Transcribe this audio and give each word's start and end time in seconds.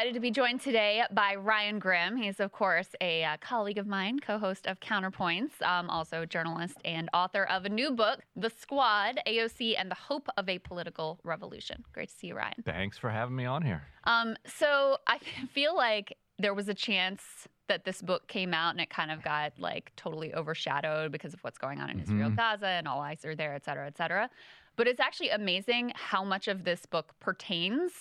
excited 0.00 0.14
to 0.14 0.20
be 0.20 0.30
joined 0.30 0.62
today 0.62 1.02
by 1.12 1.34
Ryan 1.34 1.78
Grim. 1.78 2.16
He's, 2.16 2.40
of 2.40 2.52
course, 2.52 2.88
a 3.02 3.22
uh, 3.22 3.36
colleague 3.38 3.76
of 3.76 3.86
mine, 3.86 4.18
co 4.18 4.38
host 4.38 4.66
of 4.66 4.80
Counterpoints, 4.80 5.60
um, 5.60 5.90
also 5.90 6.24
journalist 6.24 6.78
and 6.86 7.10
author 7.12 7.44
of 7.44 7.66
a 7.66 7.68
new 7.68 7.90
book, 7.90 8.20
The 8.34 8.48
Squad 8.48 9.20
AOC 9.26 9.74
and 9.78 9.90
the 9.90 9.96
Hope 9.96 10.26
of 10.38 10.48
a 10.48 10.58
Political 10.58 11.20
Revolution. 11.22 11.84
Great 11.92 12.08
to 12.08 12.14
see 12.14 12.28
you, 12.28 12.34
Ryan. 12.34 12.54
Thanks 12.64 12.96
for 12.96 13.10
having 13.10 13.36
me 13.36 13.44
on 13.44 13.60
here. 13.60 13.82
Um, 14.04 14.36
so 14.46 14.96
I 15.06 15.18
feel 15.52 15.76
like 15.76 16.16
there 16.38 16.54
was 16.54 16.70
a 16.70 16.74
chance 16.74 17.20
that 17.68 17.84
this 17.84 18.00
book 18.00 18.26
came 18.26 18.54
out 18.54 18.70
and 18.70 18.80
it 18.80 18.88
kind 18.88 19.10
of 19.10 19.22
got 19.22 19.52
like 19.58 19.92
totally 19.96 20.32
overshadowed 20.32 21.12
because 21.12 21.34
of 21.34 21.40
what's 21.40 21.58
going 21.58 21.78
on 21.78 21.90
in 21.90 21.98
mm-hmm. 21.98 22.04
Israel, 22.04 22.30
Gaza, 22.30 22.68
and 22.68 22.88
all 22.88 23.02
eyes 23.02 23.22
are 23.26 23.36
there, 23.36 23.54
et 23.54 23.66
cetera, 23.66 23.86
et 23.86 23.98
cetera. 23.98 24.30
But 24.76 24.88
it's 24.88 24.98
actually 24.98 25.28
amazing 25.28 25.92
how 25.94 26.24
much 26.24 26.48
of 26.48 26.64
this 26.64 26.86
book 26.86 27.12
pertains 27.20 27.92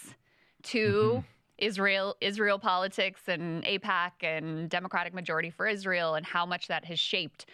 to 0.63 0.87
mm-hmm. 0.87 1.19
Israel, 1.59 2.15
Israel 2.21 2.59
politics 2.59 3.21
and 3.27 3.63
AIPAC 3.63 4.11
and 4.21 4.69
Democratic 4.69 5.13
majority 5.13 5.49
for 5.49 5.67
Israel, 5.67 6.15
and 6.15 6.25
how 6.25 6.45
much 6.45 6.67
that 6.67 6.85
has 6.85 6.99
shaped 6.99 7.45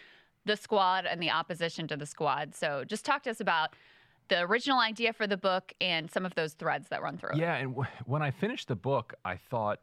the 0.44 0.56
squad 0.56 1.06
and 1.06 1.20
the 1.20 1.30
opposition 1.30 1.88
to 1.88 1.96
the 1.96 2.06
squad. 2.06 2.54
So, 2.54 2.84
just 2.84 3.04
talk 3.04 3.22
to 3.24 3.30
us 3.30 3.40
about 3.40 3.74
the 4.28 4.40
original 4.40 4.78
idea 4.78 5.12
for 5.12 5.26
the 5.26 5.36
book 5.36 5.72
and 5.80 6.10
some 6.10 6.24
of 6.26 6.34
those 6.34 6.54
threads 6.54 6.88
that 6.88 7.02
run 7.02 7.18
through 7.18 7.30
yeah, 7.34 7.36
it. 7.36 7.40
Yeah, 7.40 7.56
and 7.56 7.70
w- 7.70 7.90
when 8.06 8.22
I 8.22 8.30
finished 8.30 8.68
the 8.68 8.76
book, 8.76 9.14
I 9.24 9.36
thought 9.36 9.80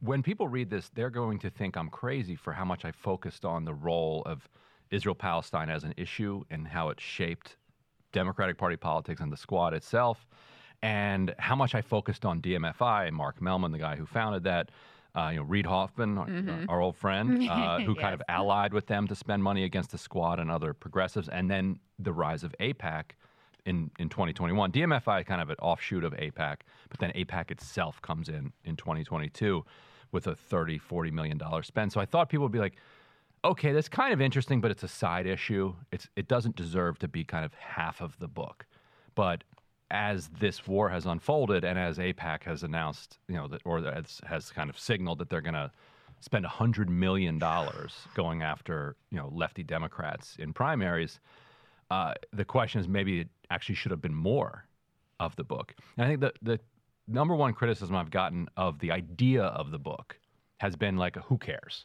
when 0.00 0.22
people 0.22 0.48
read 0.48 0.70
this, 0.70 0.90
they're 0.94 1.10
going 1.10 1.38
to 1.40 1.50
think 1.50 1.76
I'm 1.76 1.88
crazy 1.88 2.36
for 2.36 2.52
how 2.52 2.64
much 2.64 2.84
I 2.84 2.92
focused 2.92 3.44
on 3.44 3.64
the 3.64 3.74
role 3.74 4.22
of 4.26 4.48
Israel 4.90 5.14
Palestine 5.14 5.68
as 5.68 5.84
an 5.84 5.94
issue 5.96 6.44
and 6.50 6.66
how 6.66 6.90
it 6.90 7.00
shaped 7.00 7.56
Democratic 8.12 8.56
Party 8.56 8.76
politics 8.76 9.20
and 9.20 9.32
the 9.32 9.36
squad 9.36 9.74
itself 9.74 10.26
and 10.82 11.34
how 11.38 11.56
much 11.56 11.74
I 11.74 11.82
focused 11.82 12.24
on 12.24 12.40
DMFI 12.40 13.10
Mark 13.12 13.40
Mellman, 13.40 13.72
the 13.72 13.78
guy 13.78 13.96
who 13.96 14.06
founded 14.06 14.44
that. 14.44 14.70
Uh, 15.14 15.30
you 15.30 15.36
know, 15.38 15.44
Reid 15.44 15.64
Hoffman, 15.64 16.16
mm-hmm. 16.16 16.68
our, 16.68 16.82
old 16.82 16.94
friend, 16.94 17.48
uh, 17.50 17.78
who 17.80 17.94
yes. 17.94 18.02
kind 18.02 18.12
of 18.12 18.20
allied 18.28 18.74
with 18.74 18.86
them 18.86 19.08
to 19.08 19.14
spend 19.14 19.42
money 19.42 19.64
against 19.64 19.90
the 19.90 19.96
squad 19.96 20.38
and 20.38 20.50
other 20.50 20.74
progressives, 20.74 21.26
and 21.30 21.50
then 21.50 21.78
the 21.98 22.12
rise 22.12 22.44
of 22.44 22.54
AIPAC 22.60 23.12
in, 23.66 23.90
in 23.98 24.08
2021. 24.10 24.72
DMFI 24.72 25.26
kind 25.26 25.40
of 25.40 25.50
an 25.50 25.56
offshoot 25.60 26.04
of 26.04 26.12
AIPAC, 26.12 26.56
but 26.88 26.98
then 27.00 27.12
AIPAC 27.12 27.50
itself 27.50 28.00
comes 28.00 28.28
in 28.28 28.52
in 28.64 28.76
2022 28.76 29.64
with 30.12 30.26
a 30.26 30.34
30, 30.34 30.78
40 30.78 31.10
million 31.10 31.36
dollar 31.36 31.62
spend. 31.62 31.92
So 31.92 32.00
I 32.00 32.06
thought 32.06 32.28
people 32.28 32.44
would 32.44 32.52
be 32.52 32.58
like, 32.58 32.76
okay, 33.44 33.72
that's 33.72 33.88
kind 33.88 34.12
of 34.12 34.20
interesting, 34.20 34.60
but 34.60 34.70
it's 34.70 34.82
a 34.82 34.88
side 34.88 35.26
issue. 35.26 35.74
It's 35.92 36.08
it 36.16 36.28
doesn't 36.28 36.56
deserve 36.56 36.98
to 37.00 37.08
be 37.08 37.24
kind 37.24 37.44
of 37.44 37.52
half 37.54 38.00
of 38.00 38.18
the 38.18 38.28
book. 38.28 38.66
But 39.14 39.44
as 39.90 40.28
this 40.28 40.66
war 40.66 40.88
has 40.88 41.06
unfolded 41.06 41.64
and 41.64 41.78
as 41.78 41.98
AIPAC 41.98 42.42
has 42.44 42.62
announced, 42.62 43.18
you 43.28 43.36
know, 43.36 43.46
that, 43.48 43.62
or 43.64 43.80
has, 43.80 44.20
has 44.26 44.50
kind 44.50 44.68
of 44.68 44.78
signaled 44.78 45.18
that 45.18 45.30
they're 45.30 45.40
going 45.40 45.54
to 45.54 45.70
spend 46.20 46.44
$100 46.44 46.88
million 46.88 47.38
going 48.14 48.42
after, 48.42 48.96
you 49.10 49.18
know, 49.18 49.30
lefty 49.32 49.62
Democrats 49.62 50.36
in 50.38 50.52
primaries, 50.52 51.20
uh, 51.90 52.14
the 52.32 52.44
question 52.44 52.80
is 52.80 52.88
maybe 52.88 53.20
it 53.20 53.28
actually 53.50 53.74
should 53.74 53.90
have 53.92 54.00
been 54.00 54.14
more 54.14 54.66
of 55.20 55.36
the 55.36 55.44
book. 55.44 55.74
And 55.96 56.06
I 56.06 56.08
think 56.08 56.20
the, 56.20 56.32
the 56.42 56.60
number 57.06 57.34
one 57.34 57.52
criticism 57.52 57.94
I've 57.94 58.10
gotten 58.10 58.48
of 58.56 58.78
the 58.80 58.90
idea 58.90 59.44
of 59.44 59.70
the 59.70 59.78
book 59.78 60.18
has 60.58 60.74
been 60.74 60.96
like, 60.96 61.16
who 61.16 61.38
cares? 61.38 61.84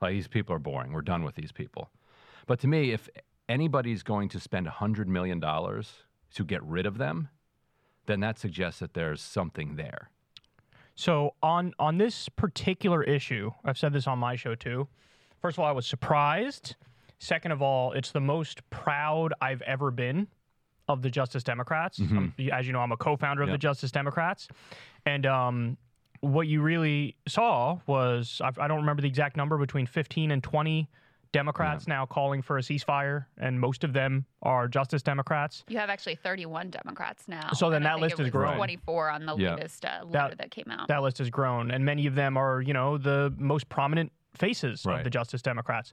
Like, 0.00 0.12
these 0.12 0.28
people 0.28 0.54
are 0.54 0.60
boring. 0.60 0.92
We're 0.92 1.02
done 1.02 1.22
with 1.22 1.34
these 1.34 1.52
people. 1.52 1.90
But 2.46 2.60
to 2.60 2.68
me, 2.68 2.92
if 2.92 3.08
anybody's 3.48 4.02
going 4.02 4.28
to 4.30 4.40
spend 4.40 4.66
$100 4.66 5.06
million 5.06 5.42
to 6.34 6.44
get 6.44 6.62
rid 6.62 6.86
of 6.86 6.98
them, 6.98 7.28
then 8.06 8.20
that 8.20 8.38
suggests 8.38 8.80
that 8.80 8.94
there's 8.94 9.20
something 9.20 9.76
there. 9.76 10.10
So 10.94 11.34
on 11.42 11.74
on 11.78 11.98
this 11.98 12.28
particular 12.30 13.02
issue, 13.02 13.50
I've 13.64 13.78
said 13.78 13.92
this 13.92 14.06
on 14.06 14.18
my 14.18 14.34
show 14.34 14.54
too. 14.54 14.88
First 15.42 15.56
of 15.56 15.60
all, 15.60 15.66
I 15.66 15.72
was 15.72 15.86
surprised. 15.86 16.76
Second 17.18 17.52
of 17.52 17.62
all, 17.62 17.92
it's 17.92 18.12
the 18.12 18.20
most 18.20 18.68
proud 18.70 19.32
I've 19.40 19.62
ever 19.62 19.90
been 19.90 20.28
of 20.88 21.02
the 21.02 21.10
Justice 21.10 21.42
Democrats. 21.42 21.98
Mm-hmm. 21.98 22.50
as 22.50 22.66
you 22.66 22.72
know, 22.72 22.80
I'm 22.80 22.92
a 22.92 22.96
co-founder 22.96 23.42
of 23.42 23.48
yep. 23.48 23.54
the 23.54 23.58
Justice 23.58 23.90
Democrats, 23.90 24.48
and 25.04 25.26
um, 25.26 25.76
what 26.20 26.46
you 26.46 26.62
really 26.62 27.16
saw 27.28 27.78
was 27.86 28.40
I, 28.42 28.50
I 28.58 28.68
don't 28.68 28.80
remember 28.80 29.02
the 29.02 29.08
exact 29.08 29.36
number 29.36 29.58
between 29.58 29.86
15 29.86 30.30
and 30.30 30.42
20 30.42 30.88
Democrats 31.32 31.84
yeah. 31.86 31.94
now 31.94 32.06
calling 32.06 32.42
for 32.42 32.58
a 32.58 32.60
ceasefire, 32.60 33.26
and 33.38 33.60
most 33.60 33.84
of 33.84 33.92
them 33.92 34.24
are 34.42 34.68
Justice 34.68 35.02
Democrats. 35.02 35.64
You 35.68 35.78
have 35.78 35.90
actually 35.90 36.16
31 36.16 36.70
Democrats 36.70 37.24
now. 37.28 37.52
So 37.52 37.70
then 37.70 37.82
that 37.82 38.00
list 38.00 38.18
is 38.20 38.30
grown. 38.30 38.56
24 38.56 39.10
on 39.10 39.26
the 39.26 39.36
yeah. 39.36 39.54
latest 39.54 39.84
uh, 39.84 40.04
letter 40.04 40.10
that, 40.30 40.38
that, 40.38 40.50
came 40.50 40.70
out. 40.70 40.88
That 40.88 41.02
list 41.02 41.18
has 41.18 41.30
grown, 41.30 41.70
and 41.70 41.84
many 41.84 42.06
of 42.06 42.14
them 42.14 42.36
are, 42.36 42.60
you 42.60 42.72
know, 42.72 42.98
the 42.98 43.32
most 43.38 43.68
prominent 43.68 44.12
faces 44.34 44.84
right. 44.84 44.98
of 44.98 45.04
the 45.04 45.10
Justice 45.10 45.42
Democrats. 45.42 45.92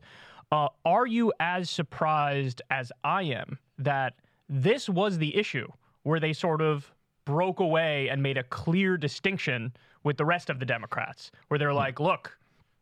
Uh, 0.51 0.67
are 0.85 1.07
you 1.07 1.33
as 1.39 1.69
surprised 1.69 2.61
as 2.69 2.91
I 3.03 3.23
am 3.23 3.57
that 3.77 4.13
this 4.49 4.87
was 4.87 5.17
the 5.17 5.35
issue 5.35 5.67
where 6.03 6.19
they 6.19 6.33
sort 6.33 6.61
of 6.61 6.93
broke 7.25 7.59
away 7.59 8.09
and 8.09 8.21
made 8.21 8.37
a 8.37 8.43
clear 8.43 8.97
distinction 8.97 9.73
with 10.03 10.17
the 10.17 10.25
rest 10.25 10.49
of 10.49 10.59
the 10.59 10.65
Democrats, 10.65 11.31
where 11.47 11.57
they're 11.57 11.71
hmm. 11.71 11.77
like, 11.77 11.99
look, 11.99 12.37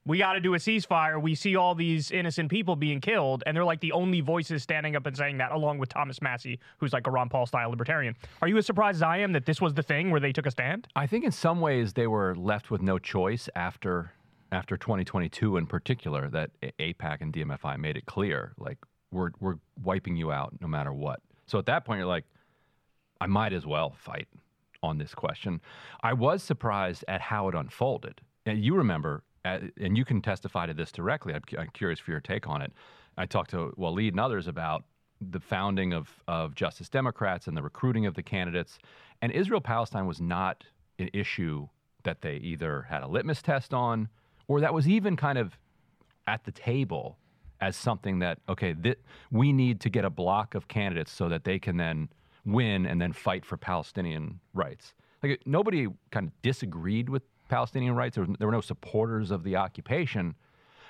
we 0.06 0.18
got 0.18 0.34
to 0.34 0.40
do 0.40 0.56
a 0.56 0.58
ceasefire. 0.58 1.22
We 1.22 1.36
see 1.36 1.56
all 1.56 1.76
these 1.76 2.12
innocent 2.12 2.50
people 2.50 2.76
being 2.76 3.02
killed, 3.02 3.44
and 3.46 3.56
they're 3.56 3.66
like 3.66 3.82
the 3.82 3.92
only 3.92 4.22
voices 4.22 4.64
standing 4.64 4.96
up 4.96 5.06
and 5.06 5.16
saying 5.16 5.38
that, 5.38 5.52
along 5.52 5.78
with 5.78 5.90
Thomas 5.90 6.22
Massie, 6.22 6.60
who's 6.78 6.94
like 6.94 7.08
a 7.08 7.12
Ron 7.12 7.30
Paul 7.30 7.46
style 7.46 7.70
libertarian. 7.70 8.16
Are 8.42 8.48
you 8.48 8.58
as 8.58 8.66
surprised 8.66 8.98
as 8.98 9.04
I 9.04 9.18
am 9.18 9.32
that 9.34 9.46
this 9.46 9.62
was 9.62 9.74
the 9.74 9.84
thing 9.84 10.10
where 10.10 10.20
they 10.20 10.32
took 10.32 10.46
a 10.46 10.52
stand? 10.52 10.88
I 10.96 11.06
think 11.06 11.24
in 11.24 11.32
some 11.32 11.62
ways 11.62 11.94
they 11.94 12.08
were 12.08 12.36
left 12.36 12.72
with 12.72 12.82
no 12.82 12.98
choice 12.98 13.48
after 13.56 14.12
after 14.54 14.76
2022 14.76 15.56
in 15.56 15.66
particular 15.66 16.28
that 16.28 16.52
AIPAC 16.78 17.22
and 17.22 17.32
DMFI 17.32 17.80
made 17.80 17.96
it 17.96 18.06
clear 18.06 18.52
like 18.58 18.78
we're 19.10 19.32
we're 19.40 19.56
wiping 19.82 20.18
you 20.18 20.32
out 20.32 20.54
no 20.60 20.68
matter 20.68 20.92
what. 20.92 21.22
So 21.46 21.58
at 21.58 21.66
that 21.68 21.86
point 21.86 22.00
you're 22.00 22.08
like 22.08 22.26
I 23.22 23.28
might 23.28 23.54
as 23.54 23.66
well 23.66 23.92
fight 23.98 24.28
on 24.84 24.98
this 24.98 25.14
question. 25.14 25.62
I 26.02 26.14
was 26.14 26.42
surprised 26.42 27.06
at 27.08 27.22
how 27.22 27.48
it 27.48 27.56
unfolded. 27.56 28.20
And 28.46 28.66
you 28.66 28.76
remember 28.76 29.24
and 29.44 29.97
you 29.97 30.06
can 30.06 30.22
testify 30.22 30.66
to 30.66 30.74
this 30.74 30.91
directly. 30.91 31.34
I'm, 31.34 31.41
I'm, 31.57 31.69
curious 31.74 32.00
for 32.00 32.12
your 32.12 32.19
take 32.19 32.47
on 32.47 32.62
it. 32.62 32.72
I 33.18 33.25
talked 33.25 33.52
to 33.52 33.74
Waleed 33.78 34.09
and 34.09 34.19
others 34.19 34.47
about 34.47 34.84
the 35.19 35.40
founding 35.40 35.94
of, 35.94 36.09
of 36.28 36.56
Justice 36.56 36.90
Democrats 36.90 37.47
and 37.47 37.56
the 37.56 37.62
recruiting 37.62 38.06
of 38.06 38.16
the 38.16 38.24
candidates. 38.24 38.79
And 39.22 39.31
Israel 39.31 39.62
Palestine 39.62 40.06
was 40.06 40.22
not 40.22 40.63
an 41.00 41.09
issue 41.13 41.68
that 42.03 42.22
they 42.22 42.38
either 42.38 42.84
had 42.90 43.03
a 43.03 43.07
litmus 43.07 43.41
test 43.41 43.74
on 43.74 44.09
or 44.47 44.59
that 44.62 44.74
was 44.74 44.88
even 44.88 45.16
kind 45.16 45.38
of 45.38 45.58
at 46.28 46.44
the 46.44 46.52
table 46.52 47.18
as 47.59 47.75
something 47.75 48.19
that, 48.19 48.40
okay, 48.50 48.73
th- 48.73 48.97
we 49.31 49.53
need 49.53 49.79
to 49.81 49.90
get 49.90 50.03
a 50.03 50.09
block 50.09 50.56
of 50.56 50.68
candidates 50.68 51.12
so 51.12 51.29
that 51.29 51.44
they 51.44 51.59
can 51.59 51.78
then 51.78 52.09
win 52.46 52.88
and 52.88 53.00
then 53.00 53.13
fight 53.13 53.46
for 53.46 53.56
Palestinian 53.56 54.40
rights. 54.53 54.94
Like 55.22 55.41
nobody 55.46 55.88
kind 56.09 56.28
of 56.28 56.41
disagreed 56.41 57.08
with 57.08 57.22
Palestinian 57.52 57.96
rights. 57.96 58.16
There, 58.16 58.26
was, 58.26 58.36
there 58.40 58.48
were 58.48 58.54
no 58.54 58.62
supporters 58.62 59.30
of 59.30 59.44
the 59.44 59.58
occupation, 59.58 60.36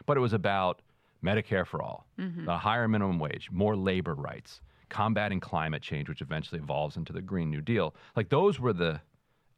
but 0.05 0.15
it 0.15 0.19
was 0.21 0.31
about 0.31 0.81
Medicare 1.23 1.65
for 1.65 1.81
all, 1.81 2.05
mm-hmm. 2.19 2.47
a 2.47 2.57
higher 2.57 2.87
minimum 2.87 3.19
wage, 3.19 3.49
more 3.51 3.75
labor 3.75 4.13
rights, 4.13 4.61
combating 4.89 5.39
climate 5.39 5.81
change, 5.81 6.07
which 6.07 6.21
eventually 6.21 6.61
evolves 6.61 6.97
into 6.97 7.11
the 7.11 7.21
Green 7.21 7.49
New 7.49 7.61
Deal. 7.61 7.95
Like 8.15 8.29
those 8.29 8.59
were 8.59 8.73
the 8.73 9.01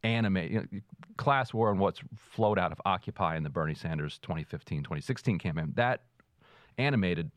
animate 0.02 0.50
you 0.50 0.60
know, 0.60 0.80
class 1.16 1.54
war 1.54 1.70
and 1.70 1.78
what's 1.78 2.00
flowed 2.16 2.58
out 2.58 2.72
of 2.72 2.80
Occupy 2.84 3.36
and 3.36 3.44
the 3.44 3.50
Bernie 3.50 3.74
Sanders 3.74 4.18
2015 4.18 4.78
2016 4.78 5.38
campaign. 5.38 5.72
That 5.76 6.02
animated 6.78 7.30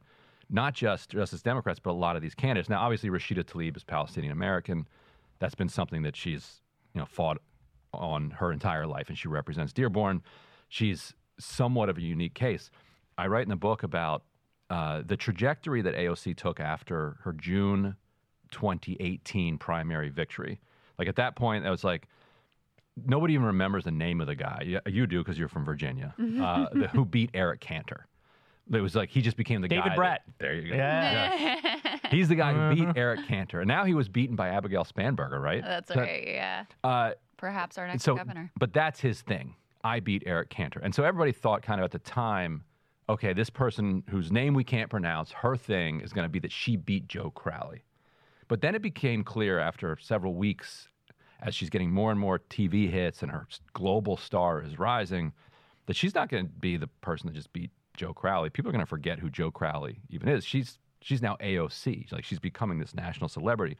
not 0.50 0.74
just 0.74 1.10
Justice 1.10 1.42
Democrats, 1.42 1.80
but 1.80 1.92
a 1.92 2.00
lot 2.00 2.16
of 2.16 2.22
these 2.22 2.36
candidates. 2.36 2.70
Now, 2.70 2.82
obviously, 2.82 3.10
Rashida 3.10 3.44
Tlaib 3.44 3.75
is 3.75 3.84
Palestinian 3.84 4.31
American. 4.31 4.88
That's 5.40 5.56
been 5.56 5.70
something 5.70 6.04
that 6.04 6.16
she's 6.16 6.62
you 6.94 7.00
know 7.00 7.06
fought 7.06 7.40
on 7.98 8.32
her 8.32 8.52
entire 8.52 8.88
life, 8.88 9.10
and 9.10 9.18
she 9.18 9.28
represents 9.28 9.74
Dearborn. 9.74 10.22
She's 10.70 11.14
somewhat 11.40 11.90
of 11.90 11.98
a 11.98 12.02
unique 12.02 12.34
case. 12.34 12.70
I 13.18 13.28
write 13.28 13.44
in 13.44 13.50
the 13.50 13.56
book 13.56 13.84
about 13.84 14.24
uh, 14.70 15.02
the 15.06 15.18
trajectory 15.18 15.82
that 15.82 15.96
AOC 15.96 16.36
took 16.36 16.60
after 16.60 17.18
her 17.24 17.34
June 17.34 17.96
2018 18.52 19.58
primary 19.58 20.10
victory. 20.10 20.60
Like 20.98 21.08
at 21.08 21.16
that 21.18 21.36
point, 21.36 21.66
I 21.66 21.70
was 21.70 21.84
like, 21.84 22.08
nobody 23.06 23.34
even 23.34 23.46
remembers 23.46 23.84
the 23.84 23.92
name 23.92 24.22
of 24.22 24.28
the 24.28 24.36
guy. 24.36 24.64
You, 24.66 24.80
you 24.88 25.08
do 25.08 25.20
because 25.24 25.38
you're 25.38 25.48
from 25.48 25.66
Virginia, 25.66 26.14
uh, 26.20 26.68
the, 26.74 26.90
who 26.94 27.06
beat 27.06 27.30
Eric 27.34 27.60
Cantor. 27.60 28.08
It 28.72 28.82
was 28.82 28.96
like 28.96 29.10
he 29.10 29.22
just 29.22 29.38
became 29.38 29.62
the 29.62 29.68
David 29.68 29.82
guy. 29.82 29.90
David 29.90 29.96
Brat. 29.96 30.22
That, 30.26 30.34
there 30.40 30.54
you 30.56 30.70
go. 30.70 30.76
Yeah. 30.76 32.00
He's 32.12 32.28
the 32.28 32.36
guy 32.36 32.54
who 32.54 32.76
beat 32.76 32.84
uh-huh. 32.84 32.94
Eric 32.96 33.28
Cantor. 33.28 33.62
And 33.62 33.68
now 33.68 33.86
he 33.86 33.94
was 33.94 34.10
beaten 34.10 34.36
by 34.36 34.50
Abigail 34.50 34.86
Spanberger, 34.86 35.40
right? 35.40 35.64
That's 35.64 35.94
so, 35.94 36.00
right, 36.00 36.26
yeah. 36.28 36.66
Uh, 36.84 37.12
Perhaps 37.38 37.78
our 37.78 37.88
next 37.88 38.04
so, 38.04 38.16
governor. 38.16 38.51
But 38.57 38.74
that's 38.74 39.00
his 39.00 39.22
thing. 39.22 39.56
I 39.84 40.00
beat 40.00 40.24
Eric 40.25 40.50
Cantor. 40.50 40.81
And 40.84 40.94
so 40.94 41.04
everybody 41.04 41.31
thought 41.31 41.62
kind 41.62 41.80
of 41.80 41.86
at 41.86 41.92
the 41.92 42.00
time, 42.00 42.63
okay, 43.10 43.34
this 43.34 43.50
person 43.50 44.04
whose 44.10 44.31
name 44.31 44.54
we 44.54 44.63
can't 44.63 44.89
pronounce, 44.89 45.31
her 45.31 45.56
thing 45.56 46.01
is 46.01 46.12
going 46.12 46.25
to 46.25 46.30
be 46.30 46.39
that 46.39 46.51
she 46.51 46.75
beat 46.75 47.07
Joe 47.07 47.31
Crowley. 47.31 47.84
But 48.48 48.62
then 48.62 48.75
it 48.75 48.81
became 48.81 49.24
clear 49.24 49.60
after 49.60 49.98
several 50.01 50.34
weeks 50.34 50.89
as 51.42 51.54
she's 51.54 51.69
getting 51.69 51.92
more 51.92 52.12
and 52.12 52.19
more 52.19 52.39
TV 52.50 52.89
hits 52.89 53.22
and 53.22 53.31
her 53.31 53.48
global 53.74 54.18
star 54.18 54.62
is 54.62 54.80
rising, 54.80 55.34
that 55.86 55.95
she's 55.95 56.16
not 56.16 56.30
going 56.30 56.45
to 56.45 56.51
be 56.51 56.78
the 56.78 56.88
person 57.01 57.28
that 57.28 57.36
just 57.36 57.54
beat 57.54 57.69
Joe 57.95 58.13
Crowley. 58.13 58.50
People 58.50 58.69
are 58.69 58.74
going 58.74 58.84
to 58.84 58.89
forget 58.89 59.19
who 59.19 59.30
Joe 59.30 59.51
Crowley 59.51 60.00
even 60.10 60.30
is. 60.30 60.45
She's 60.45 60.80
she's 61.01 61.22
now 61.22 61.38
AOC. 61.42 62.12
Like 62.12 62.24
she's 62.24 62.39
becoming 62.39 62.80
this 62.80 62.95
national 62.95 63.30
celebrity. 63.30 63.78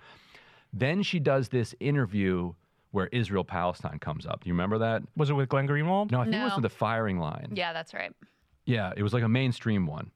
Then 0.74 1.02
she 1.02 1.20
does 1.20 1.50
this 1.50 1.74
interview 1.80 2.54
where 2.92 3.08
Israel 3.08 3.44
Palestine 3.44 4.00
comes 4.00 4.26
up. 4.26 4.44
Do 4.44 4.50
you 4.50 4.54
remember 4.54 4.78
that? 4.80 5.04
Was 5.16 5.30
it 5.30 5.34
with 5.34 5.50
Glenn 5.50 5.68
Greenwald? 5.68 6.12
No, 6.12 6.22
I 6.22 6.24
think 6.26 6.36
it 6.36 6.44
was 6.44 6.56
with 6.56 6.64
the 6.64 6.70
firing 6.70 7.20
line. 7.20 7.52
Yeah, 7.54 7.74
that's 7.74 7.94
right. 7.94 8.12
Yeah, 8.66 8.94
it 8.96 9.04
was 9.04 9.14
like 9.14 9.24
a 9.24 9.30
mainstream 9.30 9.86
one. 9.86 10.12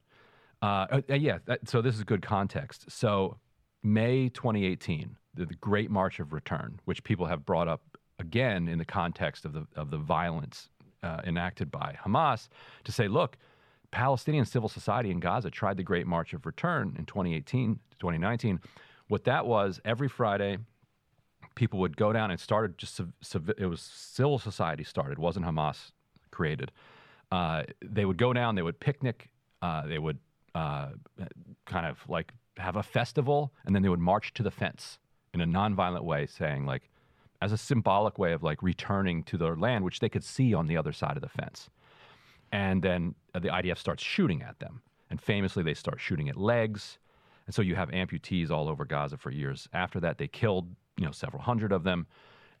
Uh, 0.60 1.00
uh, 1.10 1.14
yeah, 1.14 1.38
that, 1.46 1.68
so 1.68 1.82
this 1.82 1.96
is 1.96 2.04
good 2.04 2.22
context. 2.22 2.90
So, 2.90 3.38
May 3.82 4.28
2018, 4.28 5.16
the, 5.34 5.46
the 5.46 5.54
Great 5.54 5.90
March 5.90 6.20
of 6.20 6.32
Return, 6.32 6.78
which 6.84 7.02
people 7.02 7.26
have 7.26 7.44
brought 7.44 7.66
up 7.66 7.82
again 8.18 8.68
in 8.68 8.78
the 8.78 8.84
context 8.84 9.44
of 9.44 9.52
the 9.52 9.66
of 9.74 9.90
the 9.90 9.98
violence 9.98 10.68
uh, 11.02 11.20
enacted 11.24 11.70
by 11.70 11.96
Hamas, 12.04 12.48
to 12.84 12.92
say, 12.92 13.08
look, 13.08 13.36
Palestinian 13.90 14.44
civil 14.44 14.68
society 14.68 15.10
in 15.10 15.18
Gaza 15.18 15.50
tried 15.50 15.76
the 15.76 15.82
Great 15.82 16.06
March 16.06 16.32
of 16.32 16.46
Return 16.46 16.94
in 16.98 17.06
2018 17.06 17.74
to 17.74 17.98
2019. 17.98 18.60
What 19.08 19.24
that 19.24 19.46
was, 19.46 19.80
every 19.84 20.08
Friday, 20.08 20.58
people 21.54 21.80
would 21.80 21.96
go 21.96 22.12
down 22.12 22.30
and 22.30 22.40
started 22.40 22.78
just 22.78 23.00
it 23.58 23.66
was 23.66 23.80
civil 23.80 24.38
society 24.38 24.84
started, 24.84 25.18
wasn't 25.18 25.46
Hamas 25.46 25.92
created. 26.30 26.70
Uh, 27.30 27.62
they 27.82 28.04
would 28.04 28.18
go 28.18 28.32
down, 28.32 28.54
they 28.54 28.62
would 28.62 28.78
picnic, 28.78 29.30
uh, 29.62 29.86
they 29.86 29.98
would 29.98 30.18
uh, 30.54 30.88
kind 31.66 31.86
of 31.86 31.98
like 32.08 32.32
have 32.58 32.76
a 32.76 32.82
festival, 32.82 33.52
and 33.64 33.74
then 33.74 33.82
they 33.82 33.88
would 33.88 34.00
march 34.00 34.34
to 34.34 34.42
the 34.42 34.50
fence 34.50 34.98
in 35.32 35.40
a 35.40 35.46
nonviolent 35.46 36.04
way, 36.04 36.26
saying 36.26 36.66
like, 36.66 36.90
as 37.40 37.52
a 37.52 37.58
symbolic 37.58 38.18
way 38.18 38.32
of 38.32 38.42
like 38.42 38.62
returning 38.62 39.24
to 39.24 39.36
their 39.36 39.56
land, 39.56 39.84
which 39.84 40.00
they 40.00 40.08
could 40.08 40.22
see 40.22 40.54
on 40.54 40.66
the 40.66 40.76
other 40.76 40.92
side 40.92 41.16
of 41.16 41.22
the 41.22 41.28
fence. 41.28 41.70
And 42.52 42.82
then 42.82 43.14
the 43.32 43.48
IDF 43.48 43.78
starts 43.78 44.02
shooting 44.02 44.42
at 44.42 44.58
them, 44.58 44.82
and 45.10 45.20
famously 45.20 45.62
they 45.62 45.74
start 45.74 46.00
shooting 46.00 46.28
at 46.28 46.36
legs, 46.36 46.98
and 47.46 47.54
so 47.54 47.62
you 47.62 47.74
have 47.74 47.90
amputees 47.90 48.50
all 48.50 48.68
over 48.68 48.84
Gaza 48.84 49.16
for 49.16 49.30
years. 49.30 49.68
After 49.72 50.00
that, 50.00 50.18
they 50.18 50.28
killed 50.28 50.68
you 51.02 51.08
know 51.08 51.12
several 51.12 51.42
hundred 51.42 51.72
of 51.72 51.82
them, 51.82 52.06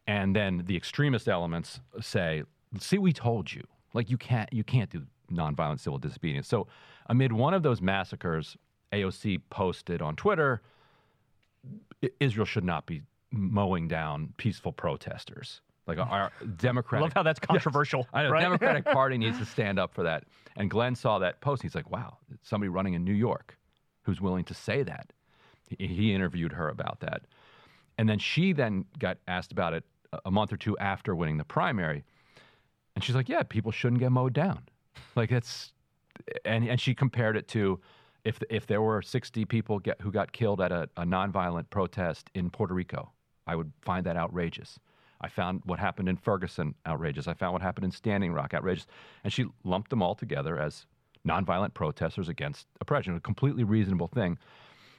and 0.08 0.34
then 0.34 0.64
the 0.66 0.76
extremist 0.76 1.28
elements 1.28 1.80
say, 2.00 2.42
"See, 2.78 2.98
we 2.98 3.12
told 3.12 3.52
you. 3.52 3.62
Like 3.94 4.10
you 4.10 4.18
can't 4.18 4.52
you 4.52 4.64
can't 4.64 4.90
do 4.90 5.06
nonviolent 5.30 5.78
civil 5.78 5.98
disobedience." 6.00 6.48
So, 6.48 6.66
amid 7.06 7.32
one 7.32 7.54
of 7.54 7.62
those 7.62 7.80
massacres, 7.80 8.56
AOC 8.92 9.42
posted 9.48 10.02
on 10.02 10.16
Twitter, 10.16 10.60
"Israel 12.18 12.44
should 12.44 12.64
not 12.64 12.84
be 12.84 13.02
mowing 13.30 13.86
down 13.86 14.34
peaceful 14.38 14.72
protesters." 14.72 15.60
Like 15.86 15.98
our, 15.98 16.08
our 16.08 16.32
I 17.00 17.02
love 17.02 17.12
how 17.12 17.22
that's 17.22 17.40
controversial. 17.40 18.08
I 18.12 18.24
know. 18.24 18.30
right? 18.30 18.40
Democratic 18.40 18.84
Party 18.92 19.18
needs 19.18 19.38
to 19.38 19.44
stand 19.44 19.78
up 19.78 19.94
for 19.94 20.02
that. 20.02 20.24
And 20.56 20.68
Glenn 20.68 20.96
saw 20.96 21.20
that 21.20 21.40
post. 21.40 21.62
He's 21.62 21.74
like, 21.74 21.90
wow, 21.90 22.18
somebody 22.42 22.68
running 22.68 22.94
in 22.94 23.04
New 23.04 23.14
York 23.14 23.56
who's 24.02 24.20
willing 24.20 24.44
to 24.44 24.54
say 24.54 24.84
that. 24.84 25.12
He, 25.68 25.86
he 25.88 26.14
interviewed 26.14 26.52
her 26.52 26.68
about 26.68 27.00
that. 27.00 27.22
And 27.98 28.08
then 28.08 28.18
she 28.18 28.52
then 28.52 28.84
got 28.98 29.18
asked 29.28 29.52
about 29.52 29.74
it 29.74 29.84
a- 30.24 30.30
month 30.30 30.52
or 30.52 30.56
two 30.56 30.76
after 30.78 31.14
winning 31.14 31.36
the 31.36 31.44
primary. 31.44 32.04
And 32.94 33.02
she's 33.02 33.14
like, 33.14 33.28
yeah, 33.28 33.42
people 33.42 33.72
shouldn't 33.72 34.00
get 34.00 34.12
mowed 34.12 34.32
down. 34.32 34.62
Like 35.14 35.28
that's, 35.28 35.72
and, 36.44 36.66
and 36.66 36.80
she 36.80 36.94
compared 36.94 37.36
it 37.36 37.46
to 37.48 37.80
if, 38.24 38.40
if 38.48 38.66
there 38.66 38.80
were 38.80 39.02
60 39.02 39.44
people 39.44 39.78
get, 39.78 40.00
who 40.00 40.10
got 40.10 40.32
killed 40.32 40.60
at 40.60 40.72
a, 40.72 40.88
a 40.96 41.02
nonviolent 41.02 41.68
protest 41.68 42.30
in 42.34 42.48
Puerto 42.48 42.72
Rico, 42.72 43.10
I 43.46 43.56
would 43.56 43.72
find 43.82 44.06
that 44.06 44.16
outrageous. 44.16 44.78
I 45.20 45.28
found 45.28 45.62
what 45.64 45.78
happened 45.78 46.08
in 46.08 46.16
Ferguson 46.16 46.74
outrageous. 46.86 47.28
I 47.28 47.34
found 47.34 47.52
what 47.52 47.62
happened 47.62 47.84
in 47.84 47.90
Standing 47.90 48.32
Rock 48.32 48.54
outrageous. 48.54 48.86
And 49.24 49.32
she 49.32 49.46
lumped 49.64 49.90
them 49.90 50.02
all 50.02 50.14
together 50.14 50.58
as 50.58 50.86
nonviolent 51.26 51.74
protesters 51.74 52.28
against 52.28 52.66
oppression, 52.80 53.14
a 53.14 53.20
completely 53.20 53.64
reasonable 53.64 54.08
thing. 54.08 54.38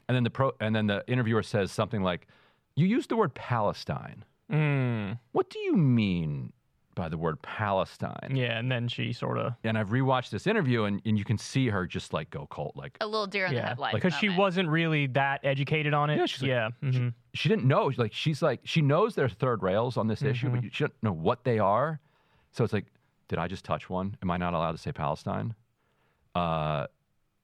And 0.07 0.15
then 0.15 0.23
the 0.23 0.29
pro, 0.29 0.51
and 0.59 0.75
then 0.75 0.87
the 0.87 1.03
interviewer 1.07 1.43
says 1.43 1.71
something 1.71 2.01
like, 2.01 2.27
"You 2.75 2.85
used 2.87 3.09
the 3.09 3.15
word 3.15 3.33
Palestine. 3.33 4.23
Mm, 4.51 5.19
What 5.31 5.49
do 5.49 5.59
you 5.59 5.75
mean 5.75 6.53
by 6.95 7.09
the 7.09 7.17
word 7.17 7.41
Palestine?" 7.41 8.33
yeah, 8.35 8.57
and 8.59 8.71
then 8.71 8.87
she 8.87 9.13
sort 9.13 9.37
of 9.37 9.53
And 9.63 9.77
I've 9.77 9.89
rewatched 9.89 10.29
this 10.29 10.45
interview, 10.47 10.83
and, 10.83 11.01
and 11.05 11.17
you 11.17 11.23
can 11.25 11.37
see 11.37 11.69
her 11.69 11.85
just 11.87 12.13
like 12.13 12.29
go 12.29 12.45
cult, 12.47 12.75
like 12.75 12.97
A 13.01 13.07
little 13.07 13.25
deer 13.27 13.45
in 13.45 13.51
the 13.53 13.57
yeah, 13.59 13.69
headlights. 13.69 13.95
because 13.95 14.13
she 14.15 14.29
wasn't 14.29 14.69
really 14.69 15.07
that 15.07 15.41
educated 15.43 15.93
on 15.93 16.09
it. 16.09 16.17
Yeah, 16.17 16.25
she's 16.25 16.41
like- 16.41 16.49
yeah. 16.49 16.69
mhm. 16.83 17.13
she 17.33 17.49
didn't 17.49 17.65
know. 17.65 17.91
Like 17.97 18.13
she's 18.13 18.41
like 18.41 18.59
she 18.63 18.81
knows 18.81 19.15
there's 19.15 19.33
third 19.33 19.63
rails 19.63 19.97
on 19.97 20.07
this 20.07 20.21
issue, 20.21 20.49
but 20.49 20.63
she 20.73 20.83
doesn't 20.83 21.01
know 21.01 21.13
what 21.13 21.43
they 21.45 21.57
are. 21.59 21.99
So 22.51 22.63
it's 22.63 22.73
like, 22.73 22.85
did 23.29 23.39
I 23.39 23.47
just 23.47 23.65
touch 23.65 23.89
one? 23.89 24.17
Am 24.21 24.29
I 24.29 24.37
not 24.37 24.53
allowed 24.53 24.73
to 24.73 24.77
say 24.77 24.91
Palestine? 24.91 25.55
Uh, 26.35 26.85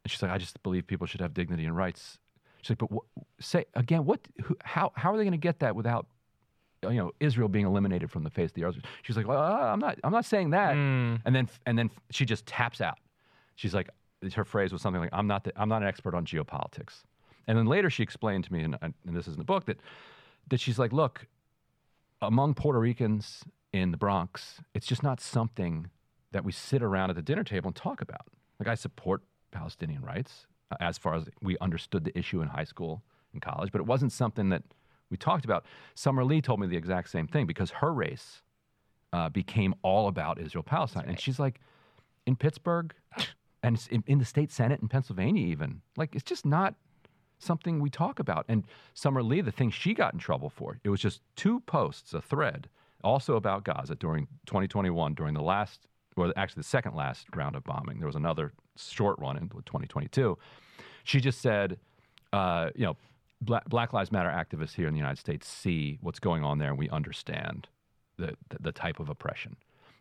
and 0.04 0.12
she's 0.12 0.22
like, 0.22 0.32
I 0.32 0.38
just 0.38 0.62
believe 0.64 0.86
people 0.86 1.08
should 1.08 1.22
have 1.22 1.34
dignity 1.34 1.66
and 1.66 1.76
rights. 1.76 2.20
She's 2.62 2.72
like, 2.72 2.80
but 2.80 2.92
what, 2.92 3.04
say 3.40 3.66
again, 3.76 4.06
what? 4.06 4.20
Who, 4.44 4.58
how 4.64 4.92
how 4.96 5.14
are 5.14 5.18
they 5.18 5.24
going 5.24 5.32
to 5.32 5.38
get 5.38 5.60
that 5.60 5.76
without? 5.76 6.08
You 6.82 6.92
know, 6.92 7.12
Israel 7.20 7.50
being 7.50 7.66
eliminated 7.66 8.10
from 8.10 8.24
the 8.24 8.30
face 8.30 8.52
of 8.52 8.54
the 8.54 8.64
earth. 8.64 8.78
She's 9.04 9.18
like, 9.18 9.28
well, 9.28 9.42
uh, 9.42 9.74
I'm 9.74 9.80
not. 9.80 10.00
I'm 10.04 10.14
not 10.14 10.26
saying 10.26 10.52
that. 10.52 10.76
Mm. 10.76 11.22
And 11.26 11.36
then 11.36 11.50
and 11.66 11.78
then 11.78 11.90
she 12.10 12.26
just 12.26 12.46
taps 12.46 12.80
out. 12.80 13.00
She's 13.56 13.74
like, 13.74 13.90
her 14.34 14.46
phrase 14.46 14.72
was 14.72 14.82
something 14.82 15.02
like, 15.02 15.10
"I'm 15.14 15.28
not 15.28 15.44
the, 15.44 15.54
I'm 15.60 15.70
not 15.70 15.82
an 15.82 15.88
expert 15.88 16.14
on 16.14 16.26
geopolitics." 16.26 17.04
And 17.48 17.58
then 17.58 17.66
later 17.66 17.90
she 17.90 18.04
explained 18.04 18.44
to 18.46 18.54
me, 18.54 18.62
and, 18.62 18.78
and 18.82 18.94
this 19.06 19.28
is 19.28 19.34
in 19.34 19.40
the 19.40 19.46
book 19.46 19.66
that 19.66 19.78
that 20.50 20.60
she's 20.60 20.80
like, 20.80 20.94
"Look, 20.94 21.28
among 22.22 22.54
Puerto 22.54 22.80
Ricans 22.80 23.44
in 23.72 23.92
the 23.92 23.98
Bronx, 23.98 24.62
it's 24.74 24.88
just 24.88 25.04
not 25.04 25.20
something 25.20 25.90
that 26.32 26.44
we 26.44 26.52
sit 26.52 26.84
around 26.84 27.10
at 27.10 27.16
the 27.16 27.22
dinner 27.22 27.44
table 27.44 27.68
and 27.68 27.76
talk 27.76 28.02
about. 28.02 28.28
Like 28.60 28.68
I 28.68 28.76
support 28.76 29.24
Palestinian 29.52 30.04
rights 30.04 30.46
as 30.80 30.98
far 30.98 31.16
as 31.16 31.28
we 31.42 31.58
understood 31.60 32.04
the 32.04 32.18
issue 32.18 32.42
in 32.42 32.48
high 32.48 32.64
school 32.64 33.02
and 33.34 33.42
college, 33.42 33.72
but 33.72 33.80
it 33.80 33.88
wasn't 33.88 34.12
something 34.12 34.50
that 34.50 34.64
we 35.10 35.18
talked 35.18 35.46
about. 35.46 35.66
Summer 35.96 36.24
Lee 36.24 36.42
told 36.42 36.60
me 36.60 36.68
the 36.68 36.78
exact 36.78 37.10
same 37.10 37.28
thing 37.28 37.46
because 37.46 37.72
her 37.72 37.92
race 37.92 38.42
uh, 39.12 39.30
became 39.30 39.74
all 39.82 40.08
about 40.08 40.40
Israel 40.40 40.64
Palestine, 40.64 41.06
and 41.08 41.20
she's 41.20 41.40
like, 41.40 41.60
in 42.26 42.36
Pittsburgh, 42.36 42.94
and 43.64 43.88
in, 43.90 44.04
in 44.08 44.20
the 44.20 44.26
state 44.26 44.52
senate 44.52 44.82
in 44.82 44.88
Pennsylvania, 44.88 45.46
even 45.48 45.82
like 45.98 46.16
it's 46.16 46.24
just 46.24 46.46
not 46.46 46.76
something 47.40 47.80
we 47.80 47.90
talk 47.90 48.20
about. 48.20 48.46
And 48.48 48.64
Summer 48.94 49.24
Lee, 49.24 49.42
the 49.42 49.52
thing 49.52 49.72
she 49.72 49.94
got 49.94 50.14
in 50.14 50.20
trouble 50.20 50.50
for, 50.50 50.80
it 50.84 50.90
was 50.90 51.02
just 51.02 51.22
two 51.36 51.62
posts, 51.62 52.14
a 52.14 52.22
thread, 52.22 52.70
also 53.04 53.36
about 53.36 53.64
Gaza 53.64 53.96
during 53.96 54.28
2021, 54.46 55.14
during 55.14 55.34
the 55.34 55.42
last, 55.42 55.88
or 56.16 56.34
actually 56.36 56.62
the 56.62 56.68
second 56.68 56.96
last 56.96 57.28
round 57.36 57.56
of 57.56 57.64
bombing. 57.64 57.98
There 58.00 58.08
was 58.08 58.16
another 58.16 58.54
short 58.78 59.18
run 59.20 59.38
in 59.38 59.50
2022. 59.50 60.38
She 61.04 61.20
just 61.20 61.42
said, 61.42 61.78
uh, 62.34 62.70
you 62.76 62.86
know, 62.86 62.98
Black, 63.42 63.66
Black 63.66 63.94
Lives 63.94 64.12
Matter 64.12 64.30
activists 64.30 64.76
here 64.76 64.88
in 64.88 64.94
the 64.94 65.00
United 65.00 65.20
States 65.20 65.48
see 65.48 65.98
what's 66.02 66.20
going 66.20 66.44
on 66.44 66.58
there, 66.58 66.70
and 66.70 66.78
we 66.78 66.90
understand 66.90 67.68
the, 68.18 68.36
the, 68.50 68.58
the 68.60 68.72
type 68.72 69.00
of 69.00 69.10
oppression. 69.10 69.56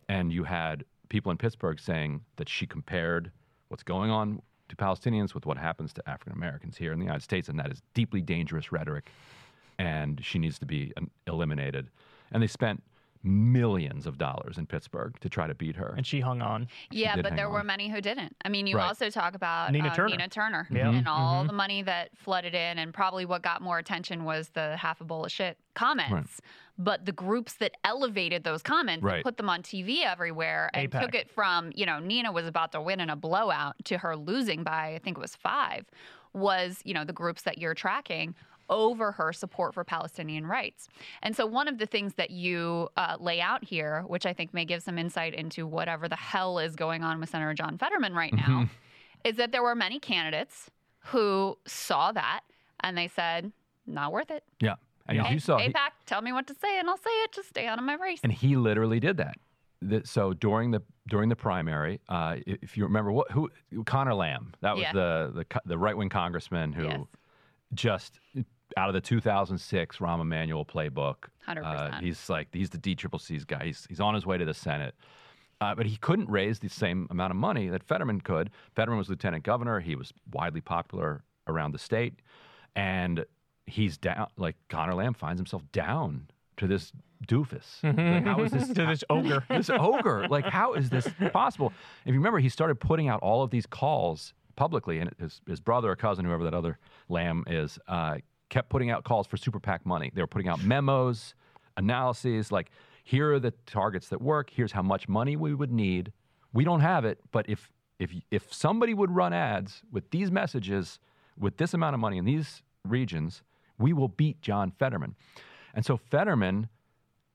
And 0.08 0.32
you 0.32 0.44
had 0.44 0.84
people 1.08 1.30
in 1.30 1.38
Pittsburgh 1.38 1.78
saying 1.78 2.22
that 2.36 2.48
she 2.48 2.66
compared 2.66 3.30
what's 3.68 3.82
going 3.82 4.10
on 4.10 4.42
to 4.68 4.76
Palestinians 4.76 5.34
with 5.34 5.46
what 5.46 5.56
happens 5.56 5.92
to 5.94 6.08
African 6.08 6.32
Americans 6.32 6.76
here 6.76 6.92
in 6.92 6.98
the 6.98 7.04
United 7.04 7.22
States, 7.22 7.48
and 7.48 7.58
that 7.58 7.70
is 7.70 7.82
deeply 7.94 8.20
dangerous 8.20 8.72
rhetoric, 8.72 9.10
and 9.78 10.20
she 10.24 10.38
needs 10.38 10.58
to 10.58 10.66
be 10.66 10.92
eliminated. 11.26 11.88
And 12.32 12.42
they 12.42 12.46
spent 12.46 12.82
millions 13.22 14.06
of 14.06 14.18
dollars 14.18 14.58
in 14.58 14.66
Pittsburgh 14.66 15.18
to 15.20 15.28
try 15.28 15.46
to 15.46 15.54
beat 15.54 15.76
her. 15.76 15.94
And 15.96 16.06
she 16.06 16.20
hung 16.20 16.40
on. 16.42 16.68
Yeah, 16.90 17.16
but 17.16 17.26
hang 17.26 17.36
there 17.36 17.50
were 17.50 17.64
many 17.64 17.88
who 17.88 18.00
didn't. 18.00 18.36
I 18.44 18.48
mean, 18.48 18.66
you 18.66 18.76
Right. 18.76 18.86
also 18.86 19.10
talk 19.10 19.34
about 19.34 19.72
Nina 19.72 19.88
uh, 19.88 19.94
Turner. 19.94 20.08
Nina 20.10 20.28
Turner 20.28 20.66
Yeah. 20.70 20.90
and 20.90 21.08
all 21.08 21.44
Mhm. 21.44 21.48
the 21.48 21.52
money 21.52 21.82
that 21.82 22.16
flooded 22.16 22.54
in, 22.54 22.78
and 22.78 22.94
probably 22.94 23.24
what 23.26 23.42
got 23.42 23.60
more 23.62 23.78
attention 23.78 24.24
was 24.24 24.50
the 24.50 24.76
half 24.76 25.00
a 25.00 25.04
bowl 25.04 25.24
of 25.24 25.32
shit 25.32 25.58
comments. 25.74 26.40
But 26.80 27.06
the 27.06 27.12
groups 27.12 27.54
that 27.56 27.72
elevated 27.84 28.44
those 28.44 28.62
comments 28.62 29.02
Right. 29.02 29.16
and 29.16 29.24
put 29.24 29.36
them 29.36 29.48
on 29.50 29.62
TV 29.62 30.04
everywhere 30.04 30.70
and 30.74 30.90
AIPAC. 30.90 31.00
took 31.00 31.14
it 31.14 31.30
from, 31.30 31.72
you 31.74 31.86
know, 31.86 31.98
Nina 31.98 32.30
was 32.30 32.46
about 32.46 32.70
to 32.72 32.80
win 32.80 33.00
in 33.00 33.10
a 33.10 33.16
blowout 33.16 33.74
to 33.86 33.98
her 33.98 34.16
losing 34.16 34.62
by, 34.62 34.94
I 34.94 34.98
think 34.98 35.18
it 35.18 35.20
was 35.20 35.34
five, 35.34 35.86
was, 36.32 36.80
you 36.84 36.94
know, 36.94 37.04
the 37.04 37.12
groups 37.12 37.42
that 37.42 37.58
you're 37.58 37.74
tracking 37.74 38.34
over 38.70 39.12
her 39.12 39.32
support 39.32 39.74
for 39.74 39.84
Palestinian 39.84 40.46
rights. 40.46 40.88
And 41.22 41.34
so, 41.36 41.46
one 41.46 41.68
of 41.68 41.78
the 41.78 41.86
things 41.86 42.14
that 42.14 42.30
you 42.30 42.88
uh, 42.96 43.16
lay 43.18 43.40
out 43.40 43.64
here, 43.64 44.02
which 44.06 44.26
I 44.26 44.32
think 44.32 44.52
may 44.54 44.64
give 44.64 44.82
some 44.82 44.98
insight 44.98 45.34
into 45.34 45.66
whatever 45.66 46.08
the 46.08 46.16
hell 46.16 46.58
is 46.58 46.76
going 46.76 47.02
on 47.04 47.20
with 47.20 47.30
Senator 47.30 47.54
John 47.54 47.78
Fetterman 47.78 48.14
right 48.14 48.32
now, 48.32 48.68
is 49.24 49.36
that 49.36 49.52
there 49.52 49.62
were 49.62 49.74
many 49.74 49.98
candidates 49.98 50.70
who 51.06 51.56
saw 51.66 52.12
that 52.12 52.40
and 52.80 52.96
they 52.96 53.08
said, 53.08 53.52
not 53.86 54.12
worth 54.12 54.30
it. 54.30 54.44
yeah. 54.60 54.74
And 55.06 55.16
Yeah. 55.16 55.30
you 55.30 55.38
saw, 55.38 55.56
he- 55.56 55.70
AIPAC, 55.70 55.90
tell 56.04 56.20
me 56.20 56.32
what 56.32 56.46
to 56.48 56.54
say 56.54 56.78
and 56.78 56.88
I'll 56.90 56.98
say 56.98 57.08
it. 57.24 57.32
Just 57.32 57.48
stay 57.48 57.66
out 57.66 57.78
of 57.78 57.84
my 57.84 57.94
race. 57.94 58.20
and 58.22 58.30
he 58.30 58.56
literally 58.56 59.00
did 59.00 59.16
that. 59.16 59.38
That- 59.80 60.06
so 60.06 60.34
during 60.34 60.70
the 60.70 60.82
during 61.08 61.30
the 61.30 61.36
primary, 61.36 62.00
uh, 62.10 62.36
if 62.46 62.76
you 62.76 62.84
remember, 62.84 63.10
what 63.10 63.30
who 63.30 63.48
Conor 63.86 64.12
Lamb, 64.14 64.52
that 64.60 64.74
was 64.74 64.82
Yeah. 64.82 64.92
the 64.92 65.32
the 65.34 65.60
the 65.64 65.78
right 65.78 65.96
wing 65.96 66.10
congressman 66.10 66.74
who 66.74 66.84
Yes. 66.84 67.00
just 67.72 68.20
out 68.76 68.88
of 68.88 68.94
the 68.94 69.00
2006 69.00 69.96
Rahm 69.98 70.20
Emanuel 70.20 70.64
playbook. 70.64 71.16
100%. 71.48 71.62
Uh, 71.64 72.00
he's 72.00 72.28
like 72.28 72.48
he's 72.52 72.70
the 72.70 72.78
DCCC's 72.78 73.44
guy. 73.44 73.66
He's 73.66 73.86
he's 73.88 74.00
on 74.00 74.14
his 74.14 74.26
way 74.26 74.38
to 74.38 74.44
the 74.44 74.54
Senate. 74.54 74.94
Uh, 75.60 75.74
but 75.74 75.86
he 75.86 75.96
couldn't 75.96 76.30
raise 76.30 76.60
the 76.60 76.68
same 76.68 77.08
amount 77.10 77.32
of 77.32 77.36
money 77.36 77.68
that 77.68 77.82
Fetterman 77.82 78.20
could. 78.20 78.50
Fetterman 78.76 78.98
was 78.98 79.08
lieutenant 79.08 79.42
governor. 79.42 79.80
He 79.80 79.96
was 79.96 80.12
widely 80.32 80.60
popular 80.60 81.24
around 81.48 81.72
the 81.72 81.78
state, 81.78 82.14
and 82.76 83.24
he's 83.66 83.98
down. 83.98 84.28
Like 84.36 84.56
Conor 84.68 84.94
Lamb 84.94 85.14
finds 85.14 85.40
himself 85.40 85.62
down 85.72 86.28
to 86.58 86.66
this 86.66 86.92
doofus. 87.26 87.82
Like, 87.82 88.24
how 88.24 88.42
is 88.42 88.52
this 88.52 88.68
to 88.74 88.86
this 88.86 89.02
ogre? 89.10 89.44
this 89.50 89.70
ogre. 89.70 90.28
Like, 90.28 90.44
how 90.44 90.74
is 90.74 90.90
this 90.90 91.08
possible? 91.32 91.72
If 92.04 92.12
you 92.12 92.18
remember, 92.20 92.38
he 92.38 92.48
started 92.48 92.78
putting 92.78 93.08
out 93.08 93.20
all 93.20 93.42
of 93.42 93.50
these 93.50 93.66
calls 93.66 94.34
publicly, 94.56 94.98
and 94.98 95.10
his, 95.18 95.40
his 95.46 95.60
brother 95.60 95.90
or 95.90 95.96
cousin, 95.96 96.24
whoever 96.24 96.44
that 96.44 96.54
other 96.54 96.78
lamb 97.08 97.44
is, 97.46 97.78
uh, 97.88 98.16
kept 98.48 98.68
putting 98.70 98.90
out 98.90 99.04
calls 99.04 99.26
for 99.26 99.36
super 99.36 99.60
PAC 99.60 99.84
money. 99.84 100.10
They 100.14 100.22
were 100.22 100.26
putting 100.26 100.48
out 100.48 100.62
memos, 100.62 101.34
analyses, 101.76 102.50
like, 102.50 102.70
here 103.04 103.32
are 103.32 103.40
the 103.40 103.52
targets 103.64 104.08
that 104.10 104.20
work. 104.20 104.50
Here's 104.50 104.72
how 104.72 104.82
much 104.82 105.08
money 105.08 105.34
we 105.34 105.54
would 105.54 105.72
need. 105.72 106.12
We 106.52 106.62
don't 106.64 106.80
have 106.80 107.06
it, 107.06 107.20
but 107.32 107.48
if 107.48 107.70
if 107.98 108.12
if 108.30 108.52
somebody 108.52 108.92
would 108.92 109.10
run 109.10 109.32
ads 109.32 109.82
with 109.90 110.10
these 110.10 110.30
messages, 110.30 110.98
with 111.38 111.56
this 111.56 111.72
amount 111.72 111.94
of 111.94 112.00
money 112.00 112.18
in 112.18 112.26
these 112.26 112.62
regions, 112.84 113.42
we 113.78 113.94
will 113.94 114.08
beat 114.08 114.42
John 114.42 114.72
Fetterman. 114.78 115.14
And 115.72 115.86
so 115.86 115.96
Fetterman 115.96 116.68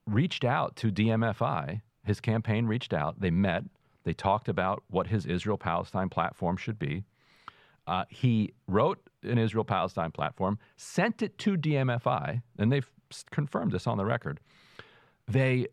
reached 0.05 0.43
out 0.43 0.75
to 0.77 0.91
DMFI. 0.91 1.81
His 2.05 2.19
campaign 2.19 2.67
reached 2.67 2.93
out. 2.93 3.19
They 3.19 3.31
met. 3.31 3.63
They 4.03 4.13
talked 4.13 4.49
about 4.49 4.83
what 4.89 5.07
his 5.07 5.25
Israel 5.25 5.57
Palestine 5.57 6.09
platform 6.09 6.57
should 6.57 6.77
be. 6.77 7.03
Uh, 7.87 8.05
he 8.09 8.53
wrote 8.67 8.99
an 9.23 9.37
Israel 9.37 9.63
Palestine 9.63 10.11
platform, 10.11 10.57
sent 10.77 11.21
it 11.21 11.37
to 11.39 11.57
DMFI, 11.57 12.41
and 12.57 12.71
they've 12.71 12.89
confirmed 13.31 13.71
this 13.71 13.87
on 13.87 13.97
the 13.97 14.05
record. 14.05 14.39
They 15.27 15.67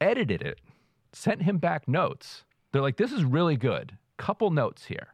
edited 0.00 0.42
it, 0.42 0.60
sent 1.12 1.42
him 1.42 1.58
back 1.58 1.86
notes. 1.88 2.44
They're 2.72 2.82
like, 2.82 2.96
this 2.96 3.12
is 3.12 3.24
really 3.24 3.56
good. 3.56 3.96
Couple 4.18 4.50
notes 4.50 4.84
here. 4.86 5.08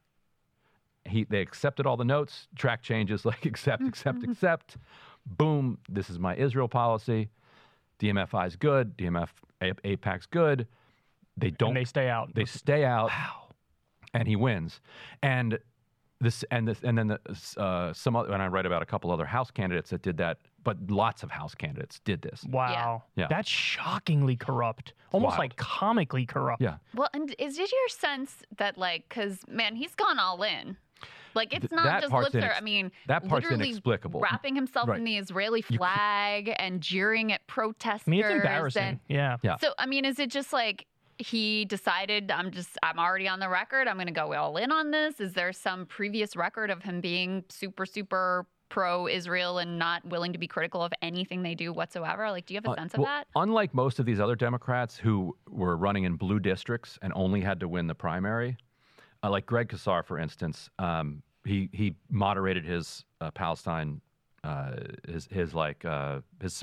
He, 1.07 1.25
they 1.25 1.41
accepted 1.41 1.87
all 1.87 1.97
the 1.97 2.05
notes, 2.05 2.49
track 2.57 2.83
changes 2.83 3.25
like 3.25 3.47
accept, 3.47 3.83
accept, 3.83 4.23
accept. 4.23 4.77
Boom, 5.27 5.79
this 5.89 6.09
is 6.11 6.19
my 6.19 6.37
Israel 6.37 6.69
policy. 6.69 7.29
DMFI 8.01 8.47
is 8.47 8.57
good. 8.57 8.97
DMF 8.97 9.29
AIPAC's 9.61 10.27
good. 10.27 10.67
They 11.37 11.51
don't. 11.51 11.71
and 11.71 11.77
they 11.77 11.85
stay 11.85 12.09
out. 12.09 12.35
They 12.35 12.45
stay 12.45 12.85
out, 12.85 13.09
Wow. 13.09 13.49
and 14.15 14.27
he 14.29 14.37
wins. 14.37 14.81
And 15.23 15.59
this 16.21 16.45
and 16.51 16.67
this 16.67 16.79
and 16.83 16.99
then 16.99 17.07
the, 17.09 17.21
uh, 17.61 17.93
some 17.93 18.17
other. 18.17 18.33
And 18.33 18.43
I 18.43 18.47
read 18.47 18.67
about 18.67 18.83
a 18.83 18.87
couple 18.87 19.11
other 19.11 19.25
House 19.27 19.51
candidates 19.51 19.91
that 19.91 20.03
did 20.03 20.17
that, 20.19 20.39
but 20.65 20.77
lots 20.91 21.23
of 21.23 21.31
House 21.31 21.55
candidates 21.55 22.01
did 22.01 22.23
this. 22.23 22.45
wow. 22.49 23.03
Yeah. 23.17 23.27
That's 23.29 23.49
shockingly 23.49 24.37
corrupt. 24.37 24.95
Almost 25.13 25.33
wild. 25.33 25.39
like 25.39 25.57
comically 25.57 26.27
corrupt. 26.27 26.61
Yeah, 26.61 26.77
Well, 26.95 27.09
and 27.15 27.35
is 27.39 27.59
it 27.59 27.71
your 27.73 27.89
sense 27.89 28.43
that 28.57 28.77
like, 28.77 29.09
because 29.09 29.39
man, 29.49 29.77
he's 29.77 29.95
gone 29.95 30.19
all 30.19 30.43
in. 30.43 30.77
Like 31.35 31.53
it's 31.55 31.69
Th- 31.69 31.73
not 31.77 31.85
that 31.85 32.01
just 32.01 32.11
part's 32.11 32.35
lip 32.35 32.43
service. 32.43 32.57
I 32.59 32.63
mean, 32.63 32.91
that 33.07 33.27
part's 33.29 33.45
literally 33.45 33.69
inexplicable. 33.69 34.21
Wrapping 34.21 34.57
himself 34.57 34.89
Right. 34.89 34.99
in 34.99 35.05
the 35.05 35.19
Israeli 35.19 35.63
flag 35.63 36.53
and 36.59 36.81
jeering 36.81 37.33
at 37.33 37.47
protesters. 37.47 38.09
I 38.09 38.11
mean, 38.11 38.25
it's 38.25 38.35
embarrassing. 38.35 38.83
and- 38.83 39.01
yeah. 39.09 39.37
Yeah. 39.43 39.57
So 39.57 39.73
I 39.79 39.87
mean, 39.87 40.05
is 40.05 40.19
it 40.19 40.31
just 40.31 40.53
like 40.53 40.87
he 41.19 41.65
decided 41.65 42.31
I'm 42.31 42.51
just 42.51 42.71
I'm 42.83 42.99
already 42.99 43.29
on 43.29 43.41
the 43.41 43.49
record. 43.49 43.89
I'm 43.89 43.97
going 43.97 44.07
to 44.07 44.13
go 44.13 44.33
all 44.35 44.57
in 44.57 44.73
on 44.73 44.91
this. 44.91 45.21
Is 45.21 45.33
there 45.33 45.53
some 45.53 45.87
previous 45.87 46.37
record 46.37 46.71
of 46.71 46.83
him 46.83 47.01
being 47.01 47.45
super 47.49 47.85
super 47.87 48.47
pro 48.69 49.09
Israel 49.09 49.59
and 49.59 49.79
not 49.79 50.05
willing 50.05 50.33
to 50.33 50.39
be 50.39 50.47
critical 50.47 50.83
of 50.83 50.93
anything 51.03 51.43
they 51.43 51.55
do 51.55 51.73
whatsoever? 51.73 52.31
Like, 52.31 52.47
do 52.47 52.55
you 52.55 52.59
have 52.59 52.67
a 52.67 52.71
Uh, 52.71 52.75
sense 52.77 52.95
of 52.95 53.01
well, 53.01 53.07
that? 53.07 53.27
Unlike 53.35 53.75
most 53.75 53.99
of 53.99 54.07
these 54.07 54.21
other 54.21 54.37
Democrats 54.37 54.97
who 54.99 55.37
were 55.49 55.77
running 55.77 56.05
in 56.05 56.17
blue 56.17 56.39
districts 56.39 56.99
and 57.03 57.13
only 57.17 57.41
had 57.41 57.61
to 57.61 57.69
win 57.69 57.87
the 57.87 57.95
primary, 57.95 58.57
uh, 59.23 59.31
like 59.31 59.47
Greg 59.47 59.69
Casar, 59.69 60.03
for 60.05 60.19
instance, 60.19 60.71
um, 60.79 61.23
he 61.45 61.69
he 61.73 61.97
moderated 62.11 62.65
his 62.65 63.05
uh, 63.21 63.31
Palestine, 63.31 64.01
uh, 64.45 64.77
his 65.09 65.27
his 65.31 65.55
like 65.55 65.85
uh, 65.85 66.21
his. 66.41 66.63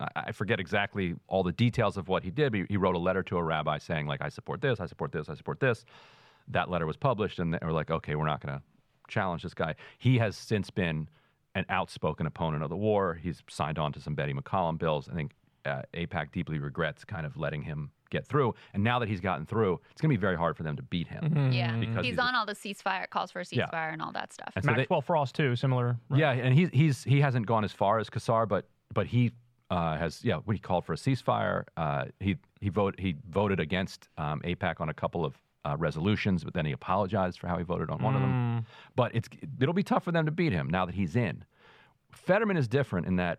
I- 0.00 0.08
I 0.16 0.32
forget 0.32 0.58
exactly 0.60 1.14
all 1.28 1.42
the 1.42 1.52
details 1.52 1.96
of 1.96 2.08
what 2.08 2.22
he 2.24 2.30
did. 2.30 2.52
But 2.52 2.60
he, 2.62 2.66
he 2.70 2.76
wrote 2.76 2.94
a 2.94 2.98
letter 2.98 3.22
to 3.24 3.36
a 3.36 3.42
rabbi 3.42 3.78
saying, 3.78 4.06
like, 4.06 4.20
I 4.22 4.28
support 4.28 4.60
this, 4.60 4.80
I 4.80 4.86
support 4.86 5.12
this, 5.12 5.28
I 5.28 5.34
support 5.34 5.60
this. 5.60 5.84
That 6.48 6.70
letter 6.70 6.86
was 6.86 6.96
published, 6.96 7.38
and 7.38 7.54
they 7.54 7.58
were 7.62 7.72
like, 7.72 7.90
okay, 7.90 8.14
we're 8.14 8.26
not 8.26 8.40
going 8.44 8.56
to 8.58 8.62
challenge 9.08 9.42
this 9.42 9.54
guy. 9.54 9.74
He 9.98 10.18
has 10.18 10.36
since 10.36 10.70
been 10.70 11.08
an 11.54 11.66
outspoken 11.68 12.26
opponent 12.26 12.62
of 12.62 12.70
the 12.70 12.76
war. 12.76 13.14
He's 13.14 13.42
signed 13.48 13.78
on 13.78 13.92
to 13.92 14.00
some 14.00 14.14
Betty 14.14 14.32
McCollum 14.34 14.78
bills. 14.78 15.08
I 15.10 15.14
think 15.14 15.32
uh, 15.66 15.82
AIPAC 15.94 16.32
deeply 16.32 16.58
regrets 16.58 17.04
kind 17.04 17.24
of 17.26 17.36
letting 17.36 17.62
him 17.62 17.90
get 18.10 18.26
through. 18.26 18.54
And 18.74 18.82
now 18.82 18.98
that 18.98 19.08
he's 19.08 19.20
gotten 19.20 19.46
through, 19.46 19.80
it's 19.92 20.00
going 20.00 20.10
to 20.12 20.16
be 20.16 20.20
very 20.20 20.36
hard 20.36 20.56
for 20.56 20.64
them 20.64 20.76
to 20.76 20.82
beat 20.82 21.06
him. 21.06 21.52
Yeah, 21.52 21.76
Because 21.76 21.96
he's 22.04 22.12
he's 22.14 22.18
a- 22.18 22.22
on 22.22 22.34
all 22.34 22.44
the 22.46 22.54
ceasefire 22.54 23.08
calls 23.08 23.30
for 23.30 23.40
a 23.40 23.44
Yeah. 23.52 23.66
ceasefire 23.66 23.92
and 23.92 24.02
all 24.02 24.12
that 24.12 24.32
stuff. 24.32 24.52
And 24.56 24.64
so 24.64 24.72
they- 24.74 24.86
Frost 25.02 25.34
too, 25.36 25.54
similar. 25.54 25.96
Yeah, 26.14 26.32
and 26.32 26.52
he's 26.54 26.70
he's 26.70 27.04
he 27.04 27.20
hasn't 27.20 27.46
gone 27.46 27.64
as 27.64 27.72
far 27.72 27.98
as 28.00 28.10
Casar, 28.10 28.46
but 28.48 28.66
but 28.92 29.06
he 29.06 29.30
uh, 29.72 29.96
has 29.96 30.22
yeah 30.24 30.36
when 30.44 30.54
he 30.56 30.60
called 30.60 30.84
for 30.84 30.92
a 30.92 30.96
ceasefire. 30.96 31.64
Uh, 31.76 32.04
he 32.20 32.36
he 32.60 32.68
vote 32.68 32.94
he 32.98 33.16
voted 33.30 33.58
against 33.60 34.08
um, 34.18 34.40
AIPAC 34.44 34.80
on 34.80 34.88
a 34.88 34.94
couple 34.94 35.24
of 35.24 35.32
uh, 35.64 35.76
resolutions, 35.78 36.44
but 36.44 36.52
then 36.54 36.66
he 36.66 36.72
apologized 36.72 37.38
for 37.40 37.46
how 37.48 37.56
he 37.56 37.64
voted 37.64 37.88
on 37.90 38.02
one 38.02 38.14
of 38.14 38.20
them. 38.20 38.66
But 38.96 39.14
it's 39.14 39.28
it'll 39.60 39.74
be 39.74 39.82
tough 39.82 40.04
for 40.04 40.12
them 40.12 40.26
to 40.26 40.32
beat 40.32 40.52
him 40.52 40.68
now 40.68 40.84
that 40.86 40.94
he's 40.94 41.16
in. 41.16 41.44
Fetterman 42.10 42.56
is 42.56 42.68
different 42.68 43.06
in 43.06 43.16
that 43.16 43.38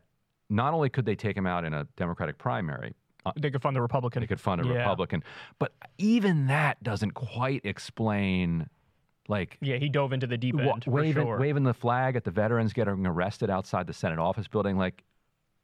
not 0.50 0.74
only 0.74 0.90
could 0.90 1.06
they 1.06 1.16
take 1.16 1.38
him 1.38 1.46
out 1.46 1.64
in 1.66 1.74
a 1.74 1.86
Democratic 1.96 2.38
primary, 2.38 2.94
uh, 3.26 3.32
They 3.40 3.52
could 3.52 3.62
fund 3.62 3.76
the 3.76 3.82
Republican. 3.82 4.22
they 4.22 4.28
could 4.28 4.42
fund 4.42 4.62
a 4.62 4.66
Yeah. 4.68 4.80
Republican, 4.80 5.24
but 5.60 5.74
even 5.98 6.48
that 6.48 6.82
doesn't 6.84 7.12
quite 7.12 7.62
explain 7.66 8.68
like 9.28 9.58
Yeah, 9.62 9.78
he 9.78 9.88
dove 9.90 10.12
into 10.14 10.28
the 10.28 10.38
deep 10.38 10.60
end 10.60 10.84
waving, 10.86 11.24
sure. 11.28 11.38
waving 11.40 11.64
the 11.64 11.74
flag 11.74 12.16
at 12.16 12.24
the 12.24 12.32
veterans 12.32 12.74
getting 12.74 13.06
arrested 13.06 13.50
outside 13.50 13.88
the 13.88 13.94
Senate 13.94 14.20
office 14.20 14.48
building. 14.48 14.78
Like, 14.78 15.04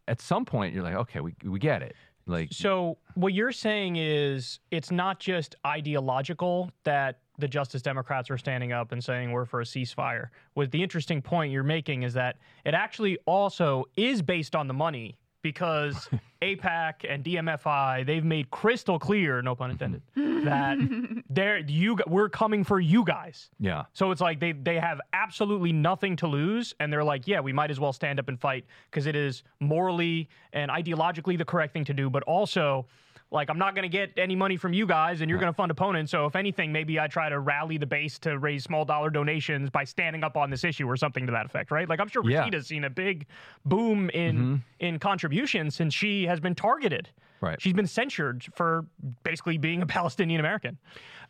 at 0.09 0.19
some 0.19 0.43
point, 0.43 0.73
you're 0.73 0.83
like, 0.83 0.95
okay, 0.95 1.19
we, 1.19 1.35
we 1.43 1.59
get 1.59 1.83
it. 1.83 1.95
Like, 2.25 2.49
So 2.51 2.97
what 3.15 3.33
you're 3.33 3.51
saying 3.51 3.95
is 3.97 4.59
it's 4.71 4.91
not 4.91 5.19
just 5.19 5.55
ideological 5.65 6.71
that 6.83 7.19
the 7.37 7.47
Justice 7.47 7.81
Democrats 7.81 8.29
are 8.29 8.37
standing 8.37 8.71
up 8.71 8.91
and 8.91 9.03
saying 9.03 9.31
we're 9.31 9.45
for 9.45 9.61
a 9.61 9.63
ceasefire. 9.63 10.27
What 10.55 10.71
the 10.71 10.83
interesting 10.83 11.21
point 11.21 11.51
you're 11.53 11.63
making 11.63 12.03
is 12.03 12.13
that 12.15 12.37
it 12.65 12.73
actually 12.73 13.17
also 13.25 13.85
is 13.95 14.21
based 14.21 14.55
on 14.55 14.67
the 14.67 14.73
money 14.73 15.17
because 15.41 16.09
AIPAC 16.41 17.05
and 17.07 17.23
DMFI 17.23 18.05
they've 18.05 18.23
made 18.23 18.49
crystal 18.51 18.99
clear, 18.99 19.41
no 19.41 19.55
pun 19.55 19.71
mm-hmm. 19.71 19.95
intended, 20.15 20.45
that 20.45 21.23
they're 21.29 21.59
you 21.59 21.97
we're 22.07 22.29
coming 22.29 22.63
for 22.63 22.79
you 22.79 23.03
guys. 23.03 23.49
yeah, 23.59 23.85
So 23.93 24.11
it's 24.11 24.21
like 24.21 24.39
they 24.39 24.51
they 24.51 24.79
have 24.79 24.99
absolutely 25.13 25.71
nothing 25.71 26.15
to 26.17 26.27
lose, 26.27 26.73
and 26.79 26.91
they're 26.91 27.03
like, 27.03 27.27
yeah, 27.27 27.39
we 27.39 27.53
might 27.53 27.71
as 27.71 27.79
well 27.79 27.93
stand 27.93 28.19
up 28.19 28.27
and 28.27 28.39
fight 28.39 28.65
because 28.89 29.05
it 29.05 29.15
is 29.15 29.43
morally 29.59 30.29
and 30.53 30.71
ideologically 30.71 31.37
the 31.37 31.45
correct 31.45 31.73
thing 31.73 31.85
to 31.85 31.93
do, 31.93 32.09
but 32.09 32.23
also. 32.23 32.85
Like 33.31 33.49
I'm 33.49 33.59
not 33.59 33.75
going 33.75 33.83
to 33.83 33.89
get 33.89 34.11
any 34.17 34.35
money 34.35 34.57
from 34.57 34.73
you 34.73 34.87
guys, 34.87 35.21
and 35.21 35.29
you're 35.29 35.39
going 35.39 35.51
to 35.51 35.55
fund 35.55 35.69
opponents. 35.69 36.11
So 36.11 36.25
if 36.25 36.35
anything, 36.35 36.71
maybe 36.71 36.99
I 36.99 37.07
try 37.07 37.29
to 37.29 37.39
rally 37.39 37.77
the 37.77 37.85
base 37.85 38.17
to 38.19 38.39
raise 38.39 38.63
small 38.63 38.85
dollar 38.85 39.11
donations 39.11 39.69
by 39.69 39.83
standing 39.83 40.23
up 40.23 40.35
on 40.35 40.49
this 40.49 40.63
issue 40.63 40.87
or 40.89 40.97
something 40.97 41.27
to 41.27 41.31
that 41.33 41.45
effect, 41.45 41.69
right? 41.69 41.87
Like 41.87 41.99
I'm 41.99 42.07
sure 42.07 42.27
Yeah. 42.27 42.49
Seen 42.61 42.83
a 42.85 42.89
big 42.89 43.27
boom 43.65 44.09
in 44.09 44.63
in 44.79 44.97
contributions 44.99 45.75
since 45.75 45.93
she 45.93 46.25
has 46.25 46.39
been 46.39 46.55
targeted. 46.55 47.09
Right. 47.41 47.61
She's 47.61 47.73
been 47.73 47.87
censured 47.87 48.45
for 48.55 48.85
basically 49.23 49.57
being 49.57 49.81
a 49.81 49.85
Palestinian 49.97 50.39
American. 50.39 50.77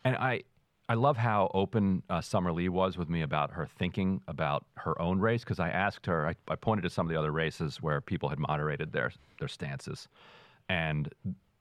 and 0.04 0.16
I. 0.16 0.42
I 0.88 0.94
love 0.94 1.16
how 1.16 1.52
open 1.54 2.02
uh, 2.10 2.20
Summer 2.20 2.50
Lee 2.50 2.68
was 2.68 2.98
with 2.98 3.08
me 3.08 3.22
about 3.22 3.52
her 3.52 3.68
thinking 3.78 4.22
about 4.26 4.66
her 4.74 5.00
own 5.00 5.20
race 5.20 5.44
because 5.44 5.60
I 5.60 5.68
asked 5.68 6.06
her. 6.06 6.26
I, 6.26 6.34
I 6.48 6.56
pointed 6.56 6.82
to 6.82 6.90
some 6.90 7.06
of 7.06 7.12
the 7.12 7.16
other 7.16 7.30
races 7.30 7.80
where 7.80 8.00
people 8.00 8.28
had 8.28 8.40
moderated 8.40 8.90
their 8.90 9.12
their 9.38 9.46
stances, 9.46 10.08
and 10.68 11.08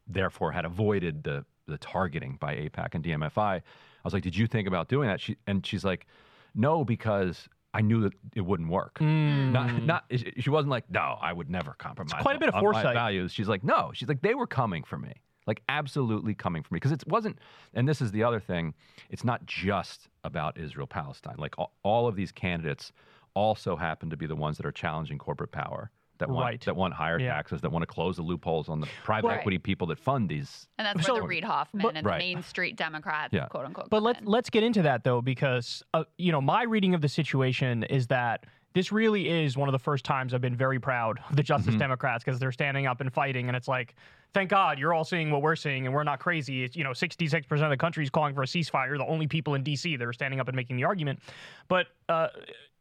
therefore 0.09 0.51
had 0.51 0.65
avoided 0.65 1.23
the 1.23 1.45
the 1.67 1.77
targeting 1.77 2.37
by 2.39 2.55
AIPAC 2.55 2.95
and 2.95 3.03
DMFI. 3.03 3.37
I 3.37 3.61
was 4.03 4.13
like, 4.13 4.23
"Did 4.23 4.35
you 4.35 4.47
think 4.47 4.67
about 4.67 4.89
doing 4.89 5.07
that?" 5.07 5.21
She 5.21 5.37
and 5.47 5.65
she's 5.65 5.85
like, 5.85 6.07
"No, 6.55 6.83
because 6.83 7.47
I 7.73 7.81
knew 7.81 8.01
that 8.01 8.13
it 8.35 8.41
wouldn't 8.41 8.69
work." 8.69 8.97
Mm. 8.99 9.51
Not, 9.51 9.83
not. 9.83 10.11
She 10.37 10.49
wasn't 10.49 10.71
like, 10.71 10.89
"No, 10.89 11.17
I 11.21 11.31
would 11.31 11.49
never 11.49 11.73
compromise." 11.73 12.13
It's 12.13 12.23
quite 12.23 12.35
a 12.35 12.39
bit 12.39 12.49
of 12.49 12.59
foresight. 12.59 12.95
values. 12.95 13.31
She's 13.31 13.47
like, 13.47 13.63
"No." 13.63 13.91
She's 13.93 14.07
like, 14.09 14.21
"They 14.21 14.33
were 14.35 14.47
coming 14.47 14.83
for 14.83 14.97
me." 14.97 15.13
Like 15.47 15.63
absolutely 15.67 16.35
coming 16.35 16.61
for 16.61 16.73
me 16.73 16.77
because 16.77 16.91
it 16.91 17.03
wasn't, 17.07 17.39
and 17.73 17.87
this 17.87 18.01
is 18.01 18.11
the 18.11 18.23
other 18.23 18.39
thing. 18.39 18.75
It's 19.09 19.23
not 19.23 19.45
just 19.47 20.07
about 20.23 20.57
Israel 20.59 20.85
Palestine. 20.85 21.35
Like 21.39 21.57
all, 21.57 21.73
all 21.81 22.07
of 22.07 22.15
these 22.15 22.31
candidates 22.31 22.91
also 23.33 23.75
happen 23.75 24.09
to 24.11 24.17
be 24.17 24.27
the 24.27 24.35
ones 24.35 24.57
that 24.57 24.65
are 24.65 24.71
challenging 24.71 25.17
corporate 25.17 25.51
power, 25.51 25.89
that 26.19 26.29
want 26.29 26.45
Right. 26.45 26.61
that 26.61 26.75
want 26.75 26.93
higher 26.93 27.19
Yeah. 27.19 27.33
taxes, 27.33 27.61
that 27.61 27.71
want 27.71 27.83
to 27.83 27.87
close 27.87 28.17
the 28.17 28.21
loopholes 28.21 28.69
on 28.69 28.79
the 28.79 28.87
private 29.03 29.27
Right. 29.29 29.39
equity 29.39 29.57
people 29.57 29.87
that 29.87 29.97
fund 29.99 30.29
these. 30.29 30.67
and 30.77 30.85
that's 30.85 31.05
So- 31.05 31.13
where 31.13 31.21
the 31.23 31.27
Reid 31.27 31.43
Hoffman 31.43 31.81
but- 31.83 31.95
and 31.97 32.05
Right. 32.05 32.19
the 32.19 32.33
Main 32.35 32.43
Street 32.43 32.75
Democrats, 32.75 33.33
Yeah. 33.33 33.47
quote 33.47 33.65
unquote. 33.65 33.89
But 33.89 34.03
let's 34.03 34.19
in. 34.19 34.25
let's 34.25 34.49
get 34.49 34.63
into 34.63 34.81
that 34.83 35.03
though, 35.03 35.21
because 35.21 35.83
uh, 35.93 36.03
you 36.17 36.31
know 36.31 36.41
my 36.41 36.63
reading 36.63 36.93
of 36.93 37.01
the 37.01 37.09
situation 37.09 37.83
is 37.83 38.07
that 38.07 38.45
this 38.73 38.91
really 38.91 39.27
is 39.27 39.57
one 39.57 39.67
of 39.67 39.73
the 39.73 39.79
first 39.79 40.05
times 40.05 40.33
I've 40.33 40.41
been 40.41 40.55
very 40.55 40.79
proud 40.79 41.19
of 41.29 41.35
the 41.35 41.41
Justice 41.43 41.75
Mhm. 41.75 41.79
Democrats 41.79 42.23
because 42.23 42.39
they're 42.39 42.51
standing 42.51 42.85
up 42.85 43.01
and 43.01 43.11
fighting, 43.11 43.47
and 43.47 43.57
it's 43.57 43.67
like, 43.67 43.95
thank 44.33 44.49
God 44.51 44.77
you're 44.77 44.93
all 44.93 45.03
seeing 45.03 45.31
what 45.31 45.41
we're 45.41 45.55
seeing, 45.55 45.87
and 45.87 45.93
we're 45.95 46.03
not 46.03 46.19
crazy. 46.19 46.63
It's, 46.63 46.75
you 46.75 46.83
know, 46.83 46.93
66% 46.93 47.63
of 47.65 47.71
the 47.71 47.77
country 47.77 48.03
is 48.03 48.11
calling 48.11 48.35
for 48.35 48.43
a 48.43 48.45
ceasefire. 48.45 48.95
The 48.97 49.05
only 49.07 49.25
people 49.25 49.55
in 49.55 49.63
D.C. 49.63 49.95
that 49.95 50.05
are 50.07 50.13
standing 50.13 50.39
up 50.39 50.47
and 50.47 50.55
making 50.55 50.75
the 50.77 50.83
argument. 50.83 51.19
But 51.67 51.87
uh, 52.09 52.27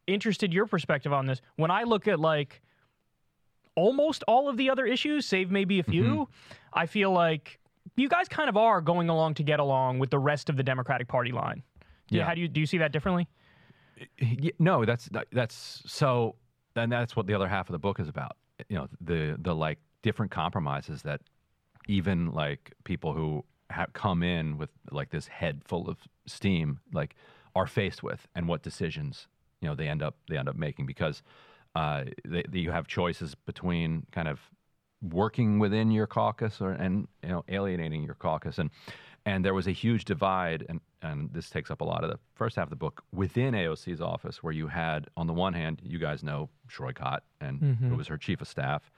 interested 0.05 0.53
your 0.53 0.67
perspective 0.67 1.11
on 1.13 1.25
this. 1.25 1.41
When 1.55 1.71
I 1.71 1.83
look 1.83 2.07
at 2.07 2.19
like 2.19 2.61
almost 3.79 4.23
all 4.27 4.49
of 4.49 4.57
the 4.57 4.69
other 4.69 4.85
issues, 4.85 5.25
save 5.25 5.49
maybe 5.51 5.79
a 5.79 5.83
few, 5.83 6.03
Mhm. 6.03 6.27
I 6.73 6.85
feel 6.85 7.11
like 7.11 7.59
you 7.95 8.07
guys 8.09 8.27
kind 8.27 8.49
of 8.49 8.57
are 8.57 8.81
going 8.81 9.09
along 9.09 9.33
to 9.35 9.43
get 9.43 9.59
along 9.59 9.99
with 9.99 10.09
the 10.09 10.19
rest 10.19 10.49
of 10.49 10.55
the 10.57 10.63
Democratic 10.63 11.07
Party 11.07 11.31
line. 11.31 11.63
Do 12.07 12.15
you- 12.15 12.19
Yeah. 12.21 12.25
How 12.27 12.33
do 12.35 12.41
you 12.41 12.47
do 12.47 12.59
you 12.59 12.65
see 12.65 12.77
that 12.79 12.91
differently? 12.91 13.27
No 14.59 14.85
that's 14.85 15.09
that's 15.31 15.83
so 15.85 16.35
and 16.75 16.91
that's 16.91 17.15
what 17.15 17.27
the 17.27 17.33
other 17.33 17.47
half 17.47 17.67
of 17.69 17.73
the 17.73 17.79
book 17.79 17.99
is 17.99 18.07
about 18.07 18.37
you 18.69 18.77
know 18.77 18.87
the 19.01 19.35
the 19.39 19.53
like 19.53 19.79
different 20.01 20.31
compromises 20.31 21.01
that 21.03 21.21
even 21.87 22.31
like 22.31 22.71
people 22.85 23.13
who 23.13 23.43
have 23.69 23.91
come 23.93 24.23
in 24.23 24.57
with 24.57 24.69
like 24.91 25.09
this 25.09 25.27
head 25.27 25.61
full 25.65 25.89
of 25.89 25.97
steam 26.25 26.79
like 26.93 27.15
are 27.55 27.67
faced 27.67 28.01
with 28.01 28.27
and 28.35 28.47
what 28.47 28.63
decisions 28.63 29.27
you 29.61 29.67
know 29.67 29.75
they 29.75 29.87
end 29.89 30.01
up 30.01 30.15
they 30.29 30.37
end 30.37 30.47
up 30.47 30.55
making 30.55 30.85
because 30.85 31.21
uh, 31.75 32.03
they, 32.25 32.43
they- 32.49 32.59
you 32.59 32.71
have 32.71 32.87
choices 32.87 33.35
between 33.35 34.05
kind 34.11 34.27
of 34.27 34.39
working 35.01 35.59
within 35.59 35.91
your 35.91 36.07
caucus 36.07 36.59
or 36.59 36.71
and 36.71 37.07
you 37.23 37.29
know 37.29 37.43
alienating 37.47 38.03
your 38.03 38.15
caucus 38.15 38.57
and 38.57 38.69
and 39.25 39.45
there 39.45 39.53
was 39.53 39.65
a 39.67 39.71
huge 39.71 40.03
divide 40.03 40.65
and 40.67 40.81
and 41.01 41.29
this 41.31 41.49
takes 41.49 41.71
up 41.71 41.79
a 41.79 41.83
lot 41.85 42.03
of 42.03 42.09
the 42.09 42.19
first 42.35 42.57
half 42.57 42.65
of 42.65 42.69
the 42.69 42.75
book 42.75 43.01
within 43.13 43.53
AOC's 43.53 44.01
office 44.01 44.43
where 44.43 44.51
you 44.51 44.67
had 44.67 45.07
on 45.15 45.25
the 45.25 45.31
one 45.31 45.53
hand 45.53 45.81
you 45.85 45.99
guys 45.99 46.21
know 46.21 46.49
Saikat 46.69 47.19
and 47.39 47.61
Mhm. 47.61 47.89
who 47.89 47.95
was 47.95 48.07
her 48.07 48.17
chief 48.17 48.41
of 48.41 48.47
staff 48.49 48.91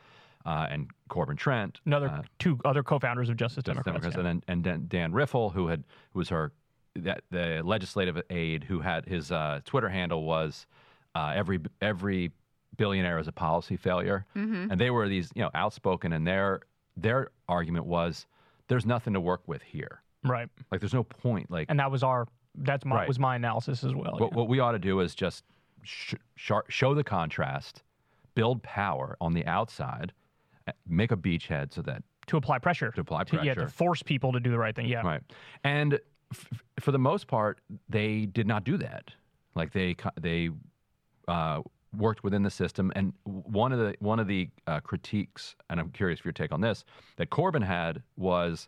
uh, 0.43 0.65
and 0.71 0.87
Corbin 1.09 1.37
Trent 1.37 1.79
Another 1.85 2.07
uh, 2.09 2.23
two 2.39 2.57
other 2.65 2.81
co-founders 2.81 3.29
of 3.29 3.37
Justice, 3.37 3.63
Justice 3.63 3.83
Democrats. 3.85 4.15
Democrats, 4.15 4.17
and 4.17 4.25
then 4.25 4.43
and 4.47 4.63
Dan, 4.63 4.85
Dan 4.87 5.11
Riffle, 5.13 5.51
who 5.51 5.67
had 5.67 5.83
who 6.13 6.19
was 6.19 6.29
her 6.29 6.51
that 6.95 7.21
the 7.29 7.61
legislative 7.63 8.19
aide, 8.31 8.63
who 8.63 8.79
had 8.79 9.05
his 9.05 9.31
uh, 9.31 9.59
Twitter 9.65 9.87
handle 9.89 10.23
was 10.23 10.65
uh, 11.13 11.31
every 11.35 11.59
every 11.79 12.31
billionaire 12.81 13.19
is 13.19 13.27
a 13.27 13.31
policy 13.31 13.77
failure, 13.77 14.25
Mm-hmm. 14.35 14.71
and 14.71 14.81
they 14.81 14.89
were 14.89 15.07
these 15.07 15.29
you 15.35 15.41
know 15.43 15.51
outspoken, 15.53 16.13
and 16.13 16.25
their 16.25 16.61
their 16.97 17.29
argument 17.47 17.85
was 17.85 18.25
there's 18.67 18.85
nothing 18.85 19.13
to 19.13 19.19
work 19.19 19.41
with 19.47 19.61
here, 19.61 20.01
right. 20.23 20.49
like 20.71 20.81
there's 20.81 20.93
no 20.93 21.03
point, 21.03 21.49
like 21.51 21.67
And 21.69 21.79
that 21.79 21.91
was 21.91 22.03
our 22.03 22.27
that's 22.55 22.83
my 22.85 22.95
Right. 22.97 23.07
was 23.07 23.19
my 23.19 23.35
analysis 23.35 23.83
as 23.83 23.93
well. 23.93 24.13
what, 24.17 24.31
yeah. 24.31 24.37
what 24.37 24.47
we 24.49 24.59
ought 24.59 24.73
to 24.73 24.79
do 24.79 24.99
is 24.99 25.13
just 25.15 25.43
sh- 25.83 26.15
shar 26.35 26.63
show 26.69 26.93
the 26.95 27.03
contrast, 27.03 27.83
build 28.35 28.61
power 28.63 29.15
on 29.21 29.33
the 29.33 29.45
outside, 29.45 30.11
uh, 30.67 30.71
make 30.87 31.11
a 31.11 31.17
beachhead 31.17 31.71
so 31.73 31.81
that 31.83 32.03
to 32.27 32.37
apply 32.37 32.57
pressure. 32.59 32.91
to 32.91 33.01
apply 33.01 33.23
To- 33.25 33.29
pressure. 33.35 33.45
yeah, 33.45 33.53
to 33.53 33.67
force 33.67 34.01
people 34.03 34.31
to 34.33 34.39
do 34.39 34.49
the 34.51 34.59
right 34.59 34.75
thing. 34.75 34.87
Yeah. 34.87 35.01
Right. 35.05 35.21
And 35.63 35.99
f- 36.31 36.63
for 36.79 36.91
the 36.91 36.99
most 36.99 37.27
part, 37.27 37.59
they 37.89 38.25
did 38.25 38.47
not 38.47 38.63
do 38.63 38.77
that. 38.77 39.03
Like 39.55 39.71
they 39.71 39.95
they 40.19 40.49
uh, 41.27 41.61
worked 41.95 42.23
within 42.23 42.43
the 42.43 42.49
system. 42.49 42.91
And 42.95 43.13
one 43.23 43.71
of 43.71 43.79
the 43.79 43.95
one 43.99 44.19
of 44.19 44.27
the 44.27 44.49
uh, 44.67 44.79
critiques, 44.79 45.55
and 45.69 45.79
I'm 45.79 45.89
curious 45.89 46.19
for 46.19 46.27
your 46.29 46.33
take 46.33 46.51
on 46.51 46.61
this, 46.61 46.83
that 47.17 47.29
Corbin 47.29 47.61
had 47.61 48.03
was 48.15 48.67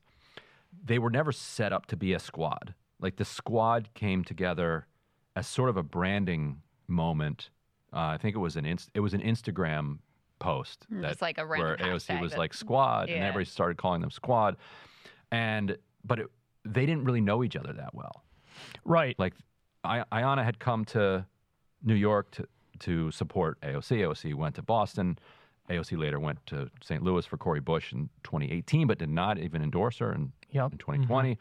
they 0.84 1.00
were 1.00 1.10
never 1.10 1.32
set 1.32 1.72
up 1.72 1.86
to 1.88 1.96
be 1.98 2.13
a 2.13 2.20
squad. 2.20 2.74
Like 3.00 3.18
the 3.18 3.25
squad 3.25 3.89
came 3.94 4.24
together 4.24 4.88
as 5.36 5.48
sort 5.48 5.70
of 5.70 5.77
a 5.77 5.84
branding 5.84 6.62
moment. 6.88 7.50
Uh, 7.92 8.00
I 8.00 8.18
think 8.18 8.36
it 8.36 8.39
was 8.39 8.56
an 8.56 8.65
inst- 8.65 8.92
it 8.94 9.00
was 9.00 9.13
an 9.13 9.22
Instagram 9.22 10.00
post 10.39 10.86
that 10.89 11.10
Just 11.10 11.22
like 11.22 11.38
a 11.38 11.46
where 11.46 11.77
AOC 11.77 12.20
was 12.22 12.32
that- 12.32 12.39
like 12.39 12.53
squad, 12.53 13.10
and 13.10 13.24
everybody 13.24 13.45
started 13.45 13.78
calling 13.78 14.02
them 14.02 14.12
squad, 14.12 14.58
and 15.32 15.78
but 16.04 16.19
it, 16.19 16.28
they 16.65 16.86
didn't 16.86 17.06
really 17.06 17.21
know 17.21 17.43
each 17.43 17.56
other 17.56 17.74
that 17.74 17.93
well. 17.93 18.24
Right. 18.86 19.17
Like, 19.17 19.34
I, 19.84 20.04
Ayanna 20.12 20.43
had 20.43 20.60
come 20.60 20.86
to 20.86 21.26
New 21.84 21.93
York 21.95 22.32
to 22.32 22.48
to 22.80 23.12
support 23.12 23.60
AOC. 23.62 24.00
AOC 24.00 24.34
went 24.34 24.56
to 24.56 24.62
Boston. 24.62 25.18
AOC 25.70 25.98
later 25.98 26.20
went 26.20 26.46
to 26.48 26.70
St. 26.84 27.02
Louis 27.02 27.26
for 27.26 27.38
Cori 27.38 27.60
Bush 27.62 27.94
in 27.94 28.10
2018, 28.24 28.88
but 28.88 28.98
did 28.98 29.10
not 29.10 29.38
even 29.38 29.62
endorse 29.62 30.00
her 30.00 30.12
in, 30.14 30.32
Yep. 30.52 30.74
in 30.74 30.78
2020. 30.78 31.38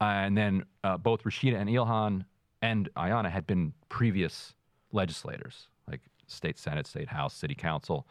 Uh, 0.00 0.04
and 0.04 0.36
then 0.38 0.64
uh, 0.84 0.96
both 0.96 1.24
Rashida 1.24 1.56
and 1.60 1.68
Ilhan 1.68 2.24
and 2.62 2.88
Ayanna 2.96 3.30
had 3.30 3.46
been 3.46 3.72
previous 3.88 4.54
legislators, 4.92 5.68
like 5.88 6.00
state 6.28 6.58
senate, 6.58 6.86
state 6.86 7.08
house, 7.08 7.34
city 7.34 7.54
council, 7.54 8.06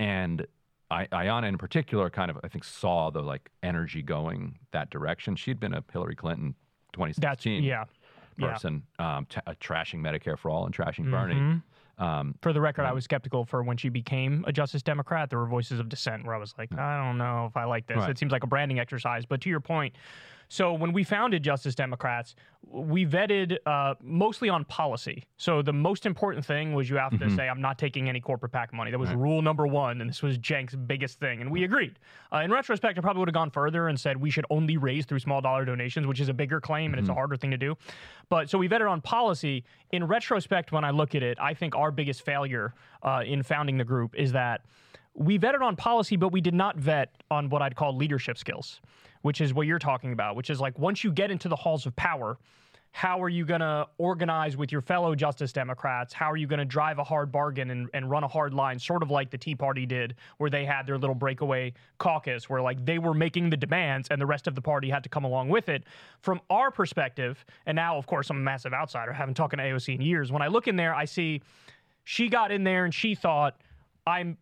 and 0.00 0.46
I, 0.90 1.06
Ayanna 1.06 1.48
in 1.48 1.58
particular 1.58 2.08
kind 2.08 2.30
of 2.30 2.38
I 2.42 2.48
think 2.48 2.64
saw 2.64 3.10
the 3.10 3.20
like 3.20 3.50
energy 3.62 4.00
going 4.00 4.58
that 4.72 4.88
direction. 4.88 5.36
She'd 5.36 5.60
been 5.60 5.74
a 5.74 5.84
Hillary 5.92 6.14
Clinton 6.14 6.54
2016 6.94 7.62
yeah. 7.62 7.84
Yeah. 8.38 8.52
person, 8.52 8.82
um, 8.98 9.26
t- 9.28 9.40
uh, 9.46 9.52
trashing 9.60 10.00
Medicare 10.00 10.38
for 10.38 10.50
all 10.50 10.64
and 10.64 10.74
trashing 10.74 11.10
Bernie. 11.10 11.60
Um, 11.98 12.34
For 12.42 12.52
the 12.52 12.60
record, 12.60 12.84
I 12.84 12.92
was 12.92 13.04
skeptical 13.04 13.44
for 13.44 13.62
when 13.62 13.76
she 13.76 13.88
became 13.88 14.44
a 14.46 14.52
Justice 14.52 14.82
Democrat. 14.82 15.30
There 15.30 15.38
were 15.38 15.46
voices 15.46 15.80
of 15.80 15.88
dissent 15.88 16.24
where 16.24 16.34
I 16.34 16.38
was 16.38 16.54
like, 16.56 16.72
I 16.78 17.04
don't 17.04 17.18
know 17.18 17.46
if 17.46 17.56
I 17.56 17.64
like 17.64 17.86
this. 17.86 17.96
Right. 17.96 18.10
It 18.10 18.18
seems 18.18 18.30
like 18.30 18.44
a 18.44 18.46
branding 18.46 18.78
exercise. 18.78 19.26
But 19.26 19.40
to 19.42 19.48
your 19.48 19.60
point, 19.60 19.96
so 20.48 20.72
when 20.72 20.92
we 20.92 21.04
founded 21.04 21.42
Justice 21.42 21.74
Democrats, 21.74 22.34
we 22.66 23.04
vetted 23.06 23.58
uh, 23.66 23.94
mostly 24.02 24.48
on 24.48 24.64
policy. 24.64 25.24
So 25.36 25.62
the 25.62 25.72
most 25.72 26.06
important 26.06 26.44
thing 26.44 26.74
was 26.74 26.88
you 26.88 26.96
have 26.96 27.18
to 27.18 27.26
Mhm. 27.26 27.36
say, 27.36 27.48
I'm 27.48 27.60
not 27.60 27.78
taking 27.78 28.08
any 28.08 28.20
corporate 28.20 28.52
PAC 28.52 28.72
money. 28.72 28.90
That 28.90 28.98
was 28.98 29.10
Right. 29.10 29.18
rule 29.18 29.42
number 29.42 29.66
one, 29.66 30.00
and 30.00 30.08
this 30.08 30.22
was 30.22 30.38
Cenk's 30.42 30.74
biggest 30.74 31.20
thing, 31.20 31.40
and 31.40 31.50
we 31.50 31.64
agreed. 31.64 31.98
Uh, 32.32 32.38
in 32.38 32.50
retrospect, 32.50 32.98
I 32.98 33.00
probably 33.02 33.20
would 33.20 33.28
have 33.28 33.34
gone 33.34 33.50
further 33.50 33.88
and 33.88 33.98
said 34.00 34.16
we 34.16 34.30
should 34.30 34.46
only 34.50 34.76
raise 34.76 35.04
through 35.06 35.18
small 35.20 35.40
dollar 35.40 35.64
donations, 35.64 36.06
which 36.06 36.20
is 36.20 36.28
a 36.28 36.34
bigger 36.34 36.60
claim 36.60 36.92
and 36.92 37.00
it's 37.00 37.08
a 37.10 37.14
harder 37.14 37.36
thing 37.36 37.50
to 37.50 37.58
do. 37.58 37.76
But 38.28 38.50
so 38.50 38.58
we 38.58 38.68
vetted 38.68 38.90
on 38.90 39.00
policy. 39.00 39.64
In 39.92 40.06
retrospect, 40.06 40.72
when 40.72 40.84
I 40.84 40.90
look 40.90 41.14
at 41.14 41.22
it, 41.22 41.38
I 41.40 41.54
think 41.54 41.74
our 41.76 41.90
biggest 41.90 42.22
failure 42.22 42.74
uh, 43.02 43.22
in 43.24 43.42
founding 43.42 43.78
the 43.78 43.84
group 43.84 44.14
is 44.16 44.32
that 44.32 44.62
we 45.14 45.38
vetted 45.38 45.62
on 45.62 45.76
policy, 45.76 46.16
but 46.16 46.28
we 46.30 46.40
did 46.40 46.54
not 46.54 46.76
vet 46.76 47.10
on 47.30 47.48
what 47.48 47.60
I'd 47.62 47.74
call 47.76 47.96
leadership 47.96 48.36
skills, 48.38 48.80
which 49.22 49.40
is 49.40 49.54
what 49.54 49.66
you're 49.66 49.78
talking 49.78 50.12
about, 50.12 50.36
which 50.36 50.50
is 50.50 50.60
like 50.60 50.78
once 50.78 51.04
you 51.04 51.12
get 51.12 51.30
into 51.30 51.48
the 51.48 51.56
halls 51.56 51.86
of 51.86 51.94
power, 51.96 52.38
how 52.92 53.22
are 53.22 53.28
you 53.28 53.44
going 53.44 53.60
to 53.60 53.86
organize 53.98 54.56
with 54.56 54.72
your 54.72 54.80
fellow 54.80 55.14
Justice 55.14 55.52
Democrats? 55.52 56.12
How 56.12 56.30
are 56.30 56.36
you 56.36 56.46
going 56.46 56.58
to 56.58 56.64
drive 56.64 56.98
a 56.98 57.04
hard 57.04 57.30
bargain 57.30 57.70
and, 57.70 57.88
and 57.94 58.10
run 58.10 58.24
a 58.24 58.28
hard 58.28 58.54
line, 58.54 58.78
sort 58.78 59.02
of 59.02 59.10
like 59.10 59.30
the 59.30 59.38
Tea 59.38 59.54
Party 59.54 59.86
did, 59.86 60.14
where 60.38 60.50
they 60.50 60.64
had 60.64 60.86
their 60.86 60.98
little 60.98 61.14
breakaway 61.14 61.74
caucus, 61.98 62.48
where 62.48 62.62
like 62.62 62.84
they 62.84 62.98
were 62.98 63.14
making 63.14 63.50
the 63.50 63.56
demands 63.56 64.08
and 64.10 64.20
the 64.20 64.26
rest 64.26 64.46
of 64.46 64.54
the 64.54 64.62
party 64.62 64.90
had 64.90 65.02
to 65.02 65.08
come 65.08 65.24
along 65.24 65.48
with 65.48 65.68
it. 65.68 65.84
From 66.22 66.40
our 66.50 66.70
perspective, 66.70 67.44
and 67.66 67.76
now, 67.76 67.96
of 67.98 68.06
course, 68.06 68.30
I'm 68.30 68.38
a 68.38 68.40
massive 68.40 68.72
outsider, 68.72 69.12
haven't 69.12 69.34
talked 69.34 69.56
to 69.56 69.62
AOC 69.62 69.94
in 69.94 70.00
years. 70.00 70.32
When 70.32 70.42
I 70.42 70.48
look 70.48 70.66
in 70.66 70.76
there, 70.76 70.94
I 70.94 71.04
see 71.04 71.42
she 72.04 72.28
got 72.28 72.50
in 72.50 72.64
there 72.64 72.84
and 72.84 72.94
she 72.94 73.14
thought, 73.14 73.60
I'm 74.06 74.38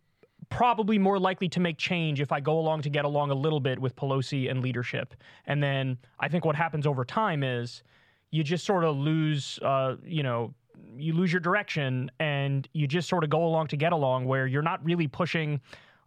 probably 0.49 0.97
more 0.97 1.19
likely 1.19 1.49
to 1.49 1.59
make 1.59 1.77
change 1.77 2.21
if 2.21 2.31
I 2.31 2.39
go 2.39 2.57
along 2.57 2.81
to 2.83 2.89
get 2.89 3.05
along 3.05 3.31
a 3.31 3.35
little 3.35 3.59
bit 3.59 3.79
with 3.79 3.95
Pelosi 3.95 4.49
and 4.49 4.61
leadership. 4.61 5.13
And 5.45 5.61
then 5.61 5.97
I 6.19 6.27
think 6.29 6.45
what 6.45 6.55
happens 6.55 6.87
over 6.87 7.03
time 7.03 7.43
is 7.43 7.83
you 8.31 8.43
just 8.43 8.65
sort 8.65 8.83
of 8.83 8.95
lose, 8.95 9.59
uh, 9.61 9.95
you 10.03 10.23
know, 10.23 10.53
you 10.97 11.13
lose 11.13 11.31
your 11.33 11.39
direction 11.41 12.09
and 12.19 12.67
you 12.73 12.87
just 12.87 13.09
sort 13.09 13.23
of 13.23 13.29
go 13.29 13.43
along 13.45 13.67
to 13.67 13.77
get 13.77 13.91
along 13.91 14.25
where 14.25 14.47
you're 14.47 14.61
not 14.61 14.83
really 14.85 15.07
pushing 15.07 15.59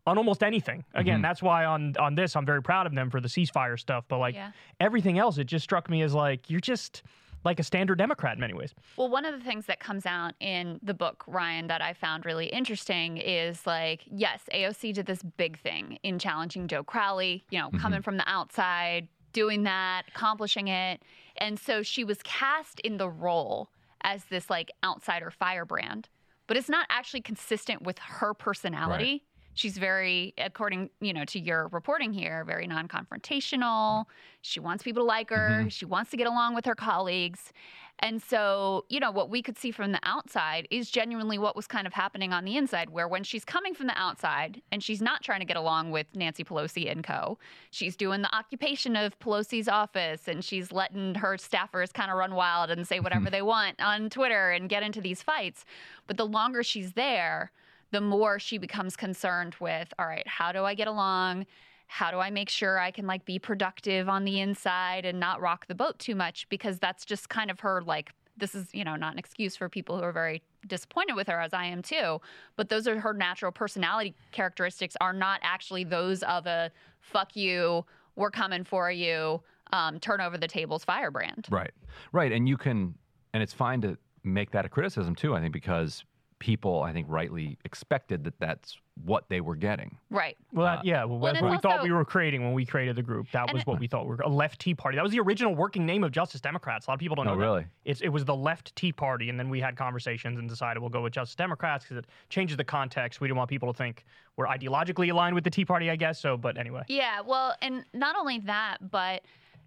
on 0.06 0.16
almost 0.16 0.42
anything. 0.42 0.84
Again, 0.94 1.18
Mhm. 1.18 1.22
that's 1.22 1.42
why 1.42 1.64
on 1.66 1.94
on 1.98 2.14
this 2.14 2.34
I'm 2.34 2.46
very 2.46 2.62
proud 2.62 2.86
of 2.86 2.94
them 2.94 3.10
for 3.10 3.20
the 3.20 3.28
ceasefire 3.28 3.78
stuff, 3.78 4.04
but 4.08 4.18
like 4.18 4.34
Yeah. 4.34 4.52
everything 4.80 5.18
else 5.18 5.36
it 5.38 5.44
just 5.44 5.62
struck 5.64 5.90
me 5.90 6.02
as 6.02 6.14
like 6.14 6.48
you're 6.48 6.60
just 6.60 7.02
like 7.44 7.58
a 7.58 7.62
standard 7.62 7.98
Democrat 7.98 8.34
in 8.34 8.40
many 8.40 8.54
ways. 8.54 8.74
Well, 8.96 9.08
one 9.08 9.24
of 9.24 9.38
the 9.38 9.44
things 9.44 9.66
that 9.66 9.80
comes 9.80 10.06
out 10.06 10.34
in 10.40 10.78
the 10.82 10.94
book, 10.94 11.24
Ryan, 11.26 11.68
that 11.68 11.82
I 11.82 11.94
found 11.94 12.26
really 12.26 12.46
interesting 12.46 13.16
is 13.16 13.66
like, 13.66 14.02
yes, 14.06 14.42
AOC 14.52 14.94
did 14.94 15.06
this 15.06 15.22
big 15.22 15.58
thing 15.60 15.98
in 16.02 16.18
challenging 16.18 16.68
Joe 16.68 16.84
Crowley, 16.84 17.44
you 17.50 17.58
know, 17.58 17.68
mm-hmm. 17.68 17.78
coming 17.78 18.02
from 18.02 18.16
the 18.16 18.28
outside, 18.28 19.08
doing 19.32 19.62
that, 19.64 20.02
accomplishing 20.08 20.68
it. 20.68 21.02
And 21.36 21.58
so 21.58 21.82
she 21.82 22.04
was 22.04 22.18
cast 22.22 22.80
in 22.80 22.98
the 22.98 23.08
role 23.08 23.70
as 24.02 24.24
this 24.24 24.50
like 24.50 24.70
outsider 24.84 25.30
firebrand, 25.30 26.08
but 26.46 26.56
it's 26.56 26.68
not 26.68 26.86
actually 26.90 27.20
consistent 27.20 27.82
with 27.82 27.98
her 27.98 28.34
personality. 28.34 29.24
She's 29.60 29.76
very, 29.76 30.32
according 30.38 30.88
you 31.02 31.12
know 31.12 31.26
to 31.26 31.38
your 31.38 31.68
reporting 31.68 32.14
here, 32.14 32.44
very 32.44 32.66
non-confrontational. 32.66 34.06
She 34.40 34.58
wants 34.58 34.82
people 34.82 35.02
to 35.02 35.06
like 35.06 35.28
her. 35.28 35.50
Mm-hmm. 35.50 35.68
She 35.68 35.84
wants 35.84 36.10
to 36.12 36.16
get 36.16 36.26
along 36.26 36.54
with 36.54 36.64
her 36.64 36.74
colleagues. 36.74 37.52
And 37.98 38.22
so, 38.22 38.86
you 38.88 38.98
know, 39.00 39.10
what 39.10 39.28
we 39.28 39.42
could 39.42 39.58
see 39.58 39.70
from 39.70 39.92
the 39.92 40.00
outside 40.02 40.66
is 40.70 40.90
genuinely 40.90 41.36
what 41.36 41.54
was 41.54 41.66
kind 41.66 41.86
of 41.86 41.92
happening 41.92 42.32
on 42.32 42.46
the 42.46 42.56
inside, 42.56 42.88
where 42.88 43.06
when 43.06 43.22
she's 43.22 43.44
coming 43.44 43.74
from 43.74 43.88
the 43.88 43.98
outside 43.98 44.62
and 44.72 44.82
she's 44.82 45.02
not 45.02 45.22
trying 45.22 45.40
to 45.40 45.44
get 45.44 45.58
along 45.58 45.90
with 45.90 46.06
Nancy 46.14 46.42
Pelosi 46.42 46.90
and 46.90 47.04
co., 47.04 47.38
she's 47.70 47.96
doing 47.96 48.22
the 48.22 48.34
occupation 48.34 48.96
of 48.96 49.18
Pelosi's 49.18 49.68
office 49.68 50.26
and 50.26 50.42
she's 50.42 50.72
letting 50.72 51.16
her 51.16 51.36
staffers 51.36 51.92
kind 51.92 52.10
of 52.10 52.16
run 52.16 52.34
wild 52.34 52.70
and 52.70 52.88
say 52.88 52.98
whatever 52.98 53.28
they 53.28 53.42
want 53.42 53.78
on 53.82 54.08
Twitter 54.08 54.50
and 54.52 54.70
get 54.70 54.82
into 54.82 55.02
these 55.02 55.22
fights. 55.22 55.66
But 56.06 56.16
the 56.16 56.26
longer 56.26 56.62
she's 56.62 56.92
there, 56.92 57.52
the 57.90 58.00
more 58.00 58.38
she 58.38 58.58
becomes 58.58 58.96
concerned 58.96 59.56
with, 59.60 59.92
all 59.98 60.06
right, 60.06 60.26
how 60.26 60.52
do 60.52 60.64
I 60.64 60.74
get 60.74 60.88
along? 60.88 61.46
how 61.92 62.12
do 62.12 62.18
I 62.18 62.30
make 62.30 62.48
sure 62.48 62.78
I 62.78 62.92
can 62.92 63.08
like 63.08 63.24
be 63.24 63.40
productive 63.40 64.08
on 64.08 64.24
the 64.24 64.38
inside 64.38 65.04
and 65.04 65.18
not 65.18 65.40
rock 65.40 65.66
the 65.66 65.74
boat 65.74 65.98
too 65.98 66.14
much 66.14 66.48
because 66.48 66.78
that's 66.78 67.04
just 67.04 67.28
kind 67.28 67.50
of 67.50 67.58
her 67.60 67.82
like 67.82 68.12
this 68.36 68.54
is 68.54 68.68
you 68.72 68.84
know 68.84 68.94
not 68.94 69.12
an 69.14 69.18
excuse 69.18 69.56
for 69.56 69.68
people 69.68 69.98
who 69.98 70.04
are 70.04 70.12
very 70.12 70.40
disappointed 70.68 71.16
with 71.16 71.26
her 71.26 71.40
as 71.40 71.52
I 71.52 71.64
am 71.64 71.82
too 71.82 72.20
but 72.54 72.68
those 72.68 72.86
are 72.86 73.00
her 73.00 73.12
natural 73.12 73.50
personality 73.50 74.14
characteristics 74.30 74.96
are 75.00 75.12
not 75.12 75.40
actually 75.42 75.82
those 75.82 76.22
of 76.22 76.46
a 76.46 76.70
fuck 77.00 77.34
you 77.34 77.84
we're 78.14 78.30
coming 78.30 78.62
for 78.62 78.92
you 78.92 79.42
um, 79.72 79.98
turn 79.98 80.20
over 80.20 80.38
the 80.38 80.48
tables 80.48 80.84
firebrand 80.84 81.48
Right. 81.50 81.72
Right. 82.12 82.30
And 82.30 82.48
you 82.48 82.56
can, 82.56 82.94
and 83.34 83.42
it's 83.42 83.52
fine 83.52 83.80
to 83.80 83.98
make 84.22 84.50
that 84.52 84.64
a 84.64 84.68
criticism 84.68 85.14
too, 85.14 85.34
I 85.34 85.40
think, 85.40 85.52
because 85.52 86.04
people, 86.40 86.82
I 86.82 86.92
think, 86.92 87.06
rightly 87.08 87.56
expected 87.64 88.24
that 88.24 88.34
that's 88.40 88.76
what 89.04 89.28
they 89.28 89.40
were 89.40 89.54
getting. 89.56 89.96
right 90.10 90.36
Well, 90.52 90.66
that, 90.66 90.78
uh, 90.78 90.82
yeah, 90.84 91.04
well, 91.04 91.18
well, 91.18 91.32
that's 91.32 91.42
what 91.42 91.50
we 91.50 91.56
it's 91.56 91.62
thought 91.62 91.82
we 91.82 91.92
were 91.92 92.04
creating 92.04 92.42
when 92.42 92.52
we 92.52 92.66
created 92.66 92.96
the 92.96 93.02
group. 93.02 93.30
That 93.30 93.44
And 93.44 93.52
was 93.52 93.60
it- 93.62 93.66
what 93.66 93.78
we 93.78 93.86
thought 93.86 94.04
we 94.06 94.16
were 94.16 94.22
a 94.22 94.28
left 94.28 94.60
Tea 94.60 94.74
Party. 94.74 94.96
That 94.96 95.02
was 95.02 95.12
the 95.12 95.20
original 95.20 95.54
working 95.54 95.86
name 95.86 96.02
of 96.02 96.10
Justice 96.12 96.40
Democrats. 96.40 96.86
A 96.86 96.90
lot 96.90 96.94
of 96.94 97.00
people 97.00 97.14
don't 97.14 97.26
Oh, 97.28 97.34
know. 97.34 97.38
that. 97.38 97.44
really? 97.46 97.66
It's, 97.84 98.00
it 98.00 98.08
was 98.08 98.24
the 98.24 98.34
left 98.34 98.74
Tea 98.74 98.92
Party, 98.92 99.30
and 99.30 99.38
then 99.38 99.48
we 99.48 99.60
had 99.60 99.76
conversations 99.76 100.38
and 100.38 100.48
decided 100.48 100.80
we'll 100.80 100.90
go 100.90 101.02
with 101.02 101.12
Justice 101.12 101.36
Democrats 101.36 101.84
because 101.84 101.98
it 101.98 102.06
changes 102.30 102.56
the 102.56 102.64
context. 102.64 103.20
We 103.20 103.28
didn't 103.28 103.38
want 103.38 103.48
people 103.48 103.72
to 103.72 103.76
think 103.76 104.04
we're 104.36 104.46
ideologically 104.46 105.10
aligned 105.10 105.34
with 105.34 105.44
the 105.44 105.50
Tea 105.50 105.64
Party, 105.64 105.88
I 105.90 105.96
guess. 105.96 106.18
So, 106.20 106.36
but 106.36 106.58
anyway, 106.58 106.82
Yeah, 106.88 107.20
well, 107.20 107.54
and 107.62 107.84
not 107.94 108.16
only 108.16 108.38
that, 108.40 108.90
but 108.90 109.22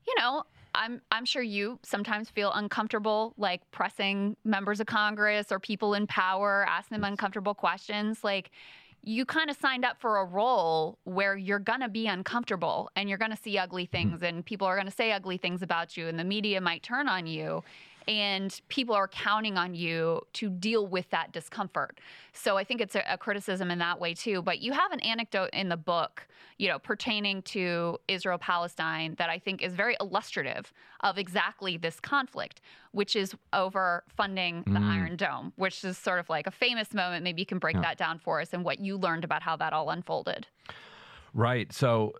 you 0.05 0.13
know, 0.19 0.43
I'm 0.75 1.01
I'm 1.11 1.25
sure 1.25 1.41
you 1.41 1.79
sometimes 1.83 2.29
feel 2.29 2.51
uncomfortable 2.53 3.33
like 3.37 3.61
pressing 3.71 4.35
members 4.43 4.79
of 4.79 4.87
Congress 4.87 5.51
or 5.51 5.59
people 5.59 5.93
in 5.93 6.07
power, 6.07 6.65
asking 6.67 6.99
them 6.99 7.03
uncomfortable 7.03 7.53
questions. 7.53 8.23
Like 8.23 8.51
you 9.05 9.25
kind 9.25 9.49
of 9.49 9.57
signed 9.57 9.83
up 9.83 9.99
for 9.99 10.17
a 10.17 10.25
role 10.25 10.97
where 11.03 11.35
you're 11.35 11.59
gonna 11.59 11.89
be 11.89 12.07
uncomfortable 12.07 12.89
and 12.95 13.09
you're 13.09 13.17
gonna 13.17 13.37
see 13.37 13.57
ugly 13.57 13.83
mm-hmm. 13.83 13.91
things 13.91 14.23
and 14.23 14.45
people 14.45 14.65
are 14.65 14.77
gonna 14.77 14.89
say 14.89 15.11
ugly 15.11 15.37
things 15.37 15.61
about 15.61 15.97
you 15.97 16.07
and 16.07 16.17
the 16.17 16.23
media 16.23 16.61
might 16.61 16.81
turn 16.83 17.07
on 17.07 17.27
you 17.27 17.63
and 18.07 18.59
people 18.69 18.95
are 18.95 19.07
counting 19.07 19.57
on 19.57 19.75
you 19.75 20.21
to 20.33 20.49
deal 20.49 20.87
with 20.87 21.09
that 21.11 21.31
discomfort. 21.31 21.99
So 22.33 22.57
I 22.57 22.63
think 22.63 22.81
it's 22.81 22.95
a, 22.95 23.03
a 23.09 23.17
criticism 23.17 23.71
in 23.71 23.79
that 23.79 23.99
way 23.99 24.13
too. 24.13 24.41
But 24.41 24.59
you 24.59 24.71
have 24.71 24.91
an 24.91 24.99
anecdote 25.01 25.49
in 25.53 25.69
the 25.69 25.77
book, 25.77 26.27
you 26.57 26.67
know, 26.67 26.79
pertaining 26.79 27.41
to 27.43 27.99
Israel 28.07 28.37
Palestine 28.37 29.15
that 29.17 29.29
I 29.29 29.39
think 29.39 29.61
is 29.61 29.73
very 29.73 29.95
illustrative 29.99 30.73
of 31.01 31.17
exactly 31.17 31.77
this 31.77 31.99
conflict, 31.99 32.61
which 32.91 33.15
is 33.15 33.35
over 33.53 34.03
funding 34.15 34.63
the 34.67 34.79
Iron 34.79 35.15
Dome, 35.15 35.53
which 35.55 35.83
is 35.83 35.97
sort 35.97 36.19
of 36.19 36.29
like 36.29 36.47
a 36.47 36.51
famous 36.51 36.93
moment. 36.93 37.23
Maybe 37.23 37.41
you 37.41 37.45
can 37.45 37.59
break 37.59 37.79
that 37.81 37.97
down 37.97 38.19
for 38.19 38.41
us 38.41 38.53
and 38.53 38.63
what 38.63 38.79
you 38.79 38.97
learned 38.97 39.23
about 39.23 39.41
how 39.41 39.55
that 39.57 39.73
all 39.73 39.89
unfolded. 39.89 40.47
Right. 41.33 41.71
So, 41.73 42.13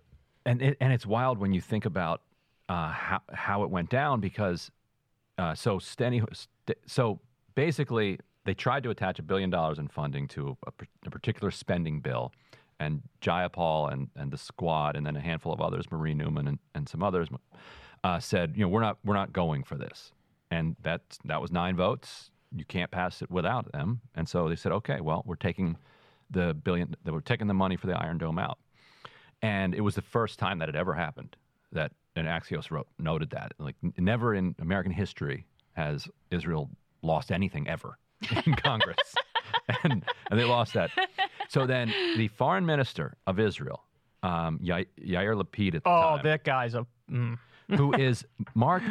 and 0.44 0.60
it, 0.60 0.76
and 0.80 0.92
it's 0.92 1.06
wild 1.06 1.38
when 1.38 1.52
you 1.52 1.60
think 1.60 1.84
about 1.84 2.22
uh, 2.68 2.90
how 2.90 3.20
how 3.32 3.62
it 3.62 3.70
went 3.70 3.90
down 3.90 4.20
because 4.20 4.70
uh, 5.38 5.54
so 5.54 5.78
Steny, 5.78 6.24
st- 6.32 6.78
so 6.86 7.20
basically 7.54 8.18
they 8.44 8.54
tried 8.54 8.82
to 8.84 8.90
attach 8.90 9.18
a 9.18 9.22
billion 9.22 9.50
dollars 9.50 9.78
in 9.78 9.88
funding 9.88 10.28
to 10.28 10.56
a, 10.66 10.72
a 11.06 11.10
particular 11.10 11.50
spending 11.50 12.00
bill, 12.00 12.32
and 12.80 13.02
Jayapal 13.20 13.92
and 13.92 14.08
and 14.16 14.30
the 14.30 14.38
squad 14.38 14.96
and 14.96 15.06
then 15.06 15.16
a 15.16 15.20
handful 15.20 15.52
of 15.52 15.60
others, 15.60 15.90
Marie 15.90 16.14
Newman 16.14 16.48
and, 16.48 16.58
and 16.74 16.88
some 16.88 17.02
others, 17.02 17.28
uh, 18.02 18.18
said 18.18 18.52
you 18.56 18.62
know 18.62 18.68
we're 18.68 18.80
not 18.80 18.98
we're 19.04 19.14
not 19.14 19.32
going 19.32 19.64
for 19.64 19.76
this, 19.76 20.12
and 20.50 20.76
that 20.82 21.02
that 21.24 21.40
was 21.40 21.50
nine 21.50 21.76
votes. 21.76 22.30
You 22.56 22.64
can't 22.64 22.90
pass 22.90 23.20
it 23.22 23.30
without 23.30 23.72
them, 23.72 24.00
and 24.14 24.28
so 24.28 24.48
they 24.48 24.56
said 24.56 24.72
okay, 24.72 25.00
well 25.00 25.22
we're 25.26 25.36
taking 25.36 25.76
the 26.30 26.54
billion, 26.54 26.94
we're 27.04 27.20
taking 27.20 27.46
the 27.46 27.54
money 27.54 27.76
for 27.76 27.86
the 27.86 27.94
Iron 27.94 28.18
Dome 28.18 28.38
out. 28.38 28.58
And 29.42 29.74
it 29.74 29.82
was 29.82 29.94
the 29.94 30.02
first 30.02 30.38
time 30.38 30.58
that 30.58 30.68
had 30.68 30.76
ever 30.76 30.94
happened 30.94 31.36
that 31.72 31.92
and 32.16 32.26
Axios 32.26 32.70
wrote 32.70 32.86
noted 32.98 33.30
that 33.30 33.52
like 33.58 33.76
n- 33.82 33.92
never 33.98 34.34
in 34.34 34.54
American 34.60 34.92
history 34.92 35.46
has 35.72 36.08
Israel 36.30 36.70
lost 37.02 37.30
anything 37.32 37.68
ever 37.68 37.98
in 38.46 38.54
Congress, 38.54 38.98
and, 39.82 40.04
and 40.30 40.40
they 40.40 40.44
lost 40.44 40.74
that. 40.74 40.90
So 41.48 41.66
then 41.66 41.92
the 42.16 42.28
foreign 42.28 42.66
minister 42.66 43.16
of 43.26 43.38
Israel, 43.38 43.84
um, 44.22 44.58
Ya- 44.62 44.84
Yair 45.00 45.40
Lapid 45.40 45.74
at 45.74 45.84
the 45.84 45.90
oh, 45.90 46.00
time, 46.00 46.20
Oh, 46.20 46.22
that 46.22 46.44
guy's 46.44 46.74
a. 46.74 46.86
Mm. 47.10 47.38
who 47.76 47.94
is 47.94 48.26
Mark, 48.54 48.82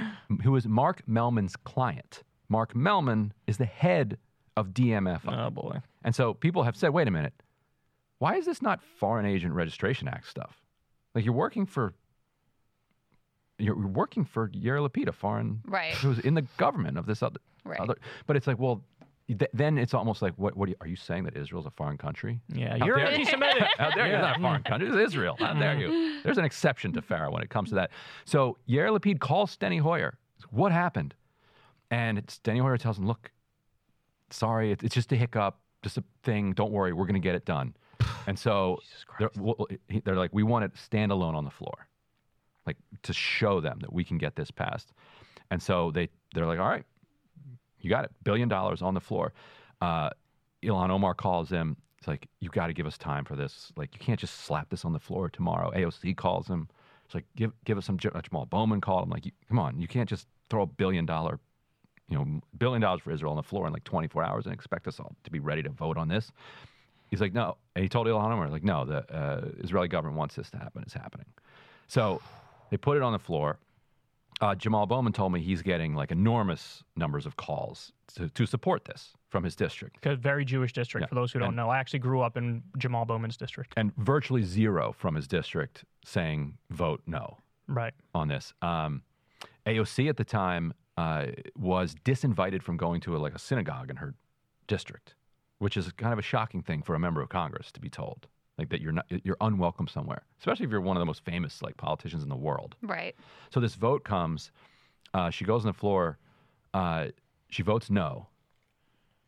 who 0.44 0.56
is 0.56 0.68
Mark 0.68 1.04
Mellman's 1.08 1.56
client. 1.56 2.24
Mark 2.50 2.74
Mellman 2.74 3.32
is 3.48 3.58
the 3.58 3.66
head 3.66 4.18
of 4.58 4.70
DMFI. 4.70 5.46
Oh 5.48 5.50
boy. 5.50 5.78
And 6.04 6.16
so 6.16 6.34
people 6.34 6.64
have 6.64 6.76
said, 6.76 6.90
wait 6.90 7.08
a 7.08 7.12
minute, 7.12 7.34
why 8.20 8.36
is 8.36 8.46
this 8.46 8.62
not 8.62 8.82
Foreign 9.00 9.26
Agent 9.26 9.54
Registration 9.54 10.08
Act 10.08 10.28
stuff? 10.28 10.62
Like 11.16 11.24
you're 11.26 11.34
working 11.34 11.66
for 11.66 11.94
you're 13.63 13.78
you're 13.78 13.88
working 13.88 14.26
for 14.26 14.49
Yair 14.49 14.88
Lapid, 14.88 15.08
a 15.08 15.12
foreign 15.12 15.62
Right. 15.65 15.93
who's 16.02 16.19
in 16.19 16.34
the 16.34 16.43
government 16.58 16.97
of 16.97 17.06
this 17.06 17.21
other, 17.23 17.39
Right. 17.65 17.80
other. 17.80 17.95
But 18.28 18.36
it's 18.36 18.47
like, 18.47 18.60
well, 18.60 18.84
th- 19.28 19.49
then 19.54 19.78
it's 19.78 19.93
almost 19.93 20.21
like, 20.21 20.34
what? 20.38 20.56
What 20.58 20.67
are 20.67 20.71
you, 20.71 20.76
are 20.82 20.88
you 20.88 20.95
saying 20.95 21.23
that 21.26 21.36
Israel's 21.38 21.65
a 21.65 21.71
foreign 21.71 21.97
country? 21.97 22.39
Yeah, 22.49 22.78
How 22.78 22.86
you're 22.86 22.99
anti-Semitic. 22.99 23.63
How 23.78 23.89
dare 23.91 24.08
you? 24.08 24.13
It's 24.13 24.21
Yeah. 24.21 24.21
not 24.21 24.38
a 24.38 24.41
foreign 24.41 24.63
country. 24.63 24.89
It's 24.89 24.97
Israel. 25.12 25.36
How 25.39 25.54
dare 25.54 25.78
you? 25.80 25.88
Mm-hmm. 25.88 26.19
There's 26.23 26.38
an 26.38 26.45
exception 26.45 26.91
to 26.93 27.02
FARA 27.02 27.32
when 27.32 27.41
it 27.43 27.49
comes 27.49 27.69
to 27.69 27.76
that. 27.76 27.91
So 28.26 28.58
Yair 28.69 28.89
Lapid 28.97 29.19
calls 29.19 29.56
Steny 29.56 29.80
Hoyer. 29.80 30.17
What 30.52 30.71
happened? 30.71 31.15
And 31.89 32.17
it's, 32.17 32.39
Steny 32.39 32.60
Hoyer 32.62 32.78
tells 32.78 32.97
him, 32.97 33.08
look, 33.08 33.32
sorry, 34.30 34.71
it's, 34.71 34.84
it's 34.84 34.95
just 34.95 35.12
a 35.12 35.15
hiccup, 35.15 35.60
just 35.84 35.97
a 35.97 36.04
thing. 36.23 36.54
Don't 36.54 36.71
worry, 36.71 36.91
we're 36.93 37.06
going 37.06 37.21
to 37.21 37.26
get 37.28 37.36
it 37.36 37.45
done. 37.45 37.76
And 38.28 38.38
so 38.38 38.80
they're, 39.19 39.30
well, 39.38 39.67
they're 40.04 40.15
like, 40.15 40.32
we 40.34 40.43
want 40.43 40.65
it 40.65 40.71
standalone 40.76 41.36
on 41.36 41.43
the 41.45 41.49
floor, 41.52 41.88
like 42.65 42.78
to 43.04 43.13
show 43.13 43.62
them 43.62 43.80
that 43.82 43.91
we 43.91 44.04
can 44.04 44.17
get 44.17 44.36
this 44.36 44.52
passed. 44.52 44.93
And 45.52 45.62
so 45.62 45.91
they 45.91 46.10
they're 46.34 46.45
like, 46.45 46.60
all 46.60 46.67
right, 46.67 46.86
you 47.80 47.89
got 47.89 48.06
it, 48.06 48.12
billion 48.23 48.49
dollars 48.49 48.82
on 48.82 48.93
the 48.93 49.02
floor. 49.02 49.34
Uh, 49.82 50.10
Ilhan 50.63 50.89
Omar 50.89 51.13
calls 51.13 51.49
him. 51.49 51.78
It's 51.97 52.08
like 52.08 52.28
you 52.39 52.49
got 52.49 52.67
to 52.67 52.73
give 52.73 52.86
us 52.86 52.97
time 52.97 53.23
for 53.26 53.36
this. 53.36 53.71
Like 53.76 53.93
you 53.93 53.99
can't 53.99 54.19
just 54.19 54.41
slap 54.41 54.69
this 54.69 54.86
on 54.86 54.93
the 54.93 54.99
floor 54.99 55.30
tomorrow. 55.30 55.71
AOC 55.71 56.17
calls 56.17 56.47
him. 56.47 56.67
It's 57.06 57.15
like 57.15 57.26
give 57.36 57.54
give 57.65 57.78
us 57.78 57.86
some. 57.86 57.97
Jamal 57.97 58.45
Bowman 58.45 58.82
called 58.82 59.04
him. 59.04 59.10
Like 59.10 59.32
come 59.47 59.60
on, 59.60 59.80
you 59.80 59.88
can't 59.88 60.10
just 60.10 60.28
throw 60.49 60.63
a 60.63 60.67
billion 60.67 61.06
dollar, 61.06 61.39
you 62.10 62.17
know, 62.17 62.41
billion 62.58 62.82
dollars 62.82 63.02
for 63.02 63.12
Israel 63.12 63.32
on 63.32 63.38
the 63.38 63.43
floor 63.43 63.67
in 63.67 63.73
like 63.73 63.84
24 63.84 64.23
hours 64.23 64.45
and 64.45 64.54
expect 64.54 64.88
us 64.88 64.99
all 64.99 65.15
to 65.23 65.32
be 65.32 65.39
ready 65.39 65.63
to 65.63 65.69
vote 65.69 65.97
on 65.97 66.08
this. 66.08 66.32
He's 67.10 67.21
like, 67.21 67.34
no. 67.34 67.58
And 67.76 67.84
he 67.84 67.89
told 67.89 68.08
Ilhan 68.08 68.32
Omar, 68.32 68.49
like, 68.49 68.63
no, 68.63 68.86
the 68.86 69.15
uh, 69.15 69.49
Israeli 69.60 69.88
government 69.88 70.17
wants 70.17 70.36
this 70.36 70.49
to 70.49 70.58
happen. 70.58 70.82
It's 70.82 70.93
happening. 70.93 71.28
So 71.88 72.21
they 72.74 72.78
put 72.78 72.98
it 72.98 73.04
on 73.04 73.14
the 73.14 73.20
floor. 73.20 73.60
Uh, 74.42 74.56
Jamal 74.56 74.88
Bowman 74.88 75.14
told 75.14 75.32
me 75.32 75.40
he's 75.40 75.62
getting 75.62 75.94
like 75.94 76.12
enormous 76.12 76.84
numbers 76.96 77.28
of 77.28 77.36
calls 77.36 77.92
to, 78.16 78.28
to 78.30 78.48
support 78.48 78.84
this 78.86 79.14
from 79.30 79.44
his 79.44 79.56
district, 79.56 80.04
A 80.08 80.16
very 80.16 80.44
Jewish 80.44 80.74
district. 80.74 81.04
Yeah. 81.04 81.08
For 81.10 81.14
those 81.16 81.32
who 81.32 81.38
don't 81.38 81.50
And- 81.50 81.56
know, 81.58 81.70
I 81.70 81.78
actually 81.78 82.00
grew 82.00 82.22
up 82.22 82.36
in 82.36 82.64
Jamal 82.80 83.06
Bowman's 83.06 83.38
district. 83.38 83.76
and 83.78 83.96
virtually 83.98 84.42
zero 84.42 84.92
from 84.92 85.14
his 85.14 85.28
district 85.28 85.86
saying 86.04 86.58
vote 86.72 87.04
no 87.06 87.38
Right. 87.68 87.94
on 88.16 88.28
this. 88.28 88.54
Um, 88.64 89.04
AOC 89.68 90.10
at 90.10 90.18
the 90.18 90.26
time 90.26 90.74
uh, 90.98 91.28
was 91.56 91.94
disinvited 92.04 92.64
from 92.64 92.76
going 92.76 93.02
to 93.02 93.16
a, 93.16 93.20
like 93.20 93.36
a 93.36 93.40
synagogue 93.40 93.92
in 93.92 93.98
her 93.98 94.16
district, 94.66 95.14
which 95.60 95.78
is 95.78 95.92
kind 95.92 96.12
of 96.12 96.18
a 96.18 96.24
shocking 96.24 96.64
thing 96.64 96.82
for 96.82 96.96
a 96.96 97.00
member 97.00 97.22
of 97.22 97.30
Congress 97.30 97.72
to 97.74 97.80
be 97.80 97.90
told, 97.90 98.28
like 98.58 98.70
that 98.70 98.82
you're 98.82 98.92
not 98.92 99.06
you're 99.24 99.38
unwelcome 99.42 99.88
somewhere, 99.88 100.24
especially 100.39 100.66
if 100.66 100.72
you're 100.72 100.82
one 100.82 100.96
of 100.96 101.02
the 101.02 101.06
most 101.06 101.26
famous 101.26 101.62
like 101.62 101.76
politicians 101.78 102.24
in 102.24 102.30
the 102.30 102.36
world. 102.36 102.76
Right. 102.82 103.16
So 103.52 103.60
this 103.60 103.76
vote 103.76 104.04
comes. 104.04 104.52
Uh, 105.13 105.30
she 105.30 105.46
goes 105.46 105.62
on 105.62 105.68
the 105.68 105.74
floor. 105.74 106.18
Uh, 106.74 107.08
she 107.50 107.62
votes 107.62 107.89
no, 107.89 108.28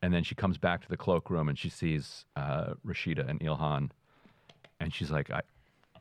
and 0.02 0.14
then 0.14 0.24
she 0.24 0.36
comes 0.36 0.58
back 0.58 0.82
to 0.82 0.90
the 0.90 0.98
cloakroom 0.98 1.50
and 1.50 1.58
she 1.58 1.70
sees 1.70 2.26
uh, 2.36 2.74
Rashida 2.86 3.28
and 3.28 3.40
Ilhan, 3.40 3.92
and 4.80 4.94
she's 4.94 5.12
like, 5.12 5.32
"I, 5.32 5.42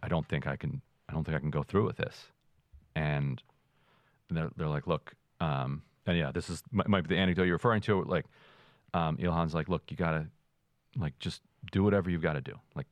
I 0.02 0.08
don't 0.08 0.26
think 0.28 0.46
I 0.46 0.56
can. 0.56 0.80
I 1.08 1.12
don't 1.12 1.24
think 1.24 1.36
I 1.36 1.40
can 1.40 1.50
go 1.50 1.62
through 1.62 1.86
with 1.86 1.96
this." 1.96 2.28
And 2.96 3.42
they're, 4.30 4.50
they're 4.56 4.68
like, 4.68 4.86
"Look," 4.86 5.14
um, 5.40 5.82
and 6.06 6.16
yeah, 6.16 6.32
this 6.32 6.48
is 6.50 6.62
might, 6.72 6.88
might 6.88 7.08
be 7.08 7.14
the 7.14 7.20
anecdote 7.20 7.44
you're 7.44 7.54
referring 7.54 7.82
to. 7.82 8.02
Like, 8.04 8.26
um, 8.92 9.16
Ilhan's 9.18 9.54
like, 9.54 9.68
"Look, 9.68 9.82
you 9.90 9.96
gotta, 9.96 10.26
like, 10.96 11.18
just 11.18 11.42
do 11.72 11.82
whatever 11.82 12.10
you've 12.10 12.22
got 12.22 12.34
to 12.34 12.40
do. 12.40 12.58
Like, 12.74 12.86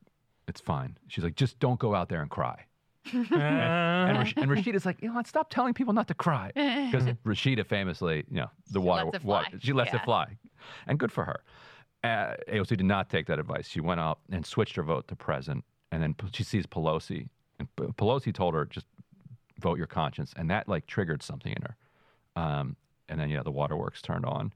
It's 0.47 0.61
fine. 0.61 0.97
She's 1.07 1.23
like, 1.23 1.35
just 1.35 1.59
don't 1.59 1.79
go 1.79 1.95
out 1.95 2.09
there 2.09 2.21
and 2.21 2.29
cry. 2.29 2.65
and, 3.13 3.27
and, 3.31 4.17
Rash- 4.17 4.33
and 4.37 4.49
Rashida's 4.49 4.85
like, 4.85 5.01
you 5.01 5.09
know 5.09 5.15
what? 5.15 5.27
Stop 5.27 5.49
telling 5.49 5.73
people 5.73 5.93
not 5.93 6.07
to 6.07 6.13
cry. 6.13 6.51
Because 6.91 7.05
Rashida 7.25 7.65
famously, 7.65 8.23
you 8.29 8.37
know, 8.37 8.49
the 8.71 8.79
water, 8.81 9.05
lets 9.05 9.17
it 9.17 9.23
wa- 9.23 9.41
fly. 9.43 9.53
she 9.59 9.73
lets 9.73 9.91
Yeah. 9.93 9.99
it 9.99 10.05
fly, 10.05 10.37
and 10.87 10.99
good 10.99 11.11
for 11.11 11.25
her. 11.25 11.43
Uh, 12.03 12.35
AOC 12.51 12.67
did 12.77 12.83
not 12.85 13.09
take 13.09 13.25
that 13.27 13.39
advice. 13.39 13.67
She 13.67 13.79
went 13.79 13.99
out 13.99 14.19
and 14.31 14.45
switched 14.45 14.75
her 14.75 14.83
vote 14.83 15.07
to 15.07 15.15
present, 15.15 15.63
and 15.91 16.03
then 16.03 16.13
p- 16.13 16.27
she 16.33 16.43
sees 16.43 16.65
Pelosi, 16.65 17.29
and 17.59 17.73
P- 17.77 17.85
Pelosi 17.97 18.33
told 18.33 18.53
her 18.53 18.65
just 18.65 18.85
vote 19.59 19.77
your 19.77 19.87
conscience, 19.87 20.33
and 20.35 20.49
that 20.49 20.67
like 20.67 20.85
triggered 20.85 21.23
something 21.23 21.53
in 21.53 21.61
her. 21.61 21.75
Um, 22.35 22.75
and 23.09 23.19
then 23.19 23.29
yeah, 23.29 23.41
the 23.43 23.51
waterworks 23.51 24.01
turned 24.01 24.25
on, 24.25 24.53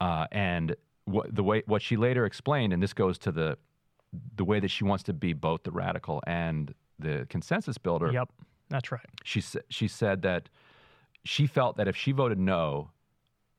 uh, 0.00 0.26
and 0.32 0.74
what 1.04 1.34
the 1.34 1.42
way 1.44 1.62
what 1.66 1.82
she 1.82 1.96
later 1.96 2.24
explained, 2.26 2.72
and 2.72 2.82
this 2.82 2.92
goes 2.94 3.18
to 3.18 3.32
the 3.32 3.58
the 4.36 4.44
way 4.44 4.60
that 4.60 4.70
she 4.70 4.84
wants 4.84 5.04
to 5.04 5.12
be 5.12 5.32
both 5.32 5.62
the 5.62 5.70
radical 5.70 6.22
and 6.26 6.74
the 6.98 7.26
consensus 7.28 7.78
builder 7.78 8.10
yep, 8.12 8.28
that's 8.70 8.92
right. 8.92 9.06
she 9.24 9.40
sa- 9.40 9.60
she 9.68 9.88
said 9.88 10.22
that 10.22 10.48
she 11.24 11.46
felt 11.46 11.76
that 11.76 11.88
if 11.88 11.96
she 11.96 12.12
voted 12.12 12.38
no, 12.38 12.90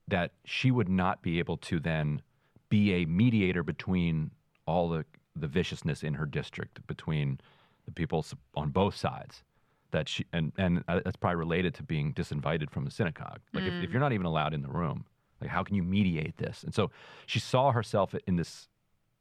that 0.07 0.31
she 0.45 0.71
would 0.71 0.89
not 0.89 1.21
be 1.21 1.39
able 1.39 1.57
to 1.57 1.79
then 1.79 2.21
be 2.69 2.93
a 2.93 3.05
mediator 3.05 3.63
between 3.63 4.31
all 4.67 4.89
the 4.89 5.05
the 5.35 5.47
viciousness 5.47 6.01
in 6.03 6.13
her 6.13 6.25
district 6.25 6.85
between 6.87 7.39
the 7.85 7.91
people 7.91 8.25
on 8.55 8.69
both 8.69 8.95
sides. 8.95 9.43
That 9.91 10.07
she 10.09 10.25
and 10.33 10.51
and 10.57 10.83
uh, 10.87 11.01
that's 11.03 11.17
probably 11.17 11.37
related 11.37 11.73
to 11.75 11.83
being 11.83 12.13
disinvited 12.13 12.69
from 12.69 12.85
the 12.85 12.91
synagogue. 12.91 13.39
Like 13.53 13.63
if, 13.63 13.83
if 13.83 13.91
you're 13.91 13.99
not 13.99 14.13
even 14.13 14.25
allowed 14.25 14.53
in 14.53 14.61
the 14.61 14.69
room, 14.69 15.05
like 15.41 15.49
how 15.49 15.63
can 15.63 15.75
you 15.75 15.83
mediate 15.83 16.37
this? 16.37 16.63
And 16.63 16.73
so 16.73 16.91
she 17.25 17.39
saw 17.39 17.71
herself 17.71 18.13
in 18.27 18.35
this 18.35 18.67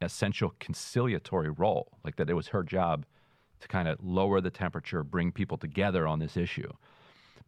essential 0.01 0.53
conciliatory 0.59 1.49
role, 1.49 1.97
like 2.03 2.15
that 2.17 2.29
it 2.29 2.33
was 2.33 2.47
her 2.49 2.63
job 2.63 3.05
to 3.61 3.67
kind 3.67 3.87
of 3.87 3.97
lower 4.03 4.41
the 4.41 4.49
temperature, 4.51 5.03
bring 5.03 5.31
people 5.31 5.57
together 5.57 6.07
on 6.07 6.19
this 6.19 6.35
issue. 6.37 6.71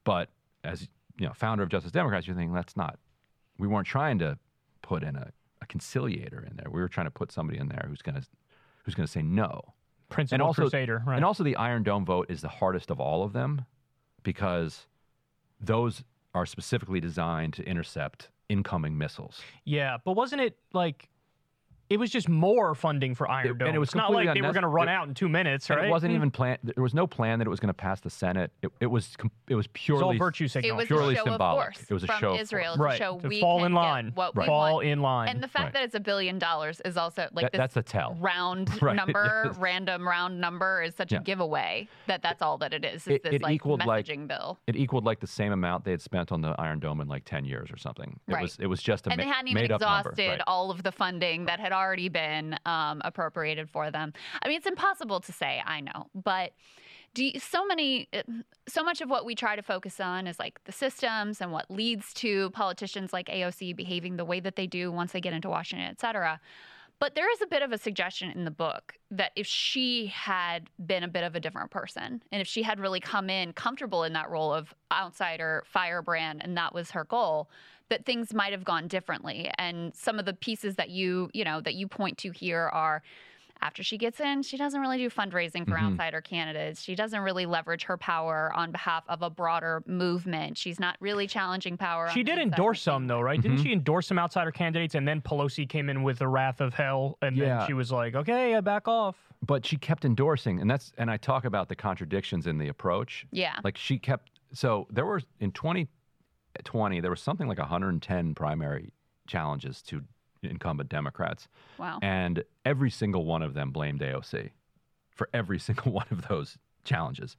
But 0.03 0.29
as 0.63 0.87
you 1.19 1.25
know, 1.27 1.33
founder 1.33 1.63
of 1.63 1.69
Justice 1.69 1.91
Democrats, 1.91 2.27
you're 2.27 2.35
thinking 2.35 2.53
that's 2.53 2.77
not. 2.77 2.97
We 3.57 3.67
weren't 3.67 3.87
trying 3.87 4.19
to 4.19 4.37
put 4.81 5.03
in 5.03 5.15
a, 5.15 5.31
a 5.61 5.65
conciliator 5.65 6.45
in 6.49 6.55
there. 6.55 6.67
We 6.71 6.79
were 6.79 6.87
trying 6.87 7.07
to 7.07 7.11
put 7.11 7.31
somebody 7.31 7.59
in 7.59 7.67
there 7.67 7.85
who's 7.87 8.01
gonna 8.01 8.21
who's 8.83 8.95
gonna 8.95 9.07
say 9.07 9.21
no. 9.21 9.73
Principal 10.09 10.35
And 10.35 10.41
also, 10.41 10.61
Crusader, 10.63 11.03
right? 11.05 11.17
and 11.17 11.25
also 11.25 11.43
the 11.43 11.57
Iron 11.57 11.83
Dome 11.83 12.05
vote 12.05 12.27
is 12.29 12.39
the 12.41 12.47
hardest 12.47 12.89
of 12.89 12.99
all 13.01 13.23
of 13.23 13.33
them 13.33 13.65
because 14.23 14.87
those 15.59 16.03
are 16.33 16.45
specifically 16.45 17.01
designed 17.01 17.53
to 17.55 17.63
intercept 17.67 18.29
incoming 18.47 18.97
missiles. 18.97 19.41
yeah, 19.65 19.97
but 20.05 20.13
wasn't 20.13 20.41
it 20.41 20.57
like 20.71 21.09
it 21.89 21.97
was 21.97 22.09
just 22.09 22.27
more 22.27 22.75
funding 22.75 23.15
for 23.15 23.29
Iron 23.29 23.47
It- 23.61 23.61
and 23.65 23.75
it 23.75 23.79
was 23.79 23.89
it's 23.89 23.95
not 23.95 24.11
like 24.11 24.33
they 24.33 24.41
were 24.41 24.51
going 24.51 24.63
to 24.63 24.67
run 24.67 24.89
it- 24.89 24.91
out 24.91 25.07
in 25.07 25.13
two 25.13 25.29
minutes, 25.29 25.69
right? 25.69 25.85
it 25.85 25.89
wasn't 25.89 26.11
hmm. 26.11 26.17
even 26.17 26.31
planned. 26.31 26.59
There 26.63 26.83
was 26.83 26.93
no 26.93 27.07
plan 27.07 27.39
that 27.39 27.47
it 27.47 27.49
was 27.49 27.59
going 27.59 27.69
to 27.69 27.73
pass 27.73 28.01
the 28.01 28.09
Senate. 28.09 28.51
It, 28.61 28.71
it 28.81 28.85
was 28.87 29.15
com- 29.15 29.31
it 29.47 29.55
was 29.55 29.65
It 29.67 29.91
was 29.93 30.01
all 30.01 30.09
purely 30.11 30.17
virtue 30.17 30.47
It 30.55 30.75
was 30.75 30.87
Purely 30.87 31.13
a 31.13 31.17
show 31.17 31.23
symbolic. 31.25 31.67
of 31.69 31.75
force 31.75 31.85
It 31.89 31.93
was 31.93 32.03
a 32.03 32.07
from 32.07 32.19
show 32.19 32.33
of 32.33 32.39
Israel 32.41 32.75
force. 32.75 32.77
to 32.77 32.83
right 32.83 32.97
show 32.97 33.19
to 33.19 33.27
we 33.27 33.39
fall 33.39 33.57
can 33.59 33.67
in 33.67 33.71
get 33.73 33.75
line, 33.79 34.11
what 34.15 34.35
we 34.35 34.45
fall 34.45 34.73
want. 34.75 34.87
in 34.87 35.01
line. 35.01 35.29
And 35.29 35.41
the 35.43 35.47
fact 35.47 35.63
Right. 35.65 35.73
that 35.73 35.83
it's 35.83 35.95
a 35.95 35.99
billion 35.99 36.39
dollars 36.39 36.81
is 36.83 36.97
also 36.97 37.27
like 37.33 37.43
That- 37.43 37.51
this 37.53 37.59
that's 37.59 37.77
a 37.77 37.83
tell. 37.83 38.15
round 38.19 38.69
Right, 38.81 38.95
number, 38.95 39.43
yes. 39.47 39.57
random 39.57 40.07
round 40.07 40.39
number 40.41 40.81
is 40.83 40.95
such 40.95 41.11
Yeah. 41.11 41.19
a 41.19 41.21
giveaway 41.23 41.87
that 42.07 42.21
that's 42.21 42.41
all 42.41 42.57
that 42.59 42.73
it 42.73 42.83
is. 42.83 43.03
Is 43.03 43.07
It- 43.07 43.23
this 43.23 43.33
it 43.35 43.41
like 43.41 43.53
equaled, 43.53 43.85
like- 43.85 44.07
bill? 44.27 44.57
it 44.67 44.75
equaled 44.75 45.05
like 45.05 45.19
the 45.19 45.27
same 45.27 45.51
amount 45.51 45.85
they 45.85 45.91
had 45.91 46.01
spent 46.01 46.31
on 46.31 46.41
the 46.41 46.53
Iron 46.59 46.79
Dome 46.79 47.01
in 47.01 47.07
like 47.07 47.23
ten 47.25 47.45
years 47.45 47.71
or 47.71 47.77
something. 47.77 48.19
It 48.27 48.33
Right. 48.33 48.41
was 48.41 48.57
it 48.59 48.67
was 48.67 48.81
just 48.81 49.07
a 49.07 49.11
and 49.11 49.19
they 49.19 49.25
hadn't 49.25 49.47
even 49.49 49.61
made 49.61 49.71
up 49.71 49.81
number. 49.81 50.09
exhausted 50.09 50.41
all 50.47 50.71
of 50.71 50.83
the 50.83 50.91
funding 50.91 51.45
that 51.45 51.59
had 51.59 51.71
already 51.83 52.09
been 52.09 52.57
um, 52.65 53.01
appropriated 53.05 53.69
for 53.69 53.91
them. 53.91 54.13
I 54.41 54.47
mean, 54.47 54.57
it's 54.57 54.67
impossible 54.67 55.19
to 55.21 55.31
say. 55.31 55.61
I 55.65 55.81
know, 55.81 56.07
but 56.13 56.53
you, 57.15 57.39
so 57.39 57.65
many, 57.65 58.07
uh, 58.13 58.21
so 58.67 58.83
much 58.83 59.01
of 59.01 59.09
what 59.09 59.25
we 59.25 59.35
try 59.35 59.55
to 59.55 59.63
focus 59.63 59.99
on 59.99 60.27
is 60.27 60.39
like 60.39 60.63
the 60.65 60.71
systems 60.71 61.41
and 61.41 61.51
what 61.51 61.69
leads 61.71 62.13
to 62.15 62.49
politicians 62.51 63.13
like 63.13 63.27
AOC 63.27 63.75
behaving 63.75 64.17
the 64.17 64.25
way 64.25 64.39
that 64.39 64.55
they 64.55 64.67
do 64.67 64.91
once 64.91 65.11
they 65.11 65.21
get 65.21 65.33
into 65.33 65.49
Washington, 65.49 65.87
et 65.87 65.99
cetera. 65.99 66.39
But 66.99 67.13
there 67.13 67.31
is 67.31 67.41
a 67.41 67.47
bit 67.47 67.61
of 67.61 67.71
a 67.71 67.77
suggestion 67.77 68.31
in 68.31 68.43
the 68.43 68.51
book 68.51 68.93
that 69.11 69.31
if 69.35 69.45
she 69.45 70.07
had 70.07 70.69
been 70.83 71.03
a 71.03 71.07
bit 71.07 71.23
of 71.23 71.35
a 71.35 71.39
different 71.39 71.69
person 71.69 72.23
and 72.31 72.41
if 72.41 72.47
she 72.47 72.63
had 72.63 72.79
really 72.79 72.99
come 72.99 73.29
in 73.29 73.53
comfortable 73.53 74.03
in 74.03 74.13
that 74.13 74.29
role 74.29 74.51
of 74.51 74.73
outsider 74.91 75.63
firebrand 75.67 76.41
and 76.43 76.57
that 76.57 76.73
was 76.73 76.91
her 76.91 77.03
goal, 77.03 77.49
that 77.89 78.05
things 78.05 78.33
might 78.33 78.51
have 78.51 78.63
gone 78.63 78.87
differently. 78.87 79.49
And 79.57 79.95
some 79.95 80.19
of 80.19 80.25
the 80.25 80.33
pieces 80.33 80.75
that 80.75 80.89
you, 80.89 81.29
you 81.33 81.43
know, 81.43 81.61
that 81.61 81.75
you 81.75 81.87
point 81.87 82.17
to 82.19 82.31
here 82.31 82.69
are 82.73 83.01
after 83.59 83.81
she 83.81 83.97
gets 83.97 84.19
in, 84.19 84.43
she 84.43 84.55
doesn't 84.55 84.79
really 84.79 84.99
do 84.99 85.09
fundraising 85.09 85.67
for 85.67 85.75
Mhm. 85.77 85.91
outsider 85.93 86.21
candidates. 86.21 86.83
She 86.83 86.93
doesn't 86.93 87.19
really 87.21 87.47
leverage 87.47 87.85
her 87.85 87.97
power 87.97 88.51
on 88.55 88.71
behalf 88.71 89.03
of 89.09 89.23
a 89.23 89.31
broader 89.31 89.81
movement. 89.87 90.59
She's 90.59 90.79
not 90.79 90.95
really 90.99 91.25
challenging 91.25 91.75
power. 91.75 92.07
She 92.09 92.19
on 92.19 92.25
did 92.25 92.37
endorse 92.37 92.81
seem 92.83 92.91
some, 92.93 93.07
though, 93.07 93.19
right? 93.19 93.39
Mm-hmm. 93.39 93.49
Didn't 93.55 93.63
she 93.65 93.73
endorse 93.73 94.05
some 94.05 94.19
outsider 94.19 94.51
candidates, 94.51 94.93
and 94.93 95.07
then 95.07 95.21
Pelosi 95.21 95.67
came 95.67 95.89
in 95.89 96.03
with 96.03 96.19
the 96.19 96.27
wrath 96.27 96.61
of 96.61 96.75
hell, 96.75 97.17
and 97.23 97.35
Yeah. 97.35 97.57
then 97.59 97.67
she 97.67 97.73
was 97.73 97.91
like, 97.91 98.13
"Okay, 98.13 98.53
I 98.55 98.61
back 98.61 98.87
off." 98.87 99.15
But 99.43 99.65
she 99.65 99.75
kept 99.77 100.05
endorsing, 100.05 100.61
and 100.61 100.69
that's 100.69 100.91
and 100.99 101.09
I 101.09 101.17
talk 101.17 101.43
about 101.43 101.67
the 101.67 101.75
contradictions 101.75 102.45
in 102.45 102.59
the 102.59 102.67
approach. 102.67 103.25
Yeah. 103.31 103.59
Like 103.63 103.75
she 103.77 103.97
kept. 103.97 104.29
So 104.53 104.85
there 104.91 105.05
were 105.05 105.21
in 105.39 105.51
2020 106.65 106.99
there 107.01 107.09
was 107.11 107.21
something 107.21 107.47
like 107.47 107.57
110 107.59 108.35
primary 108.35 108.91
challenges 109.27 109.81
to 109.83 110.03
incumbent 110.43 110.89
Democrats, 110.89 111.47
Wow. 111.77 111.99
and 112.01 112.43
every 112.65 112.89
single 112.91 113.25
one 113.25 113.41
of 113.41 113.53
them 113.53 113.71
blamed 113.71 114.01
AOC 114.01 114.51
for 115.11 115.29
every 115.33 115.59
single 115.67 115.91
one 115.91 116.05
of 116.11 116.27
those 116.27 116.57
challenges, 116.83 117.35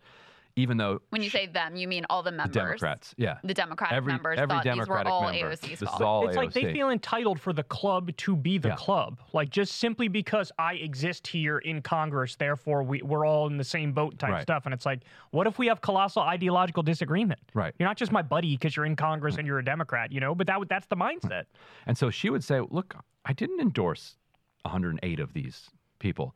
even 0.59 0.77
though 0.77 1.01
When 1.11 1.23
you 1.23 1.31
say 1.31 1.47
them, 1.47 1.77
you 1.77 1.87
mean 1.87 2.05
all 2.11 2.23
the 2.25 2.33
members, 2.33 2.53
the 2.55 2.59
members. 2.61 2.81
Democrats, 2.81 3.15
yeah, 3.17 3.39
The 3.45 3.55
Democratic 3.55 3.97
every 3.97 4.13
members 4.13 4.39
every 4.39 4.57
thought 4.57 4.65
Democratic 4.65 5.07
these 5.07 5.11
were 5.11 5.13
all 5.13 5.31
member, 5.33 5.51
AOC's 5.55 5.61
this 5.81 5.89
fault. 5.89 6.01
is 6.01 6.05
all 6.05 6.27
It's 6.27 6.37
like 6.37 6.53
they 6.53 6.73
feel 6.73 6.91
entitled 6.91 7.41
for 7.41 7.53
the 7.53 7.63
club 7.63 8.15
to 8.17 8.35
be 8.37 8.59
the 8.59 8.69
Yeah. 8.71 8.75
club, 8.77 9.21
like 9.33 9.51
just 9.51 9.77
simply 9.77 10.09
because 10.09 10.51
I 10.59 10.75
exist 10.75 11.29
here 11.29 11.59
in 11.59 11.81
Congress, 11.81 12.35
therefore 12.35 12.83
we, 12.83 13.03
we're 13.03 13.25
all 13.25 13.47
in 13.47 13.57
the 13.57 13.65
same 13.65 13.93
boat 13.93 14.19
type 14.19 14.31
Right. 14.31 14.43
stuff. 14.43 14.65
And 14.67 14.75
it's 14.75 14.85
like, 14.85 15.03
what 15.31 15.47
if 15.47 15.59
we 15.61 15.69
have 15.69 15.81
colossal 15.81 16.23
ideological 16.23 16.83
disagreement? 16.83 17.41
Right. 17.55 17.73
You're 17.79 17.89
not 17.89 17.97
just 17.97 18.11
my 18.11 18.23
buddy 18.23 18.57
because 18.57 18.75
you're 18.77 18.87
in 18.87 18.97
Congress 18.97 19.37
and 19.37 19.47
you're 19.47 19.61
a 19.61 19.65
Democrat, 19.65 20.11
you 20.11 20.19
know. 20.19 20.35
But 20.35 20.49
that 20.49 20.59
that's 20.69 20.87
the 20.89 20.97
mindset. 20.97 21.45
And 21.87 21.97
so 21.97 22.11
she 22.11 22.31
would 22.31 22.43
say, 22.43 22.61
"Look, 22.69 22.97
I 23.25 23.33
didn't 23.33 23.61
endorse 23.61 24.17
108 24.65 25.21
of 25.21 25.33
these 25.35 25.71
people, 26.01 26.35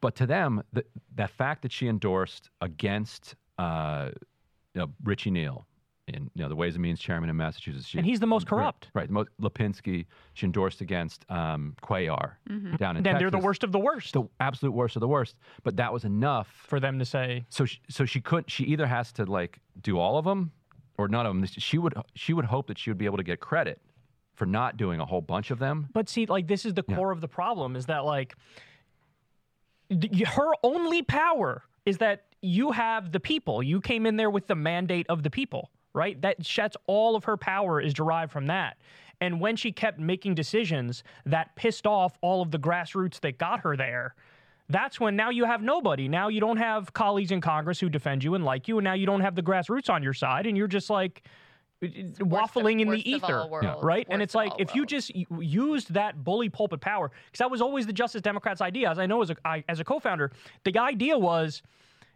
but 0.00 0.14
to 0.16 0.26
them, 0.26 0.62
the, 0.72 0.84
that 1.16 1.30
fact 1.30 1.62
that 1.62 1.72
she 1.72 1.88
endorsed 1.88 2.50
against 2.60 3.34
uh, 3.58 4.10
you 4.74 4.80
know, 4.80 4.90
Richie 5.04 5.30
Neal, 5.30 5.66
in 6.08 6.30
you 6.34 6.42
know 6.42 6.48
the 6.48 6.56
Ways 6.56 6.74
and 6.74 6.82
Means 6.82 7.00
chairman 7.00 7.30
in 7.30 7.36
Massachusetts, 7.36 7.86
she, 7.86 7.96
And 7.98 8.06
he's 8.06 8.20
the 8.20 8.26
most 8.26 8.46
corrupt. 8.46 8.88
right? 8.94 9.06
The 9.06 9.12
most, 9.14 9.28
Lipinski, 9.40 10.04
she 10.34 10.44
endorsed 10.46 10.80
against 10.82 11.24
um, 11.30 11.74
Cuellar 11.82 12.32
Mm-hmm. 12.50 12.76
down 12.76 12.96
in 12.98 13.02
then 13.02 13.14
Texas. 13.14 13.20
they're 13.20 13.30
the 13.40 13.44
worst 13.44 13.64
of 13.64 13.72
the 13.72 13.78
worst 13.78 14.12
the 14.12 14.24
absolute 14.38 14.72
worst 14.72 14.96
of 14.96 15.00
the 15.00 15.08
worst. 15.08 15.36
But 15.62 15.76
that 15.76 15.92
was 15.92 16.04
enough 16.04 16.48
for 16.66 16.78
them 16.78 16.98
to 16.98 17.04
say, 17.06 17.46
so 17.48 17.64
she, 17.64 17.78
so 17.88 18.04
she 18.04 18.20
couldn't. 18.20 18.50
she 18.50 18.64
either 18.64 18.86
has 18.86 19.12
to 19.12 19.24
like 19.24 19.58
do 19.80 19.98
all 19.98 20.18
of 20.18 20.24
them 20.26 20.52
or 20.98 21.08
none 21.08 21.24
of 21.26 21.34
them. 21.34 21.46
She 21.46 21.78
would 21.78 21.94
she 22.14 22.32
would 22.34 22.44
hope 22.46 22.66
that 22.66 22.78
she 22.78 22.90
would 22.90 22.98
be 22.98 23.06
able 23.06 23.16
to 23.18 23.22
get 23.24 23.40
credit 23.40 23.80
for 24.34 24.44
not 24.46 24.76
doing 24.76 25.00
a 25.00 25.06
whole 25.06 25.20
bunch 25.22 25.50
of 25.50 25.58
them. 25.58 25.88
But 25.94 26.08
see, 26.10 26.26
like 26.26 26.48
this 26.48 26.66
is 26.66 26.74
the 26.74 26.84
Yeah. 26.86 26.96
core 26.96 27.12
of 27.12 27.20
the 27.22 27.28
problem 27.28 27.76
is 27.76 27.86
that 27.86 28.04
like 28.04 28.34
her 29.90 30.50
only 30.62 31.02
power 31.02 31.62
is 31.86 31.98
that 31.98 32.24
you 32.44 32.72
have 32.72 33.10
the 33.10 33.20
people. 33.20 33.62
You 33.62 33.80
came 33.80 34.06
in 34.06 34.16
there 34.16 34.30
with 34.30 34.46
the 34.46 34.54
mandate 34.54 35.06
of 35.08 35.22
the 35.22 35.30
people, 35.30 35.70
right? 35.94 36.20
That 36.20 36.36
that's 36.56 36.76
all 36.86 37.16
of 37.16 37.24
her 37.24 37.36
power 37.36 37.80
is 37.80 37.94
derived 37.94 38.32
from 38.32 38.46
that. 38.46 38.76
And 39.20 39.40
when 39.40 39.56
she 39.56 39.72
kept 39.72 39.98
making 39.98 40.34
decisions 40.34 41.04
that 41.24 41.56
pissed 41.56 41.86
off 41.86 42.18
all 42.20 42.42
of 42.42 42.50
the 42.50 42.58
grassroots 42.58 43.20
that 43.20 43.38
got 43.38 43.60
her 43.60 43.76
there, 43.76 44.14
that's 44.68 45.00
when 45.00 45.16
now 45.16 45.30
you 45.30 45.44
have 45.44 45.62
nobody. 45.62 46.08
Now 46.08 46.28
you 46.28 46.40
don't 46.40 46.56
have 46.56 46.92
colleagues 46.92 47.30
in 47.30 47.40
Congress 47.40 47.80
who 47.80 47.88
defend 47.88 48.24
you 48.24 48.34
and 48.34 48.44
like 48.44 48.68
you, 48.68 48.78
and 48.78 48.84
now 48.84 48.94
you 48.94 49.06
don't 49.06 49.20
have 49.20 49.34
the 49.34 49.42
grassroots 49.42 49.88
on 49.88 50.02
your 50.02 50.14
side, 50.14 50.46
and 50.46 50.56
you're 50.56 50.68
just 50.68 50.90
like 50.90 51.22
uh, 51.82 51.86
waffling 52.20 52.80
in 52.80 52.88
the 52.88 53.08
ether, 53.08 53.46
worlds. 53.46 53.82
right? 53.82 54.06
and 54.10 54.20
it's 54.22 54.34
like 54.34 54.52
if 54.58 54.74
you 54.74 54.84
just 54.84 55.12
used 55.40 55.92
that 55.94 56.24
bully 56.24 56.48
pulpit 56.48 56.80
power, 56.80 57.10
because 57.26 57.38
that 57.38 57.50
was 57.50 57.60
always 57.60 57.86
the 57.86 57.92
Justice 57.92 58.22
Democrats' 58.22 58.60
idea. 58.60 58.90
As 58.90 58.98
I 58.98 59.06
know 59.06 59.22
as 59.22 59.30
a 59.30 59.36
I, 59.44 59.64
as 59.68 59.80
a 59.80 59.84
co-founder, 59.84 60.32
the 60.64 60.78
idea 60.78 61.16
was 61.18 61.62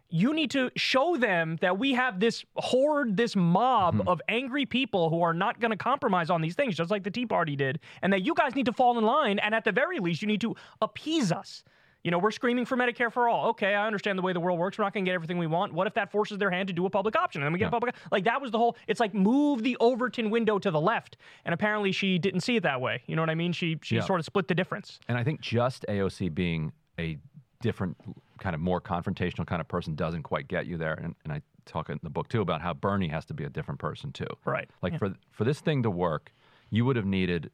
you 0.09 0.33
need 0.33 0.51
to 0.51 0.71
show 0.75 1.15
them 1.17 1.57
that 1.61 1.77
we 1.77 1.93
have 1.93 2.19
this 2.19 2.43
horde, 2.55 3.15
this 3.15 3.35
mob 3.35 3.95
mm-hmm. 3.95 4.07
of 4.07 4.21
angry 4.27 4.65
people 4.65 5.09
who 5.09 5.21
are 5.21 5.33
not 5.33 5.59
going 5.59 5.71
to 5.71 5.77
compromise 5.77 6.29
on 6.29 6.41
these 6.41 6.55
things, 6.55 6.75
just 6.75 6.89
like 6.91 7.03
the 7.03 7.11
Tea 7.11 7.25
Party 7.25 7.55
did, 7.55 7.79
and 8.01 8.11
that 8.11 8.23
you 8.23 8.33
guys 8.33 8.55
need 8.55 8.65
to 8.65 8.73
fall 8.73 8.97
in 8.97 9.03
line, 9.03 9.39
and 9.39 9.53
at 9.53 9.63
the 9.63 9.71
very 9.71 9.99
least, 9.99 10.21
you 10.21 10.27
need 10.27 10.41
to 10.41 10.55
appease 10.81 11.31
us. 11.31 11.63
You 12.03 12.11
know, 12.11 12.17
we're 12.17 12.31
screaming 12.31 12.63
for 12.65 12.77
Medicare 12.77 13.11
for 13.11 13.27
all. 13.27 13.49
Okay, 13.49 13.75
I 13.75 13.85
understand 13.85 14.17
the 14.17 14.21
way 14.21 14.31
the 14.31 14.39
world 14.39 14.57
works. 14.57 14.77
We're 14.77 14.85
not 14.85 14.93
going 14.93 15.03
to 15.03 15.09
get 15.09 15.15
everything 15.15 15.37
we 15.37 15.47
want. 15.47 15.73
What 15.73 15.85
if 15.85 15.93
that 15.95 16.11
forces 16.11 16.37
their 16.37 16.49
hand 16.49 16.67
to 16.69 16.73
do 16.73 16.85
a 16.85 16.89
public 16.89 17.15
option? 17.17 17.41
And 17.41 17.47
then 17.47 17.53
we 17.53 17.59
get 17.59 17.67
a 17.67 17.71
public 17.71 17.93
like 18.09 18.23
that 18.23 18.41
was 18.41 18.51
the 18.51 18.57
whole. 18.57 18.77
It's 18.87 19.01
like 19.01 19.13
move 19.13 19.63
the 19.63 19.75
Overton 19.81 20.29
window 20.29 20.59
to 20.59 20.71
the 20.71 20.79
left, 20.79 21.17
and 21.43 21.53
apparently 21.53 21.91
she 21.91 22.17
didn't 22.17 22.39
see 22.39 22.55
it 22.55 22.63
that 22.63 22.79
way. 22.79 23.03
You 23.05 23.17
know 23.17 23.21
what 23.21 23.29
I 23.29 23.35
mean? 23.35 23.51
She 23.51 23.77
she 23.83 23.95
Yeah. 23.97 24.01
sort 24.01 24.21
of 24.21 24.25
split 24.25 24.47
the 24.47 24.55
difference. 24.55 24.99
And 25.09 25.17
I 25.17 25.23
think 25.25 25.41
just 25.41 25.85
AOC 25.89 26.29
being 26.29 26.71
a 26.97 27.17
different 27.61 27.97
kind 28.39 28.55
of 28.55 28.61
more 28.61 28.79
confrontational 28.79 29.45
kind 29.45 29.59
of 29.61 29.67
person 29.67 29.95
doesn't 29.95 30.23
quite 30.23 30.47
get 30.47 30.65
you 30.65 30.77
there. 30.77 30.93
And, 30.93 31.15
and 31.23 31.33
I 31.33 31.41
talk 31.65 31.89
in 31.89 31.99
the 32.03 32.09
book 32.09 32.29
too 32.29 32.41
about 32.41 32.61
how 32.61 32.73
Bernie 32.73 33.09
has 33.09 33.25
to 33.25 33.33
be 33.33 33.43
a 33.43 33.49
different 33.49 33.79
person 33.79 34.11
too. 34.11 34.27
Right. 34.45 34.69
Like 34.81 34.93
Yeah. 34.93 34.99
for 34.99 35.13
for 35.31 35.43
this 35.43 35.59
thing 35.59 35.83
to 35.83 35.89
work, 35.91 36.31
you 36.69 36.85
would 36.85 36.95
have 36.95 37.05
needed 37.05 37.51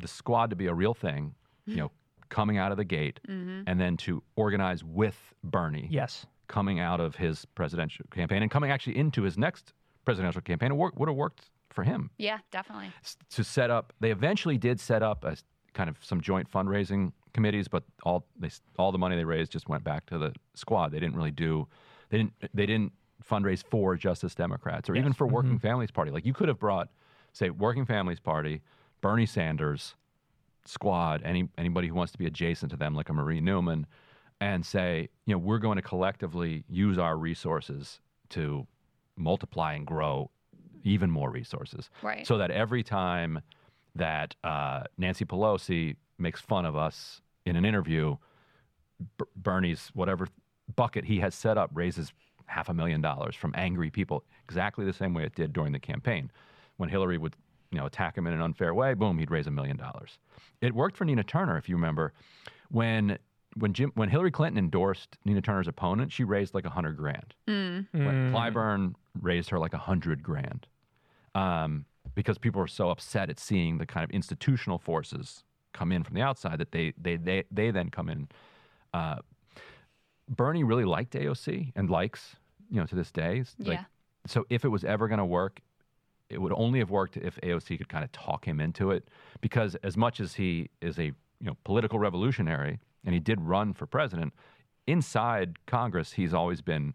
the 0.00 0.08
squad 0.08 0.50
to 0.50 0.56
be 0.56 0.66
a 0.66 0.74
real 0.74 0.94
thing, 0.94 1.34
you 1.64 1.76
know, 1.76 1.90
coming 2.28 2.58
out 2.58 2.70
of 2.72 2.76
the 2.76 2.84
gate, 2.84 3.20
mm-hmm. 3.28 3.62
and 3.66 3.80
then 3.80 3.96
to 3.98 4.22
organize 4.34 4.82
with 4.84 5.16
Bernie 5.44 5.86
Yes. 5.90 6.26
coming 6.48 6.80
out 6.80 7.00
of 7.00 7.14
his 7.16 7.44
presidential 7.54 8.04
campaign 8.10 8.42
and 8.42 8.50
coming 8.50 8.70
actually 8.70 8.96
into 8.98 9.22
his 9.22 9.38
next 9.38 9.72
presidential 10.04 10.40
campaign. 10.42 10.72
It 10.72 10.76
would 10.76 11.08
have 11.08 11.16
worked 11.16 11.50
for 11.70 11.84
him 11.84 12.10
Yeah, 12.18 12.38
definitely. 12.50 12.90
s- 13.04 13.16
to 13.30 13.44
set 13.44 13.70
up. 13.70 13.92
They 14.00 14.10
eventually 14.10 14.58
did 14.58 14.80
set 14.80 15.02
up 15.02 15.24
a 15.24 15.36
kind 15.76 15.90
of 15.90 15.96
some 16.00 16.20
joint 16.20 16.50
fundraising 16.50 17.12
committees, 17.34 17.68
but 17.68 17.84
all 18.02 18.24
they 18.40 18.50
all 18.78 18.90
the 18.90 18.98
money 18.98 19.14
they 19.14 19.24
raised 19.24 19.52
just 19.52 19.68
went 19.68 19.84
back 19.84 20.06
to 20.06 20.18
the 20.18 20.32
squad. 20.54 20.90
They 20.90 20.98
didn't 20.98 21.14
really 21.14 21.30
do. 21.30 21.68
They 22.08 22.18
didn't. 22.18 22.32
They 22.54 22.66
didn't 22.66 22.92
fundraise 23.30 23.62
for 23.64 23.94
Justice 23.96 24.34
Democrats 24.34 24.88
or 24.88 24.96
even 24.96 25.12
for 25.12 25.26
Working 25.26 25.52
mm-hmm. 25.52 25.68
Families 25.68 25.90
Party. 25.90 26.10
Like 26.10 26.24
you 26.24 26.32
could 26.32 26.48
have 26.48 26.58
brought, 26.58 26.88
say, 27.32 27.50
Working 27.50 27.84
Families 27.84 28.20
Party, 28.20 28.62
Bernie 29.00 29.26
Sanders, 29.26 29.94
squad, 30.64 31.22
any 31.24 31.48
anybody 31.58 31.88
who 31.88 31.94
wants 31.94 32.12
to 32.12 32.18
be 32.18 32.26
adjacent 32.26 32.70
to 32.70 32.76
them, 32.76 32.94
like 32.94 33.08
a 33.10 33.12
Marie 33.12 33.40
Newman, 33.40 33.86
and 34.40 34.64
say, 34.64 35.08
you 35.26 35.34
know, 35.34 35.38
we're 35.38 35.58
going 35.58 35.76
to 35.76 35.82
collectively 35.82 36.64
use 36.68 36.98
our 36.98 37.16
resources 37.16 38.00
to 38.30 38.66
multiply 39.16 39.74
and 39.74 39.86
grow 39.86 40.30
even 40.84 41.10
more 41.10 41.30
resources, 41.30 41.90
Right. 42.02 42.26
so 42.26 42.38
that 42.38 42.50
every 42.50 42.82
time 42.82 43.42
that 43.96 44.34
uh, 44.44 44.84
Nancy 44.98 45.24
Pelosi 45.24 45.96
makes 46.18 46.40
fun 46.40 46.64
of 46.64 46.76
us 46.76 47.20
in 47.44 47.56
an 47.56 47.64
interview, 47.64 48.16
B- 49.18 49.24
Bernie's 49.36 49.90
whatever 49.94 50.28
bucket 50.74 51.04
he 51.04 51.20
has 51.20 51.34
set 51.34 51.58
up 51.58 51.70
raises 51.74 52.12
half 52.46 52.68
a 52.68 52.74
million 52.74 53.00
dollars 53.00 53.34
from 53.34 53.52
angry 53.56 53.90
people, 53.90 54.24
exactly 54.44 54.84
the 54.84 54.92
same 54.92 55.14
way 55.14 55.24
it 55.24 55.34
did 55.34 55.52
during 55.52 55.72
the 55.72 55.78
campaign. 55.78 56.30
When 56.76 56.88
Hillary 56.88 57.18
would, 57.18 57.34
you 57.70 57.78
know, 57.78 57.86
attack 57.86 58.16
him 58.16 58.26
in 58.26 58.32
an 58.32 58.40
unfair 58.40 58.74
way, 58.74 58.94
boom, 58.94 59.18
he'd 59.18 59.30
raise 59.30 59.46
a 59.46 59.50
million 59.50 59.76
dollars. 59.76 60.18
It 60.60 60.74
worked 60.74 60.96
for 60.96 61.04
Nina 61.04 61.24
Turner, 61.24 61.56
if 61.56 61.68
you 61.68 61.76
remember, 61.76 62.12
when 62.70 63.18
when 63.56 63.72
Jim 63.72 63.90
when 63.94 64.10
Hillary 64.10 64.30
Clinton 64.30 64.58
endorsed 64.58 65.16
Nina 65.24 65.40
Turner's 65.40 65.68
opponent, 65.68 66.12
she 66.12 66.24
raised 66.24 66.54
like 66.54 66.64
a 66.64 66.70
hundred 66.70 66.96
grand. 66.96 67.34
Mm. 67.48 67.86
When 67.92 68.32
Clyburn 68.32 68.94
raised 69.20 69.50
her 69.50 69.58
like 69.58 69.72
a 69.72 69.78
hundred 69.78 70.22
grand, 70.22 70.66
um, 71.34 71.86
because 72.16 72.38
people 72.38 72.60
are 72.60 72.66
so 72.66 72.90
upset 72.90 73.30
at 73.30 73.38
seeing 73.38 73.78
the 73.78 73.86
kind 73.86 74.02
of 74.02 74.10
institutional 74.10 74.78
forces 74.78 75.44
come 75.72 75.92
in 75.92 76.02
from 76.02 76.14
the 76.14 76.22
outside 76.22 76.58
that 76.58 76.72
they 76.72 76.92
they 77.00 77.16
they 77.16 77.44
they 77.52 77.70
then 77.70 77.90
come 77.90 78.08
in. 78.08 78.28
Uh, 78.92 79.16
Bernie 80.28 80.64
really 80.64 80.86
liked 80.86 81.12
AOC 81.12 81.72
and 81.76 81.88
likes 81.88 82.34
you 82.68 82.80
know 82.80 82.86
to 82.86 82.96
this 82.96 83.12
day. 83.12 83.44
Like, 83.58 83.78
Yeah. 83.78 83.84
So 84.26 84.44
if 84.50 84.64
it 84.64 84.68
was 84.68 84.82
ever 84.82 85.06
going 85.06 85.18
to 85.18 85.24
work, 85.24 85.60
it 86.28 86.40
would 86.40 86.52
only 86.56 86.80
have 86.80 86.90
worked 86.90 87.16
if 87.16 87.38
AOC 87.42 87.78
could 87.78 87.88
kind 87.88 88.02
of 88.02 88.10
talk 88.10 88.48
him 88.48 88.60
into 88.60 88.90
it, 88.90 89.06
because 89.40 89.76
as 89.84 89.96
much 89.96 90.18
as 90.18 90.34
he 90.34 90.70
is 90.80 90.98
a 90.98 91.04
you 91.04 91.14
know 91.42 91.56
political 91.62 92.00
revolutionary 92.00 92.80
and 93.04 93.14
he 93.14 93.20
did 93.20 93.40
run 93.40 93.74
for 93.74 93.86
president, 93.86 94.32
inside 94.86 95.58
Congress 95.66 96.14
he's 96.14 96.32
always 96.32 96.62
been 96.62 96.94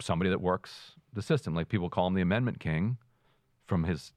somebody 0.00 0.30
that 0.30 0.40
works 0.40 0.92
the 1.12 1.20
system. 1.20 1.52
Like 1.52 1.68
people 1.68 1.90
call 1.90 2.06
him 2.06 2.14
the 2.14 2.22
Amendment 2.22 2.60
King 2.60 2.96
from 3.66 3.84
his 3.84 4.12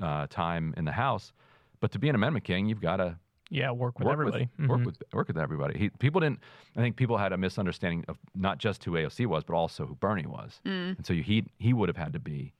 uh, 0.00 0.26
time 0.28 0.74
in 0.76 0.84
the 0.84 0.92
House. 0.92 1.32
But 1.80 1.92
to 1.92 1.98
be 1.98 2.08
an 2.08 2.14
Amendment 2.14 2.44
King, 2.44 2.66
you've 2.68 2.80
got 2.80 2.96
to 2.96 3.18
Yeah. 3.50 3.70
Work 3.70 3.98
with 3.98 4.06
work 4.06 4.14
everybody. 4.14 4.48
with 4.58 4.68
work 4.68 4.80
Mhm. 4.80 4.86
with 4.86 5.02
work 5.12 5.28
with 5.28 5.38
everybody. 5.38 5.78
He, 5.78 5.90
people 5.90 6.20
didn't. 6.20 6.40
I 6.76 6.80
think 6.80 6.96
people 6.96 7.18
had 7.18 7.32
a 7.32 7.36
misunderstanding 7.36 8.04
of 8.08 8.18
not 8.34 8.58
just 8.58 8.82
who 8.84 8.92
AOC 8.92 9.26
was, 9.26 9.44
but 9.44 9.54
also 9.54 9.86
who 9.86 9.94
Bernie 9.94 10.26
was. 10.26 10.60
Mm. 10.64 10.96
And 10.96 11.06
so 11.06 11.12
you, 11.12 11.22
he 11.22 11.44
he 11.58 11.72
would 11.72 11.88
have 11.88 11.96
had 11.96 12.12
to 12.14 12.18
be 12.20 12.54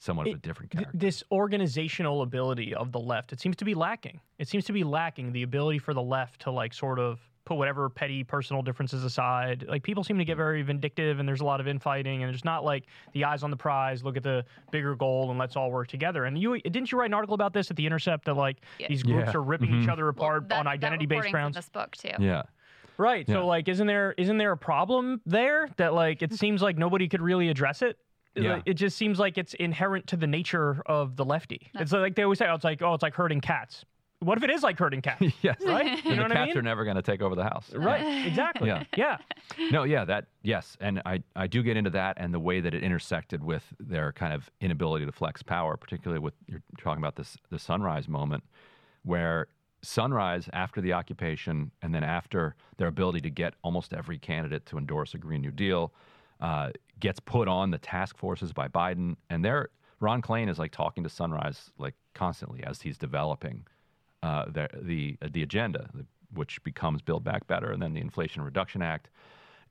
somewhat 0.00 0.26
of 0.26 0.32
a 0.34 0.36
It- 0.36 0.42
different 0.42 0.70
Th- 0.72 0.82
character. 0.84 0.98
this 0.98 1.22
organizational 1.30 2.22
ability 2.22 2.74
of 2.74 2.92
the 2.92 2.98
left, 3.00 3.32
it 3.32 3.40
seems 3.40 3.56
to 3.56 3.64
be 3.64 3.74
lacking. 3.74 4.20
It 4.38 4.48
seems 4.48 4.64
to 4.66 4.72
be 4.72 4.82
lacking 4.84 5.32
the 5.32 5.42
ability 5.42 5.78
for 5.78 5.94
the 5.94 6.02
left 6.02 6.40
to 6.42 6.50
like 6.50 6.72
sort 6.74 6.98
of 6.98 7.27
put 7.48 7.56
whatever 7.56 7.88
petty 7.88 8.22
personal 8.22 8.60
differences 8.62 9.04
aside. 9.04 9.64
Like 9.66 9.82
people 9.82 10.04
seem 10.04 10.18
to 10.18 10.24
get 10.24 10.36
very 10.36 10.60
vindictive 10.60 11.18
and 11.18 11.26
there's 11.26 11.40
a 11.40 11.44
lot 11.44 11.60
of 11.60 11.66
infighting 11.66 12.22
and 12.22 12.30
there's 12.30 12.44
not 12.44 12.62
like 12.62 12.84
the 13.14 13.24
eyes 13.24 13.42
on 13.42 13.50
the 13.50 13.56
prize, 13.56 14.04
look 14.04 14.18
at 14.18 14.22
the 14.22 14.44
bigger 14.70 14.94
goal 14.94 15.30
and 15.30 15.38
let's 15.38 15.56
all 15.56 15.70
work 15.70 15.88
together. 15.88 16.26
And 16.26 16.36
you 16.38 16.60
didn't 16.60 16.92
you 16.92 16.98
write 16.98 17.06
an 17.06 17.14
article 17.14 17.34
about 17.34 17.54
this 17.54 17.70
at 17.70 17.76
the 17.76 17.86
Intercept 17.86 18.26
that 18.26 18.34
like 18.34 18.58
Yeah. 18.78 18.88
these 18.88 19.02
groups 19.02 19.30
Yeah. 19.32 19.38
are 19.38 19.42
ripping 19.42 19.74
each 19.74 19.86
Mhm. 19.88 19.92
other 19.92 20.08
apart 20.08 20.50
That- 20.50 20.58
on 20.60 20.66
identity 20.66 21.06
based 21.06 21.24
reporting's 21.24 21.32
grounds? 21.32 21.56
In 21.56 21.58
this 21.58 21.68
book 21.70 21.96
too. 21.96 22.10
yeah. 22.22 22.42
Right. 22.98 23.26
Yeah. 23.26 23.36
So 23.36 23.46
like 23.46 23.66
isn't 23.68 23.86
there 23.86 24.12
isn't 24.18 24.36
there 24.36 24.52
a 24.52 24.56
problem 24.58 25.22
there 25.24 25.68
that 25.78 25.94
like 25.94 26.20
it 26.20 26.34
seems 26.34 26.60
like 26.60 26.76
nobody 26.76 27.08
could 27.08 27.22
really 27.22 27.48
address 27.48 27.80
it? 27.80 27.96
Yeah. 28.34 28.60
It 28.66 28.74
just 28.74 28.98
seems 28.98 29.18
like 29.18 29.38
it's 29.38 29.54
inherent 29.54 30.06
to 30.08 30.16
the 30.16 30.26
nature 30.26 30.82
of 30.84 31.16
the 31.16 31.24
lefty. 31.24 31.70
It's 31.74 31.92
like 31.92 32.14
they 32.14 32.24
always 32.24 32.38
say, 32.38 32.46
oh, 32.46 32.54
it's 32.54 32.62
like, 32.64 32.82
oh, 32.82 32.92
it's 32.92 33.02
like 33.02 33.14
herding 33.14 33.40
cats. 33.40 33.84
What 34.20 34.36
if 34.36 34.42
it 34.44 34.50
is 34.50 34.62
like 34.62 34.78
herding 34.78 35.00
cats? 35.00 35.24
yes. 35.42 35.56
right? 35.64 36.04
You 36.04 36.10
know 36.16 36.16
the 36.16 36.22
what 36.22 36.32
I 36.32 36.34
cats 36.34 36.48
mean? 36.48 36.58
are 36.58 36.62
never 36.62 36.84
going 36.84 36.96
to 36.96 37.02
take 37.02 37.22
over 37.22 37.34
the 37.34 37.44
house. 37.44 37.70
right. 37.74 38.26
Exactly. 38.26 38.68
Yeah. 38.68 38.84
Yeah. 38.96 39.18
No, 39.70 39.84
yeah, 39.84 40.04
that 40.04 40.26
yes, 40.42 40.76
and 40.80 41.00
I 41.06 41.22
I 41.36 41.46
do 41.46 41.62
get 41.62 41.76
into 41.76 41.90
that 41.90 42.16
and 42.18 42.34
the 42.34 42.40
way 42.40 42.60
that 42.60 42.74
it 42.74 42.82
intersected 42.82 43.42
with 43.42 43.62
their 43.78 44.12
kind 44.12 44.32
of 44.32 44.50
inability 44.60 45.06
to 45.06 45.12
flex 45.12 45.42
power, 45.42 45.76
particularly 45.76 46.18
with 46.20 46.34
you're 46.46 46.62
talking 46.78 47.02
about 47.02 47.16
this 47.16 47.36
the 47.50 47.58
sunrise 47.58 48.08
moment, 48.08 48.44
where 49.02 49.46
sunrise 49.82 50.48
after 50.52 50.80
the 50.80 50.92
occupation 50.92 51.70
and 51.82 51.94
then 51.94 52.02
after 52.04 52.56
their 52.76 52.88
ability 52.88 53.20
to 53.20 53.30
get 53.30 53.54
almost 53.62 53.92
every 53.92 54.18
candidate 54.18 54.66
to 54.66 54.76
endorse 54.78 55.14
a 55.14 55.18
Green 55.18 55.40
New 55.40 55.52
Deal 55.52 55.92
uh, 56.40 56.70
gets 57.00 57.20
put 57.20 57.46
on 57.48 57.70
the 57.70 57.78
task 57.78 58.16
forces 58.18 58.52
by 58.52 58.68
Biden, 58.68 59.16
and 59.30 59.44
they're 59.44 59.68
Ron 60.00 60.22
Klain 60.22 60.48
is 60.48 60.58
like 60.58 60.72
talking 60.72 61.02
to 61.04 61.08
Sunrise 61.10 61.70
like 61.78 61.94
constantly 62.14 62.62
as 62.64 62.82
he's 62.82 62.98
developing 62.98 63.64
uh, 64.22 64.46
the 64.46 64.68
the 64.80 65.16
the 65.30 65.42
agenda, 65.42 65.88
which 66.32 66.62
becomes 66.64 67.02
Build 67.02 67.24
Back 67.24 67.46
Better, 67.46 67.70
and 67.70 67.82
then 67.82 67.94
the 67.94 68.00
Inflation 68.00 68.42
Reduction 68.42 68.82
Act, 68.82 69.08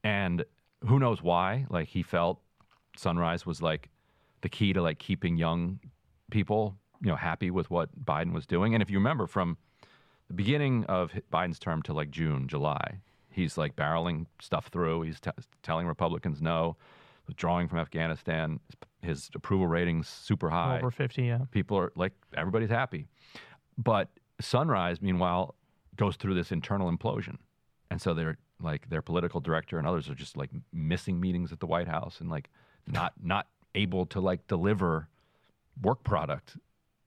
and 0.03 0.43
who 0.87 0.99
knows 0.99 1.21
why? 1.21 1.65
Like 1.69 1.87
he 1.87 2.03
felt 2.03 2.39
Sunrise 2.95 3.45
was 3.45 3.61
like 3.61 3.89
the 4.41 4.49
key 4.49 4.73
to 4.73 4.81
like 4.81 4.99
keeping 4.99 5.37
young 5.37 5.79
people, 6.31 6.75
you 7.01 7.09
know, 7.09 7.15
happy 7.15 7.51
with 7.51 7.69
what 7.69 7.89
Biden 8.05 8.33
was 8.33 8.45
doing. 8.45 8.73
And 8.73 8.81
if 8.81 8.89
you 8.89 8.97
remember 8.97 9.27
from 9.27 9.57
the 10.27 10.33
beginning 10.33 10.85
of 10.85 11.11
Biden's 11.31 11.59
term 11.59 11.81
to 11.83 11.93
like 11.93 12.11
June, 12.11 12.47
July, 12.47 12.99
he's 13.31 13.57
like 13.57 13.75
barreling 13.75 14.27
stuff 14.39 14.67
through. 14.67 15.01
He's 15.03 15.19
t- 15.19 15.31
telling 15.63 15.87
Republicans 15.87 16.41
no, 16.41 16.77
withdrawing 17.27 17.67
from 17.67 17.79
Afghanistan. 17.79 18.59
His, 18.67 18.75
his 19.01 19.29
approval 19.35 19.67
ratings 19.67 20.07
super 20.07 20.49
high 20.49 20.77
Over 20.77 20.91
50, 20.91 21.23
yeah. 21.23 21.39
people 21.51 21.77
are 21.77 21.91
like 21.95 22.13
everybody's 22.35 22.69
happy 22.69 23.07
but 23.77 24.09
sunrise 24.39 25.01
meanwhile 25.01 25.55
goes 25.95 26.15
through 26.15 26.35
this 26.35 26.51
internal 26.51 26.91
implosion. 26.91 27.37
And 27.89 28.01
so 28.01 28.13
they're 28.13 28.37
like 28.59 28.89
their 28.89 29.01
political 29.01 29.39
director 29.39 29.77
and 29.77 29.87
others 29.87 30.09
are 30.09 30.15
just 30.15 30.35
like 30.35 30.49
missing 30.73 31.19
meetings 31.19 31.51
at 31.51 31.59
the 31.59 31.67
white 31.67 31.87
house 31.87 32.19
and 32.19 32.29
like 32.29 32.49
not 32.87 33.13
not 33.21 33.47
able 33.75 34.05
to 34.07 34.19
like 34.19 34.47
deliver 34.47 35.07
work 35.81 36.03
product. 36.03 36.57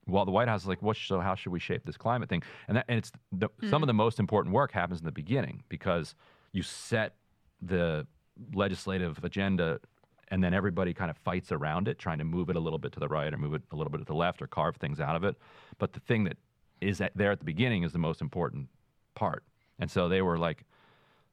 While 0.06 0.24
the 0.24 0.30
white 0.30 0.48
house 0.48 0.62
is 0.62 0.68
like 0.68 0.82
what 0.82 0.96
so 0.96 1.20
how 1.20 1.34
should 1.34 1.52
we 1.52 1.60
shape 1.60 1.84
this 1.84 1.96
climate 1.96 2.28
thing? 2.28 2.42
And 2.68 2.76
that 2.76 2.84
and 2.88 2.98
it's 2.98 3.12
the, 3.32 3.48
some 3.68 3.82
of 3.82 3.86
the 3.86 3.92
hmm. 3.92 3.98
most 3.98 4.18
important 4.18 4.54
work 4.54 4.72
happens 4.72 5.00
in 5.00 5.06
the 5.06 5.12
beginning 5.12 5.62
because 5.68 6.14
you 6.52 6.62
set 6.62 7.14
the 7.62 8.06
legislative 8.54 9.22
agenda 9.22 9.80
and 10.28 10.42
then 10.42 10.54
everybody 10.54 10.94
kind 10.94 11.10
of 11.10 11.16
fights 11.18 11.50
around 11.50 11.88
it, 11.88 11.98
trying 11.98 12.18
to 12.18 12.24
move 12.24 12.50
it 12.50 12.56
a 12.56 12.60
little 12.60 12.78
bit 12.78 12.92
to 12.92 13.00
the 13.00 13.08
right 13.08 13.34
or 13.34 13.36
move 13.36 13.54
it 13.54 13.62
a 13.72 13.76
little 13.76 13.90
bit 13.90 13.98
to 13.98 14.04
the 14.04 14.14
left 14.14 14.40
or 14.40 14.46
carve 14.46 14.76
things 14.76 15.00
out 15.00 15.16
of 15.16 15.24
it. 15.24 15.36
But 15.78 15.92
the 15.92 16.00
thing 16.00 16.24
that 16.24 16.36
is 16.80 17.00
at, 17.00 17.12
there 17.16 17.30
at 17.30 17.38
the 17.38 17.44
beginning 17.44 17.82
is 17.82 17.92
the 17.92 17.98
most 17.98 18.20
important 18.20 18.68
part. 19.14 19.44
And 19.78 19.90
so 19.90 20.08
they 20.08 20.22
were 20.22 20.38
like 20.38 20.64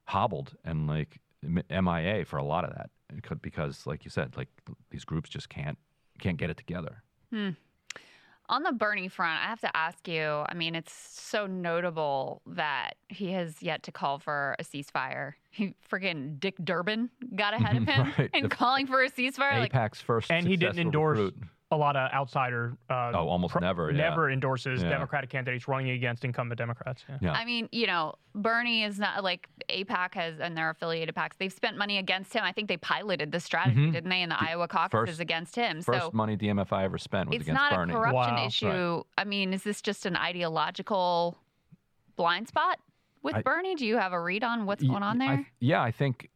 hobbled 0.04 0.54
and 0.64 0.86
like 0.86 1.18
MIA 1.42 2.24
for 2.24 2.36
a 2.38 2.44
lot 2.44 2.64
of 2.64 2.74
that 2.74 2.90
could- 3.22 3.42
because, 3.42 3.86
like 3.86 4.04
you 4.04 4.10
said, 4.10 4.36
like 4.36 4.48
these 4.90 5.04
groups 5.04 5.30
just 5.30 5.48
can't 5.48 5.78
can't 6.18 6.36
get 6.36 6.50
it 6.50 6.56
together. 6.56 7.02
Hmm. 7.32 7.50
On 8.50 8.62
the 8.62 8.72
Bernie 8.72 9.08
front, 9.08 9.40
I 9.44 9.46
have 9.46 9.60
to 9.60 9.76
ask 9.76 10.08
you. 10.08 10.42
I 10.48 10.54
mean, 10.54 10.74
it's 10.74 10.92
so 10.92 11.46
notable 11.46 12.40
that 12.46 12.94
he 13.10 13.32
has 13.32 13.62
yet 13.62 13.82
to 13.82 13.92
call 13.92 14.18
for 14.18 14.56
a 14.58 14.64
ceasefire. 14.64 15.34
He 15.50 15.74
freaking 15.92 16.40
Dick 16.40 16.54
Durbin 16.64 17.10
got 17.36 17.52
ahead 17.52 17.76
of 17.76 17.84
him 17.88 18.12
Right. 18.18 18.30
in 18.32 18.44
The- 18.44 18.48
calling 18.48 18.86
for 18.86 19.02
a 19.02 19.10
ceasefire. 19.10 19.58
Like, 19.58 19.72
AIPAC's 19.74 20.00
first 20.00 20.30
And 20.30 20.46
he 20.48 20.56
didn't 20.56 20.78
endorse 20.78 21.18
recruit. 21.18 21.36
A 21.70 21.76
lot 21.76 21.96
of 21.96 22.10
outsider. 22.12 22.78
Uh, 22.88 23.10
Oh, 23.14 23.28
almost 23.28 23.54
never, 23.60 23.90
yeah. 23.90 24.08
Never 24.08 24.30
endorses 24.30 24.82
Yeah. 24.82 24.88
Democratic 24.88 25.28
candidates 25.28 25.68
running 25.68 25.90
against 25.90 26.24
incumbent 26.24 26.56
Democrats. 26.58 27.04
Yeah. 27.06 27.18
Yeah. 27.20 27.32
I 27.32 27.44
mean, 27.44 27.68
you 27.72 27.86
know, 27.86 28.14
Bernie 28.34 28.84
is 28.84 28.98
not 28.98 29.22
like 29.22 29.50
AIPAC 29.68 30.14
has 30.14 30.40
and 30.40 30.56
their 30.56 30.70
affiliated 30.70 31.14
PACs. 31.14 31.36
They've 31.36 31.52
spent 31.52 31.76
money 31.76 31.98
against 31.98 32.32
him. 32.32 32.42
I 32.42 32.52
think 32.52 32.68
they 32.68 32.78
piloted 32.78 33.32
the 33.32 33.40
strategy, 33.40 33.88
Mhm. 33.88 33.92
didn't 33.92 34.08
they, 34.08 34.22
in 34.22 34.30
the 34.30 34.40
Iowa 34.42 34.66
caucuses 34.66 35.08
First- 35.16 35.20
against 35.20 35.56
him? 35.56 35.82
First 35.82 36.00
so 36.06 36.10
money 36.14 36.36
DMFI 36.38 36.84
ever 36.84 36.96
spent 36.96 37.28
was 37.28 37.36
it's 37.36 37.42
against 37.48 37.60
not 37.60 37.72
Bernie. 37.72 37.92
a 37.92 37.96
corruption 37.96 38.34
Wow. 38.36 38.46
issue. 38.46 39.02
I 39.18 39.24
mean, 39.24 39.52
is 39.52 39.62
this 39.62 39.82
just 39.82 40.06
an 40.06 40.16
ideological 40.16 41.36
blind 42.16 42.48
spot 42.48 42.78
With 43.20 43.34
I- 43.34 43.42
Bernie, 43.42 43.74
do 43.74 43.84
you 43.84 43.98
have 43.98 44.12
a 44.12 44.20
read 44.20 44.42
on 44.44 44.64
what's 44.64 44.82
Y- 44.82 44.88
going 44.88 45.02
on 45.02 45.20
I- 45.20 45.26
there? 45.36 45.46
yeah, 45.60 45.82
I 45.82 45.90
think 45.90 46.30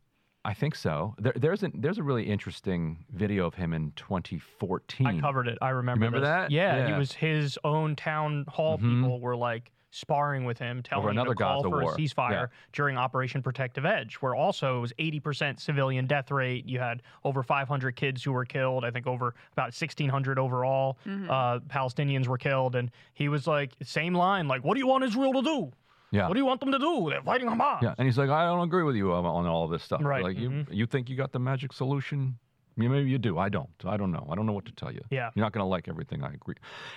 I 0.45 0.55
think 0.55 0.75
so. 0.75 1.15
There, 1.19 1.33
there's 1.37 1.63
a 1.63 1.71
there's 1.73 1.99
a 1.99 2.03
really 2.03 2.25
interesting 2.25 3.05
video 3.13 3.47
of 3.47 3.55
him 3.55 3.73
in 3.73 3.93
2014. 3.95 5.07
I 5.07 5.21
covered 5.21 5.47
it. 5.49 5.59
I 5.63 5.71
remember. 5.71 6.05
remember 6.05 6.21
this. 6.21 6.27
that? 6.29 6.51
Yeah, 6.51 6.87
he 6.89 6.93
was 6.99 7.13
his 7.13 7.59
own 7.65 7.95
town 7.97 8.45
hall. 8.49 8.79
Mhm. 8.79 9.03
People 9.03 9.21
were 9.21 9.37
like 9.37 9.71
sparring 9.95 10.45
with 10.47 10.59
him, 10.59 10.83
telling 10.83 11.05
him 11.05 11.11
another 11.11 11.35
to 11.35 11.35
call 11.37 11.63
for 11.63 11.69
war. 11.83 11.93
a 11.93 11.97
ceasefire 11.97 12.31
Yeah. 12.31 12.47
during 12.73 12.97
Operation 12.97 13.43
Protective 13.43 13.85
Edge, 13.85 14.15
where 14.17 14.35
also 14.35 14.79
it 14.79 14.81
was 14.81 14.93
80% 14.99 15.61
civilian 15.61 16.07
death 16.07 16.31
rate. 16.31 16.65
You 16.65 16.79
had 16.81 17.03
over 17.25 17.43
500 17.43 17.95
kids 17.95 18.25
who 18.25 18.33
were 18.33 18.47
killed. 18.47 18.87
I 18.87 18.91
think 18.91 19.07
over 19.07 19.35
about 19.53 19.75
1,600 19.75 20.39
overall 20.39 20.97
Mm-hmm. 21.07 21.31
uh, 21.31 21.59
Palestinians 21.69 22.27
were 22.27 22.39
killed. 22.39 22.75
And 22.75 22.91
he 23.13 23.29
was 23.29 23.47
like, 23.47 23.73
same 23.83 24.15
line, 24.15 24.49
like, 24.49 24.65
"What 24.65 24.75
do 24.75 24.81
you 24.81 24.87
want 24.87 25.05
Israel 25.05 25.35
to 25.35 25.43
do? 25.43 25.73
Yeah. 26.13 26.29
What 26.29 26.35
do 26.35 26.41
you 26.41 26.47
want 26.47 26.61
them 26.61 26.71
to 26.71 26.79
do? 26.79 27.09
They're 27.11 27.23
fighting 27.23 27.49
Hamas." 27.49 27.83
Yeah, 27.83 27.95
and 27.99 28.07
he's 28.07 28.17
like, 28.19 28.31
I 28.31 28.45
don't 28.45 28.61
agree 28.61 28.85
with 28.85 28.95
you 28.95 29.13
on, 29.13 29.25
on 29.27 29.47
all 29.47 29.65
of 29.65 29.71
this 29.71 29.83
stuff. 29.83 30.01
Right, 30.05 30.23
Like 30.23 30.37
mhm. 30.37 30.43
you, 30.43 30.67
you 30.71 30.87
think 30.87 31.09
you 31.11 31.17
got 31.17 31.33
the 31.33 31.39
magic 31.41 31.73
solution? 31.73 32.39
Maybe 32.77 33.11
you 33.11 33.19
do. 33.19 33.37
I 33.39 33.49
don't. 33.49 33.69
I 33.85 33.97
don't 33.97 34.13
know. 34.13 34.27
I 34.31 34.35
don't 34.35 34.47
know 34.47 34.53
what 34.53 34.65
to 34.67 34.73
tell 34.73 34.93
you. 34.93 35.03
Yeah. 35.11 35.31
You're 35.35 35.45
not 35.45 35.53
going 35.53 35.63
to 35.65 35.69
like 35.69 35.89
everything 35.89 36.23
I 36.23 36.33
agree. 36.33 36.55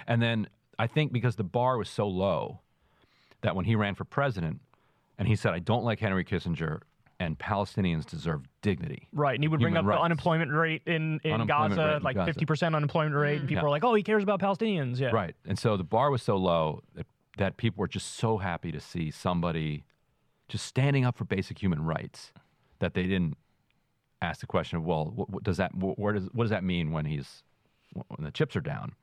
And 0.07 0.21
then 0.21 0.47
I 0.79 0.87
think 0.87 1.11
because 1.11 1.35
the 1.35 1.43
bar 1.43 1.77
was 1.77 1.89
so 1.89 2.07
low 2.07 2.61
that 3.41 3.55
when 3.55 3.65
he 3.65 3.75
ran 3.75 3.95
for 3.95 4.05
president 4.05 4.61
and 5.17 5.27
he 5.27 5.35
said, 5.35 5.53
I 5.53 5.59
don't 5.59 5.83
like 5.83 5.99
Henry 5.99 6.23
Kissinger 6.23 6.81
and 7.19 7.37
Palestinians 7.39 8.05
deserve 8.05 8.41
dignity. 8.61 9.07
Right, 9.13 9.35
and 9.35 9.43
he 9.43 9.47
would 9.47 9.59
bring 9.61 9.77
up 9.77 9.85
rights. 9.85 9.99
the 9.99 10.03
unemployment 10.03 10.51
rate 10.51 10.81
in, 10.85 11.19
in 11.23 11.31
Unemployment 11.33 11.75
Gaza, 11.75 11.87
rate 11.87 11.95
in 11.97 12.03
like 12.03 12.15
Gaza. 12.17 12.33
50% 12.33 12.75
unemployment 12.75 13.15
rate, 13.15 13.39
and 13.39 13.47
people 13.47 13.63
Yeah. 13.63 13.67
are 13.67 13.69
like, 13.69 13.83
oh, 13.85 13.93
he 13.93 14.03
cares 14.03 14.21
about 14.23 14.39
Palestinians. 14.41 14.99
Yeah. 14.99 15.11
Right. 15.11 15.33
And 15.45 15.57
so 15.57 15.77
the 15.77 15.83
bar 15.85 16.09
was 16.11 16.21
so 16.21 16.35
low 16.37 16.81
that, 16.95 17.05
that 17.37 17.57
people 17.57 17.81
were 17.81 17.87
just 17.87 18.15
so 18.15 18.37
happy 18.37 18.71
to 18.71 18.79
see 18.79 19.11
somebody 19.11 19.83
just 20.47 20.65
standing 20.65 21.05
up 21.05 21.17
for 21.17 21.25
basic 21.25 21.61
human 21.61 21.83
rights 21.83 22.31
that 22.79 22.93
they 22.93 23.03
didn't 23.03 23.37
ask 24.21 24.39
the 24.39 24.47
question 24.47 24.77
of, 24.77 24.85
well, 24.85 25.11
what, 25.13 25.29
what 25.29 25.43
does 25.43 25.57
that, 25.57 25.71
wh- 25.71 25.97
where 25.99 26.13
does, 26.13 26.25
what 26.33 26.45
does 26.45 26.51
that 26.51 26.63
mean 26.63 26.91
when 26.91 27.05
he's, 27.05 27.43
when 27.93 28.23
the 28.23 28.31
chips 28.31 28.55
are 28.55 28.61
down? 28.61 28.93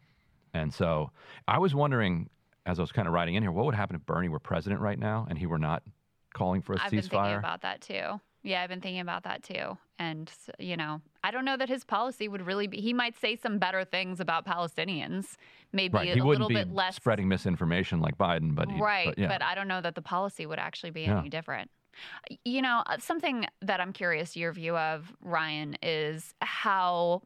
And 0.55 0.73
so 0.73 1.11
I 1.49 1.59
was 1.59 1.75
wondering, 1.75 2.29
as 2.67 2.79
I 2.79 2.83
was 2.83 2.93
kind 2.93 3.09
of 3.09 3.15
writing 3.15 3.35
in 3.35 3.43
here, 3.43 3.53
what 3.53 3.67
would 3.67 3.75
happen 3.75 3.97
if 3.97 4.07
Bernie 4.07 4.29
were 4.29 4.39
president 4.39 4.81
right 4.81 4.99
now 4.99 5.27
and 5.29 5.39
he 5.39 5.47
were 5.47 5.59
not 5.59 5.83
calling 6.33 6.63
for 6.63 6.75
a 6.75 6.77
I've 6.81 6.91
been 6.91 7.03
thinking 7.03 7.35
about 7.39 7.63
that 7.63 7.81
too. 7.81 8.21
Yeah, 8.45 8.63
I've 8.63 8.69
been 8.69 8.81
thinking 8.81 9.01
about 9.01 9.23
that 9.25 9.43
too. 9.43 9.79
And, 9.99 10.31
you 10.59 10.77
know, 10.77 11.01
I 11.23 11.31
don't 11.31 11.45
know 11.45 11.57
that 11.57 11.69
his 11.69 11.85
policy 11.85 12.27
would 12.27 12.45
really 12.45 12.67
be, 12.67 12.81
he 12.81 12.93
might 12.93 13.17
say 13.21 13.37
some 13.37 13.59
better 13.59 13.85
things 13.85 14.19
about 14.19 14.45
Palestinians, 14.45 15.37
maybe 15.73 15.95
right. 15.95 16.09
a 16.11 16.15
He 16.15 16.21
little 16.21 16.49
be 16.49 16.55
bit 16.55 16.73
less. 16.75 16.97
spreading 16.97 17.29
misinformation 17.29 18.01
like 18.01 18.19
Biden, 18.19 18.55
but 18.55 18.69
he, 18.69 18.81
right. 18.81 19.07
But, 19.07 19.19
yeah. 19.19 19.39
I 19.41 19.55
don't 19.55 19.69
know 19.69 19.81
that 19.81 19.95
the 19.95 20.03
policy 20.03 20.45
would 20.47 20.59
actually 20.59 20.91
be 20.91 21.03
Yeah. 21.03 21.21
any 21.21 21.29
different. 21.29 21.71
You 22.45 22.63
know, 22.63 22.83
uh, 22.87 22.99
something 22.99 23.47
that 23.61 23.81
I'm 23.81 23.93
curious 23.93 24.35
your 24.37 24.53
view 24.53 24.77
of, 24.77 25.13
Ryan, 25.21 25.77
is 25.83 26.35
how 26.41 27.23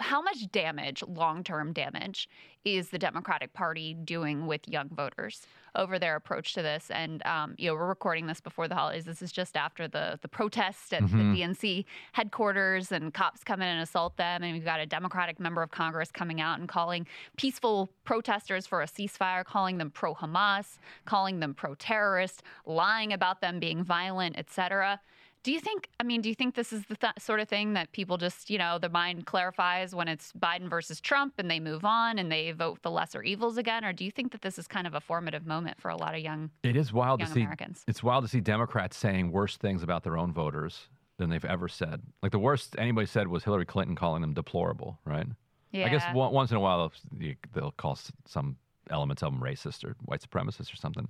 how 0.00 0.20
much 0.22 0.50
damage, 0.52 1.02
long-term 1.06 1.72
damage, 1.72 2.28
is 2.64 2.90
the 2.90 2.98
Democratic 2.98 3.52
Party 3.52 3.94
doing 3.94 4.46
with 4.46 4.66
young 4.68 4.88
voters 4.88 5.46
over 5.74 5.98
their 5.98 6.16
approach 6.16 6.52
to 6.54 6.62
this? 6.62 6.90
And 6.90 7.24
um, 7.26 7.54
you 7.56 7.68
know, 7.68 7.74
we're 7.74 7.86
recording 7.88 8.26
this 8.26 8.40
before 8.40 8.68
the 8.68 8.74
holidays. 8.74 9.04
This 9.04 9.22
is 9.22 9.32
just 9.32 9.56
after 9.56 9.88
the 9.88 10.18
the 10.20 10.28
protest 10.28 10.92
at 10.92 11.02
Mhm. 11.02 11.10
the 11.34 11.40
DNC 11.40 11.84
headquarters, 12.12 12.92
and 12.92 13.14
cops 13.14 13.44
come 13.44 13.62
in 13.62 13.68
and 13.68 13.80
assault 13.80 14.16
them. 14.16 14.42
And 14.42 14.52
we've 14.52 14.64
got 14.64 14.80
a 14.80 14.86
Democratic 14.86 15.38
member 15.40 15.62
of 15.62 15.70
Congress 15.70 16.10
coming 16.10 16.40
out 16.40 16.58
and 16.58 16.68
calling 16.68 17.06
peaceful 17.36 17.88
protesters 18.04 18.66
for 18.66 18.82
a 18.82 18.86
ceasefire, 18.86 19.44
calling 19.44 19.78
them 19.78 19.90
pro-Hamas, 19.90 20.78
calling 21.04 21.40
them 21.40 21.54
pro-terrorist, 21.54 22.42
lying 22.66 23.12
about 23.12 23.40
them 23.40 23.60
being 23.60 23.82
violent, 23.84 24.36
etc. 24.36 25.00
Do 25.42 25.52
you 25.52 25.60
think? 25.60 25.88
I 26.00 26.02
mean, 26.02 26.20
do 26.20 26.28
you 26.28 26.34
think 26.34 26.54
this 26.54 26.72
is 26.72 26.84
the 26.86 26.96
th- 26.96 27.14
sort 27.18 27.40
of 27.40 27.48
thing 27.48 27.74
that 27.74 27.92
people 27.92 28.16
just, 28.16 28.50
you 28.50 28.58
know, 28.58 28.78
the 28.78 28.88
mind 28.88 29.26
clarifies 29.26 29.94
when 29.94 30.08
it's 30.08 30.32
Biden 30.32 30.68
versus 30.68 31.00
Trump, 31.00 31.34
and 31.38 31.50
they 31.50 31.60
move 31.60 31.84
on 31.84 32.18
and 32.18 32.30
they 32.30 32.50
vote 32.52 32.82
the 32.82 32.90
lesser 32.90 33.22
evils 33.22 33.56
again, 33.56 33.84
or 33.84 33.92
do 33.92 34.04
you 34.04 34.10
think 34.10 34.32
that 34.32 34.42
this 34.42 34.58
is 34.58 34.66
kind 34.66 34.86
of 34.86 34.94
a 34.94 35.00
formative 35.00 35.46
moment 35.46 35.80
for 35.80 35.90
a 35.90 35.96
lot 35.96 36.14
of 36.14 36.20
young? 36.20 36.50
It 36.62 36.76
is 36.76 36.92
wild 36.92 37.20
to 37.20 37.26
see. 37.26 37.40
Americans. 37.40 37.84
It's 37.86 38.02
wild 38.02 38.24
to 38.24 38.28
see 38.28 38.40
Democrats 38.40 38.96
saying 38.96 39.30
worse 39.30 39.56
things 39.56 39.82
about 39.82 40.02
their 40.02 40.18
own 40.18 40.32
voters 40.32 40.88
than 41.18 41.30
they've 41.30 41.44
ever 41.44 41.68
said. 41.68 42.02
Like 42.22 42.32
the 42.32 42.38
worst 42.38 42.74
anybody 42.78 43.06
said 43.06 43.28
was 43.28 43.44
Hillary 43.44 43.66
Clinton 43.66 43.96
calling 43.96 44.22
them 44.22 44.34
deplorable, 44.34 44.98
right? 45.04 45.26
Yeah. 45.72 45.86
I 45.86 45.88
guess 45.90 46.04
once 46.14 46.50
in 46.50 46.56
a 46.56 46.60
while 46.60 46.90
they'll, 47.18 47.34
they'll 47.54 47.70
call 47.72 47.98
some 48.26 48.56
elements 48.90 49.22
of 49.22 49.32
them 49.32 49.40
racist 49.42 49.84
or 49.84 49.96
white 50.04 50.20
supremacist 50.22 50.72
or 50.72 50.76
something. 50.76 51.08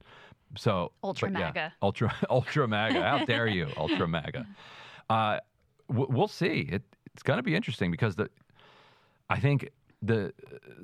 So 0.56 0.92
Ultra 1.04 1.30
but 1.30 1.38
yeah, 1.40 1.70
ultra 1.82 2.14
ultra 2.30 2.66
MAGA. 2.68 3.02
How 3.02 3.24
dare 3.24 3.46
you, 3.46 3.68
ultra 3.76 4.06
MAGA? 4.08 4.46
Uh, 5.10 5.38
w- 5.88 6.08
we'll 6.10 6.28
see. 6.28 6.68
It, 6.70 6.82
it's 7.14 7.22
going 7.22 7.38
to 7.38 7.42
be 7.42 7.54
interesting 7.54 7.90
because 7.90 8.16
the 8.16 8.30
I 9.30 9.38
think 9.40 9.68
the 10.00 10.32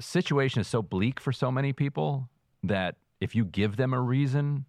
situation 0.00 0.60
is 0.60 0.66
so 0.68 0.82
bleak 0.82 1.20
for 1.20 1.32
so 1.32 1.50
many 1.50 1.72
people 1.72 2.28
that 2.62 2.96
if 3.20 3.34
you 3.34 3.44
give 3.44 3.76
them 3.76 3.94
a 3.94 4.00
reason 4.00 4.64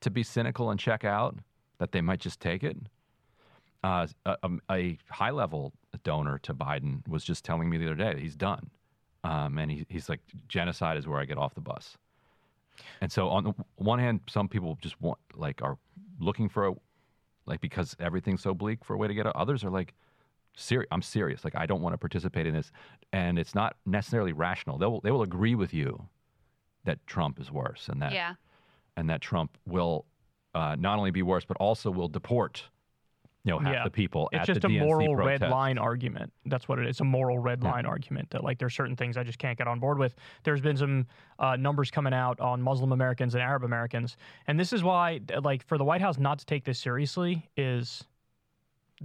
to 0.00 0.10
be 0.10 0.22
cynical 0.22 0.70
and 0.70 0.78
check 0.78 1.04
out, 1.04 1.36
that 1.78 1.92
they 1.92 2.00
might 2.00 2.20
just 2.20 2.40
take 2.40 2.62
it. 2.64 2.76
Uh, 3.84 4.06
a, 4.24 4.36
a- 4.42 4.72
a 4.72 4.98
high 5.10 5.30
level 5.30 5.72
donor 6.04 6.38
to 6.38 6.52
Biden 6.54 7.06
was 7.08 7.24
just 7.24 7.44
telling 7.44 7.70
me 7.70 7.78
the 7.78 7.86
other 7.86 7.94
day 7.94 8.12
that 8.12 8.18
he's 8.18 8.36
done. 8.36 8.70
Um, 9.24 9.58
and 9.58 9.70
he, 9.70 9.86
he's 9.88 10.08
like, 10.08 10.20
genocide 10.48 10.96
is 10.96 11.06
where 11.06 11.20
I 11.20 11.24
get 11.24 11.38
off 11.38 11.54
the 11.54 11.60
bus. 11.60 11.96
And 13.00 13.10
so, 13.10 13.28
on 13.28 13.44
the 13.44 13.54
one 13.76 13.98
hand, 13.98 14.20
some 14.28 14.48
people 14.48 14.78
just 14.80 15.00
want, 15.00 15.18
like, 15.34 15.62
are 15.62 15.78
looking 16.20 16.48
for 16.48 16.68
a, 16.68 16.74
like, 17.46 17.60
because 17.60 17.96
everything's 17.98 18.42
so 18.42 18.54
bleak 18.54 18.84
for 18.84 18.94
a 18.94 18.96
way 18.96 19.08
to 19.08 19.14
get 19.14 19.26
out. 19.26 19.34
Others 19.34 19.64
are 19.64 19.70
like, 19.70 19.94
serious. 20.56 20.88
I'm 20.90 21.02
serious. 21.02 21.44
Like, 21.44 21.56
I 21.56 21.66
don't 21.66 21.80
want 21.80 21.94
to 21.94 21.98
participate 21.98 22.46
in 22.46 22.54
this. 22.54 22.70
And 23.12 23.38
it's 23.38 23.54
not 23.54 23.76
necessarily 23.86 24.32
rational. 24.32 24.78
They 24.78 24.86
will, 24.86 25.00
they 25.00 25.10
will 25.10 25.22
agree 25.22 25.54
with 25.54 25.72
you 25.72 26.08
that 26.84 27.04
Trump 27.06 27.40
is 27.40 27.50
worse 27.50 27.88
and 27.88 28.00
that 28.00 28.12
yeah. 28.12 28.34
and 28.96 29.10
that 29.10 29.20
Trump 29.20 29.58
will 29.66 30.06
uh, 30.54 30.76
not 30.78 30.98
only 30.98 31.10
be 31.10 31.22
worse, 31.22 31.44
but 31.44 31.56
also 31.58 31.90
will 31.90 32.08
deport, 32.08 32.64
you 33.46 33.52
know, 33.52 33.58
half 33.60 33.72
Yeah. 33.72 33.84
the 33.84 33.90
people 33.90 34.28
It's 34.32 34.46
just 34.46 34.64
a 34.64 34.68
DNC 34.68 34.80
moral 34.84 35.14
red 35.14 35.40
line 35.40 35.78
argument. 35.78 36.32
That's 36.46 36.66
what 36.68 36.80
it 36.80 36.86
is. 36.88 36.98
A 37.00 37.04
moral 37.04 37.38
red 37.38 37.62
Yeah. 37.62 37.70
line 37.70 37.86
argument 37.86 38.30
that 38.30 38.42
like 38.42 38.58
there's 38.58 38.74
certain 38.74 38.96
things 38.96 39.16
I 39.16 39.22
just 39.22 39.38
can't 39.38 39.56
get 39.56 39.68
on 39.68 39.78
board 39.78 39.98
with. 39.98 40.16
There's 40.42 40.60
been 40.60 40.76
some 40.76 41.06
uh, 41.38 41.54
numbers 41.56 41.90
coming 41.92 42.12
out 42.12 42.40
on 42.40 42.60
Muslim 42.60 42.90
Americans 42.92 43.34
and 43.34 43.42
Arab 43.42 43.62
Americans, 43.62 44.16
and 44.48 44.58
this 44.58 44.72
is 44.72 44.82
why 44.82 45.20
like 45.42 45.62
for 45.64 45.78
the 45.78 45.84
White 45.84 46.00
House 46.00 46.18
not 46.18 46.40
to 46.40 46.46
take 46.46 46.64
this 46.64 46.78
seriously 46.80 47.48
is 47.56 48.04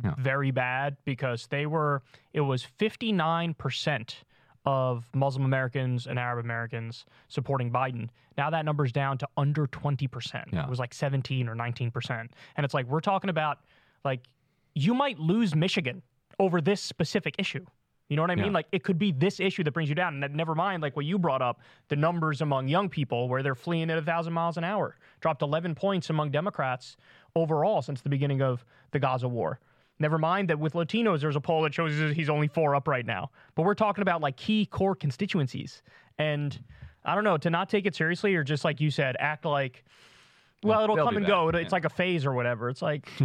Yeah. 0.03 0.15
very 0.17 0.51
bad 0.51 0.97
because 1.05 1.47
they 1.47 1.65
were 1.67 2.01
it 2.33 2.41
was 2.41 2.63
59 2.63 3.53
percent 3.53 4.23
of 4.65 5.09
Muslim 5.13 5.43
Americans 5.45 6.07
and 6.07 6.17
Arab 6.19 6.43
Americans 6.45 7.05
supporting 7.27 7.71
Biden. 7.71 8.09
Now 8.37 8.49
that 8.51 8.63
number's 8.63 8.91
down 8.91 9.17
to 9.19 9.27
under 9.35 9.65
20%. 9.67 10.45
Yeah. 10.53 10.63
It 10.63 10.69
was 10.69 10.77
like 10.79 10.93
17 10.93 11.49
or 11.49 11.55
19%. 11.55 12.31
And 12.55 12.63
it's 12.63 12.73
like 12.73 12.85
we're 12.85 13.01
talking 13.01 13.29
about 13.31 13.59
like 14.03 14.21
you 14.73 14.93
might 14.93 15.19
lose 15.19 15.55
Michigan 15.55 16.01
over 16.39 16.61
this 16.61 16.81
specific 16.81 17.35
issue. 17.37 17.65
You 18.09 18.17
know 18.17 18.23
what 18.23 18.31
I 18.31 18.35
mean? 18.35 18.47
Yeah. 18.47 18.51
Like 18.51 18.67
it 18.73 18.83
could 18.83 18.99
be 18.99 19.13
this 19.13 19.39
issue 19.39 19.63
that 19.63 19.71
brings 19.71 19.87
you 19.87 19.95
down. 19.95 20.15
And 20.15 20.23
that, 20.23 20.31
never 20.31 20.53
mind, 20.53 20.81
like 20.83 20.97
what 20.97 21.05
you 21.05 21.17
brought 21.17 21.41
up, 21.41 21.61
the 21.87 21.95
numbers 21.95 22.41
among 22.41 22.67
young 22.67 22.89
people 22.89 23.29
where 23.29 23.41
they're 23.41 23.55
fleeing 23.55 23.89
at 23.89 23.97
a 23.97 24.01
thousand 24.01 24.33
miles 24.33 24.57
an 24.57 24.65
hour 24.65 24.97
dropped 25.21 25.41
11 25.41 25.75
points 25.75 26.09
among 26.09 26.29
Democrats 26.29 26.97
overall 27.37 27.81
since 27.81 28.01
the 28.01 28.09
beginning 28.09 28.41
of 28.41 28.65
the 28.91 28.99
Gaza 28.99 29.29
war. 29.29 29.61
Never 29.97 30.17
mind 30.17 30.49
that 30.49 30.59
with 30.59 30.73
Latinos, 30.73 31.21
there's 31.21 31.37
a 31.37 31.41
poll 31.41 31.61
that 31.61 31.73
shows 31.73 31.97
he's 32.13 32.29
only 32.29 32.49
four 32.49 32.75
up 32.75 32.87
right 32.87 33.05
now. 33.05 33.31
But 33.55 33.63
we're 33.63 33.75
talking 33.75 34.01
about 34.01 34.19
like 34.19 34.35
key 34.35 34.65
core 34.65 34.95
constituencies. 34.95 35.81
And 36.17 36.59
I 37.05 37.15
don't 37.15 37.23
know, 37.23 37.37
to 37.37 37.49
not 37.49 37.69
take 37.69 37.85
it 37.85 37.95
seriously 37.95 38.35
or 38.35 38.43
just 38.43 38.65
like 38.65 38.81
you 38.81 38.91
said, 38.91 39.15
act 39.19 39.45
like, 39.45 39.85
well, 40.63 40.83
it'll 40.83 40.95
they'll 40.95 41.05
come 41.05 41.17
and 41.17 41.25
back, 41.25 41.31
go. 41.31 41.49
It's 41.49 41.63
yeah. 41.63 41.69
like 41.71 41.85
a 41.85 41.89
phase 41.89 42.25
or 42.25 42.33
whatever. 42.33 42.69
It's 42.69 42.81
like, 42.81 43.09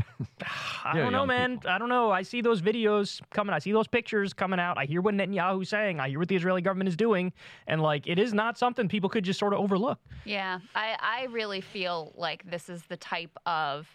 I 0.84 0.92
Yeah, 0.96 1.02
don't 1.02 1.12
know, 1.12 1.18
young 1.18 1.28
man. 1.28 1.54
people. 1.56 1.70
I 1.70 1.78
don't 1.78 1.88
know. 1.88 2.10
I 2.10 2.22
see 2.22 2.40
those 2.40 2.62
videos 2.62 3.20
coming. 3.30 3.54
I 3.54 3.58
see 3.58 3.72
those 3.72 3.88
pictures 3.88 4.32
coming 4.32 4.58
out. 4.60 4.78
I 4.78 4.84
hear 4.84 5.00
what 5.00 5.14
Netanyahu's 5.14 5.68
saying. 5.68 6.00
I 6.00 6.08
hear 6.08 6.18
what 6.18 6.28
the 6.28 6.36
Israeli 6.36 6.62
government 6.62 6.88
is 6.88 6.96
doing. 6.96 7.32
And 7.66 7.82
like, 7.82 8.06
it 8.06 8.18
is 8.18 8.32
not 8.32 8.56
something 8.58 8.88
people 8.88 9.08
could 9.10 9.24
just 9.24 9.38
sort 9.38 9.52
of 9.52 9.60
overlook. 9.60 9.98
Yeah, 10.24 10.60
I, 10.74 10.96
I 11.00 11.24
really 11.30 11.60
feel 11.60 12.12
like 12.16 12.48
this 12.50 12.68
is 12.68 12.82
the 12.84 12.96
type 12.96 13.36
of 13.46 13.86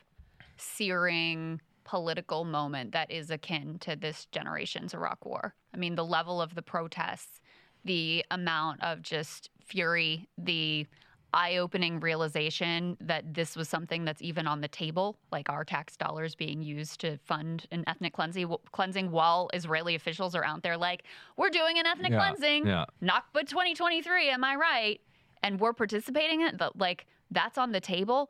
searing 0.58 1.60
political 1.84 2.46
moment 2.46 2.92
that 2.92 3.10
is 3.12 3.32
akin 3.32 3.78
to 3.80 3.96
this 3.96 4.28
generation's 4.32 4.94
Iraq 4.94 5.26
War. 5.26 5.56
I 5.74 5.78
mean, 5.78 5.96
the 5.96 6.06
level 6.06 6.42
of 6.42 6.56
the 6.56 6.62
protests, 6.62 7.42
the 7.84 8.24
amount 8.32 8.84
of 8.84 9.02
just 9.02 9.50
fury, 9.66 10.30
the 10.38 10.86
eye 11.34 11.58
opening 11.58 12.00
realization 12.00 12.98
that 13.00 13.34
this 13.34 13.56
was 13.56 13.70
something 13.70 14.04
that's 14.04 14.22
even 14.22 14.48
on 14.48 14.62
the 14.62 14.68
table, 14.68 15.18
like 15.32 15.50
our 15.50 15.64
tax 15.64 15.96
dollars 15.96 16.36
being 16.36 16.62
used 16.62 17.00
to 17.02 17.18
fund 17.20 17.66
an 17.72 17.84
ethnic 17.88 18.14
cleansing, 18.14 18.54
cleansing 18.72 19.12
while 19.12 19.50
Israeli 19.54 19.96
officials 19.96 20.36
are 20.36 20.44
out 20.44 20.62
there 20.62 20.78
like, 20.78 21.04
we're 21.38 21.50
doing 21.50 21.80
an 21.80 21.86
ethnic 21.86 22.12
Yeah, 22.12 22.18
cleansing. 22.20 22.68
yeah. 22.68 22.86
Nakba 23.02 23.48
2023, 23.48 24.30
am 24.30 24.44
I 24.44 24.56
right? 24.56 25.02
And 25.44 25.60
we're 25.60 25.74
participating 25.74 26.42
in 26.42 26.48
it, 26.48 26.58
but 26.58 26.78
like 26.78 27.08
that's 27.32 27.58
on 27.58 27.72
the 27.72 27.80
table. 27.82 28.30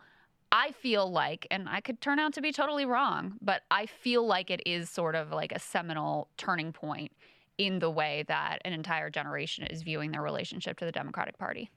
I 0.51 0.71
feel 0.71 1.09
like, 1.09 1.47
and 1.49 1.69
I 1.69 1.79
could 1.81 2.01
turn 2.01 2.19
out 2.19 2.33
to 2.33 2.41
be 2.41 2.51
totally 2.51 2.85
wrong, 2.85 3.37
but 3.41 3.61
I 3.71 3.85
feel 3.85 4.27
like 4.27 4.51
it 4.51 4.61
is 4.65 4.89
sort 4.89 5.15
of 5.15 5.31
like 5.31 5.53
a 5.53 5.59
seminal 5.59 6.27
turning 6.37 6.73
point 6.73 7.11
in 7.57 7.79
the 7.79 7.89
way 7.89 8.25
that 8.27 8.59
an 8.65 8.73
entire 8.73 9.09
generation 9.09 9.65
is 9.67 9.81
viewing 9.81 10.11
their 10.11 10.21
relationship 10.21 10.77
to 10.79 10.85
the 10.85 10.91
Democratic 10.91 11.37
Party. 11.37 11.69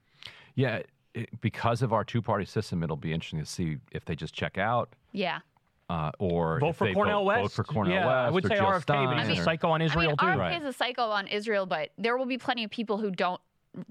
Yeah, 0.57 0.83
it, 1.15 1.41
because 1.41 1.83
of 1.83 1.93
our 1.93 2.05
two-party 2.05 2.45
system, 2.45 2.83
it'll 2.83 2.97
be 2.97 3.12
interesting 3.12 3.41
to 3.41 3.47
see 3.47 3.77
if 3.93 4.05
they 4.05 4.15
just 4.17 4.35
check 4.35 4.59
out. 4.59 4.91
Yeah. 5.12 5.41
Uh, 5.91 6.11
or 6.19 6.59
vote 6.61 6.77
for 6.77 6.93
Cornel 6.95 7.21
vote, 7.21 7.27
West. 7.27 7.43
vote 7.43 7.53
for 7.53 7.65
Cornel 7.65 7.93
yeah, 7.93 8.07
West. 8.07 8.17
I 8.17 8.31
would 8.31 8.47
say 8.47 8.57
Jill 8.57 8.67
RFK, 8.67 8.83
Stein 8.83 9.07
but 9.17 9.27
he's 9.27 9.39
a 9.39 9.43
psycho 9.43 9.69
on 9.69 9.83
I 9.83 9.85
Israel 9.85 10.09
mean, 10.09 10.17
too. 10.17 10.25
RFK 10.27 10.39
Right. 10.39 10.62
is 10.62 10.67
a 10.69 10.73
psycho 10.73 11.03
on 11.03 11.27
Israel, 11.29 11.67
but 11.67 11.91
there 11.99 12.17
will 12.17 12.25
be 12.27 12.39
plenty 12.39 12.65
of 12.65 12.71
people 12.71 12.97
who 12.99 13.11
don't 13.11 13.41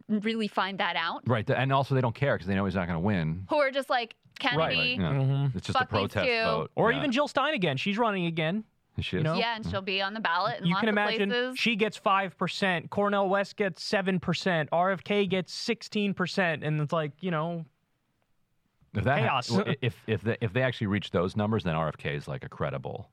really 0.09 0.47
find 0.47 0.79
that 0.79 0.95
out, 0.95 1.21
Right, 1.27 1.47
and 1.49 1.71
also 1.71 1.93
they 1.93 2.01
don't 2.01 2.15
care 2.15 2.35
because 2.35 2.47
they 2.47 2.55
know 2.55 2.65
he's 2.65 2.73
not 2.75 2.87
going 2.87 2.95
to 2.95 3.05
win. 3.05 3.45
who 3.49 3.57
are 3.57 3.69
just 3.69 3.89
like 3.91 4.15
Kennedy. 4.39 4.57
Right, 4.75 4.99
yeah. 4.99 5.13
Mhm. 5.13 5.55
It's 5.55 5.67
just 5.67 5.79
a 5.79 5.85
protest 5.85 6.25
two. 6.25 6.43
vote. 6.43 6.71
Or 6.75 6.91
Yeah. 6.91 6.97
even 6.97 7.11
Jill 7.11 7.27
Stein 7.27 7.53
again. 7.53 7.77
She's 7.77 7.97
running 7.99 8.25
again. 8.25 8.63
She 8.99 9.17
you 9.17 9.23
know? 9.23 9.35
Yeah, 9.35 9.55
and 9.55 9.65
mm. 9.65 9.71
she'll 9.71 9.81
be 9.81 10.01
on 10.01 10.13
the 10.13 10.19
ballot 10.19 10.59
in 10.59 10.67
you 10.67 10.73
lots 10.73 10.81
can 10.81 10.89
of 10.89 10.93
imagine 10.93 11.29
places. 11.29 11.57
she 11.57 11.75
gets 11.75 11.99
5%, 11.99 12.89
Cornel 12.89 13.27
West 13.27 13.55
gets 13.55 13.83
7%, 13.89 14.19
RFK 14.69 15.29
gets 15.29 15.67
16%. 15.67 16.65
And 16.65 16.79
it's 16.79 16.93
like, 16.93 17.11
you 17.19 17.31
know, 17.31 17.65
If 18.93 19.03
that 19.05 19.19
Chaos. 19.19 19.49
well, 19.49 19.65
if 19.81 19.95
if 20.05 20.21
they, 20.21 20.37
if 20.41 20.53
they 20.53 20.61
actually 20.61 20.87
reach 20.87 21.09
those 21.11 21.35
numbers, 21.35 21.63
then 21.63 21.73
RFK 21.73 22.15
is 22.15 22.27
like 22.27 22.43
a 22.43 22.49
credible 22.49 23.09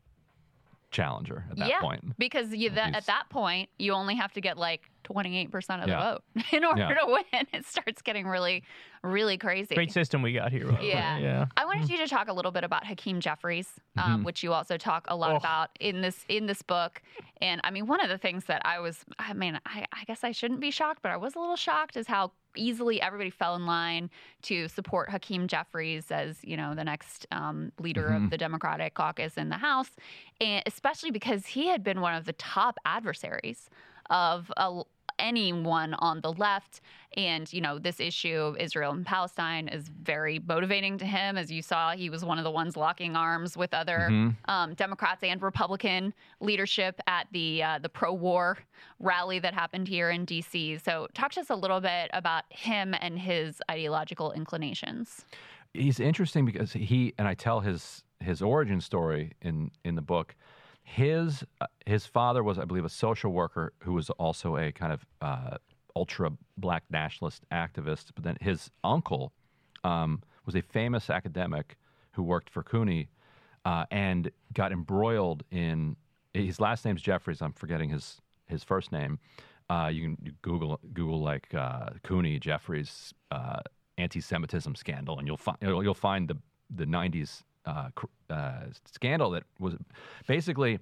challenger 0.90 1.46
at 1.50 1.56
that 1.56 1.68
yeah, 1.68 1.80
point. 1.80 2.18
because 2.18 2.52
you, 2.52 2.68
that, 2.70 2.94
at 2.94 3.06
that 3.06 3.30
point, 3.30 3.70
you 3.78 3.92
only 3.92 4.16
have 4.16 4.32
to 4.32 4.40
get 4.40 4.58
like 4.58 4.89
28% 5.04 5.82
of 5.82 5.88
Yeah. 5.88 5.96
the 5.96 6.12
vote 6.12 6.22
in 6.52 6.64
order 6.64 6.80
Yeah. 6.82 6.94
to 6.94 7.06
win. 7.06 7.46
It 7.52 7.64
starts 7.66 8.02
getting 8.02 8.26
really, 8.26 8.62
really 9.02 9.38
crazy. 9.38 9.74
great 9.74 9.92
system 9.92 10.22
we 10.22 10.32
got 10.32 10.52
here. 10.52 10.70
Yeah. 10.80 11.18
Yeah. 11.18 11.46
I 11.56 11.64
wanted 11.64 11.88
you 11.88 11.96
to 11.98 12.06
talk 12.08 12.28
a 12.28 12.32
little 12.32 12.52
bit 12.52 12.64
about 12.64 12.84
Hakeem 12.86 13.20
Jeffries, 13.20 13.68
um, 13.96 14.24
which 14.24 14.42
you 14.42 14.52
also 14.52 14.76
talk 14.76 15.06
a 15.08 15.16
lot 15.16 15.32
Oh. 15.32 15.36
about 15.36 15.70
in 15.80 16.00
this 16.02 16.24
in 16.28 16.46
this 16.46 16.62
book. 16.62 17.02
And 17.40 17.60
I 17.64 17.70
mean, 17.70 17.86
one 17.86 18.00
of 18.00 18.08
the 18.08 18.18
things 18.18 18.44
that 18.46 18.62
I 18.64 18.80
was, 18.80 19.04
I 19.18 19.32
mean, 19.32 19.58
I, 19.66 19.86
I 19.92 20.04
guess 20.04 20.22
I 20.24 20.32
shouldn't 20.32 20.60
be 20.60 20.70
shocked, 20.70 21.00
but 21.02 21.10
I 21.12 21.16
was 21.16 21.34
a 21.34 21.38
little 21.40 21.56
shocked 21.56 21.96
is 21.96 22.06
how 22.06 22.32
easily 22.56 23.00
everybody 23.00 23.30
fell 23.30 23.54
in 23.54 23.64
line 23.64 24.10
to 24.42 24.66
support 24.66 25.08
Hakeem 25.08 25.46
Jeffries 25.46 26.10
as 26.10 26.38
you 26.42 26.56
know 26.56 26.74
the 26.74 26.82
next 26.84 27.26
um, 27.30 27.70
leader 27.78 28.08
of 28.08 28.28
the 28.30 28.36
Democratic 28.36 28.94
caucus 28.94 29.36
in 29.36 29.48
the 29.50 29.56
House, 29.56 29.90
and 30.40 30.62
especially 30.66 31.10
because 31.12 31.46
he 31.46 31.68
had 31.68 31.82
been 31.84 32.00
one 32.00 32.14
of 32.14 32.24
the 32.24 32.32
top 32.34 32.76
adversaries 32.84 33.70
of 34.10 34.52
a, 34.56 34.82
anyone 35.20 35.94
on 35.94 36.20
the 36.20 36.32
left. 36.32 36.80
And, 37.16 37.52
you 37.52 37.60
know, 37.60 37.78
this 37.78 37.98
issue 37.98 38.36
of 38.36 38.56
Israel 38.56 38.92
and 38.92 39.04
Palestine 39.04 39.68
is 39.68 39.88
very 39.88 40.38
motivating 40.38 40.96
to 40.98 41.04
him. 41.04 41.36
As 41.36 41.50
you 41.50 41.60
saw, 41.60 41.92
he 41.92 42.08
was 42.08 42.24
one 42.24 42.38
of 42.38 42.44
the 42.44 42.50
ones 42.50 42.76
locking 42.76 43.16
arms 43.16 43.56
with 43.56 43.74
other 43.74 44.08
um, 44.46 44.74
Democrats 44.74 45.22
and 45.22 45.42
Republican 45.42 46.14
leadership 46.40 47.00
at 47.06 47.26
the 47.32 47.62
uh, 47.62 47.78
the 47.80 47.88
pro-war 47.88 48.58
rally 49.00 49.38
that 49.40 49.54
happened 49.54 49.88
here 49.88 50.10
in 50.10 50.24
D.C. 50.24 50.78
So, 50.78 51.08
talk 51.14 51.32
to 51.32 51.40
us 51.40 51.50
a 51.50 51.56
little 51.56 51.80
bit 51.80 52.10
about 52.12 52.44
him 52.50 52.94
and 53.00 53.18
his 53.18 53.60
ideological 53.70 54.32
inclinations. 54.32 55.24
He's 55.74 56.00
interesting 56.00 56.44
because 56.44 56.72
he 56.72 57.12
and 57.18 57.26
I 57.26 57.34
tell 57.34 57.60
his 57.60 58.04
his 58.20 58.40
origin 58.40 58.80
story 58.80 59.32
in 59.42 59.72
in 59.84 59.96
the 59.96 60.02
book. 60.02 60.36
His 60.94 61.44
uh, 61.60 61.66
his 61.86 62.04
father 62.04 62.42
was, 62.42 62.58
I 62.58 62.64
believe, 62.64 62.84
a 62.84 62.88
social 62.88 63.32
worker 63.32 63.72
who 63.78 63.92
was 63.92 64.10
also 64.10 64.56
a 64.56 64.72
kind 64.72 64.92
of 64.92 65.06
uh, 65.20 65.58
ultra 65.94 66.32
black 66.56 66.82
nationalist 66.90 67.44
activist. 67.52 68.06
But 68.14 68.24
then 68.24 68.36
his 68.40 68.70
uncle 68.82 69.32
um, 69.84 70.22
was 70.46 70.56
a 70.56 70.62
famous 70.62 71.08
academic 71.08 71.76
who 72.12 72.24
worked 72.24 72.50
for 72.50 72.64
CUNY 72.64 73.08
uh, 73.64 73.84
and 73.92 74.32
got 74.52 74.72
embroiled 74.72 75.44
in 75.52 75.94
his 76.34 76.60
last 76.60 76.84
name's 76.84 77.02
Jeffries. 77.02 77.40
I'm 77.40 77.52
forgetting 77.52 77.90
his 77.90 78.20
his 78.46 78.64
first 78.64 78.90
name. 78.90 79.20
Uh, 79.68 79.90
you 79.92 80.02
can 80.02 80.36
Google 80.42 80.80
Google 80.92 81.20
like 81.22 81.54
uh, 81.54 81.90
CUNY 82.02 82.40
Jeffries 82.40 83.14
anti-Semitism 83.96 84.74
scandal, 84.74 85.18
and 85.18 85.28
you'll 85.28 85.36
find 85.36 85.58
you'll 85.62 85.94
find 85.94 86.26
the 86.26 86.36
the 86.68 86.84
'90s 86.84 87.42
uh, 87.66 87.88
uh, 88.28 88.64
scandal 88.86 89.30
that 89.30 89.44
was 89.58 89.74
basically 90.26 90.78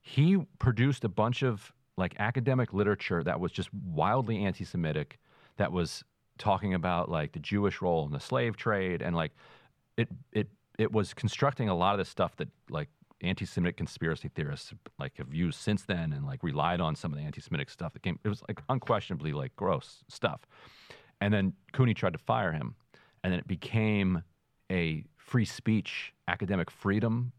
he 0.00 0.38
produced 0.58 1.04
a 1.04 1.08
bunch 1.08 1.42
of 1.42 1.72
like 1.96 2.14
academic 2.18 2.72
literature 2.72 3.22
that 3.22 3.40
was 3.40 3.50
just 3.50 3.72
wildly 3.72 4.44
anti-Semitic, 4.44 5.18
that 5.56 5.72
was 5.72 6.04
talking 6.38 6.74
about 6.74 7.10
like 7.10 7.32
the 7.32 7.38
Jewish 7.38 7.80
role 7.80 8.04
in 8.04 8.12
the 8.12 8.20
slave 8.20 8.56
trade, 8.56 9.02
and 9.02 9.16
like 9.16 9.32
it 9.96 10.08
it 10.32 10.48
it 10.78 10.92
was 10.92 11.14
constructing 11.14 11.68
a 11.68 11.74
lot 11.74 11.94
of 11.94 11.98
the 11.98 12.04
stuff 12.04 12.36
that 12.36 12.48
like 12.68 12.88
anti-Semitic 13.22 13.78
conspiracy 13.78 14.28
theorists 14.28 14.74
like 14.98 15.16
have 15.16 15.32
used 15.32 15.58
since 15.58 15.84
then, 15.84 16.12
and 16.12 16.26
like 16.26 16.42
relied 16.42 16.80
on 16.80 16.94
some 16.94 17.12
of 17.12 17.18
the 17.18 17.24
anti-Semitic 17.24 17.70
stuff 17.70 17.92
that 17.94 18.02
came. 18.02 18.18
It 18.24 18.28
was 18.28 18.42
like 18.48 18.60
unquestionably 18.68 19.32
like 19.32 19.56
gross 19.56 20.04
stuff. 20.08 20.40
And 21.20 21.32
then 21.32 21.54
CUNY 21.72 21.94
tried 21.94 22.12
to 22.12 22.18
fire 22.18 22.52
him, 22.52 22.74
and 23.24 23.32
then 23.32 23.40
it 23.40 23.48
became 23.48 24.22
a 24.70 25.02
free 25.26 25.44
speech, 25.44 26.12
academic 26.28 26.70
freedom 26.70 27.32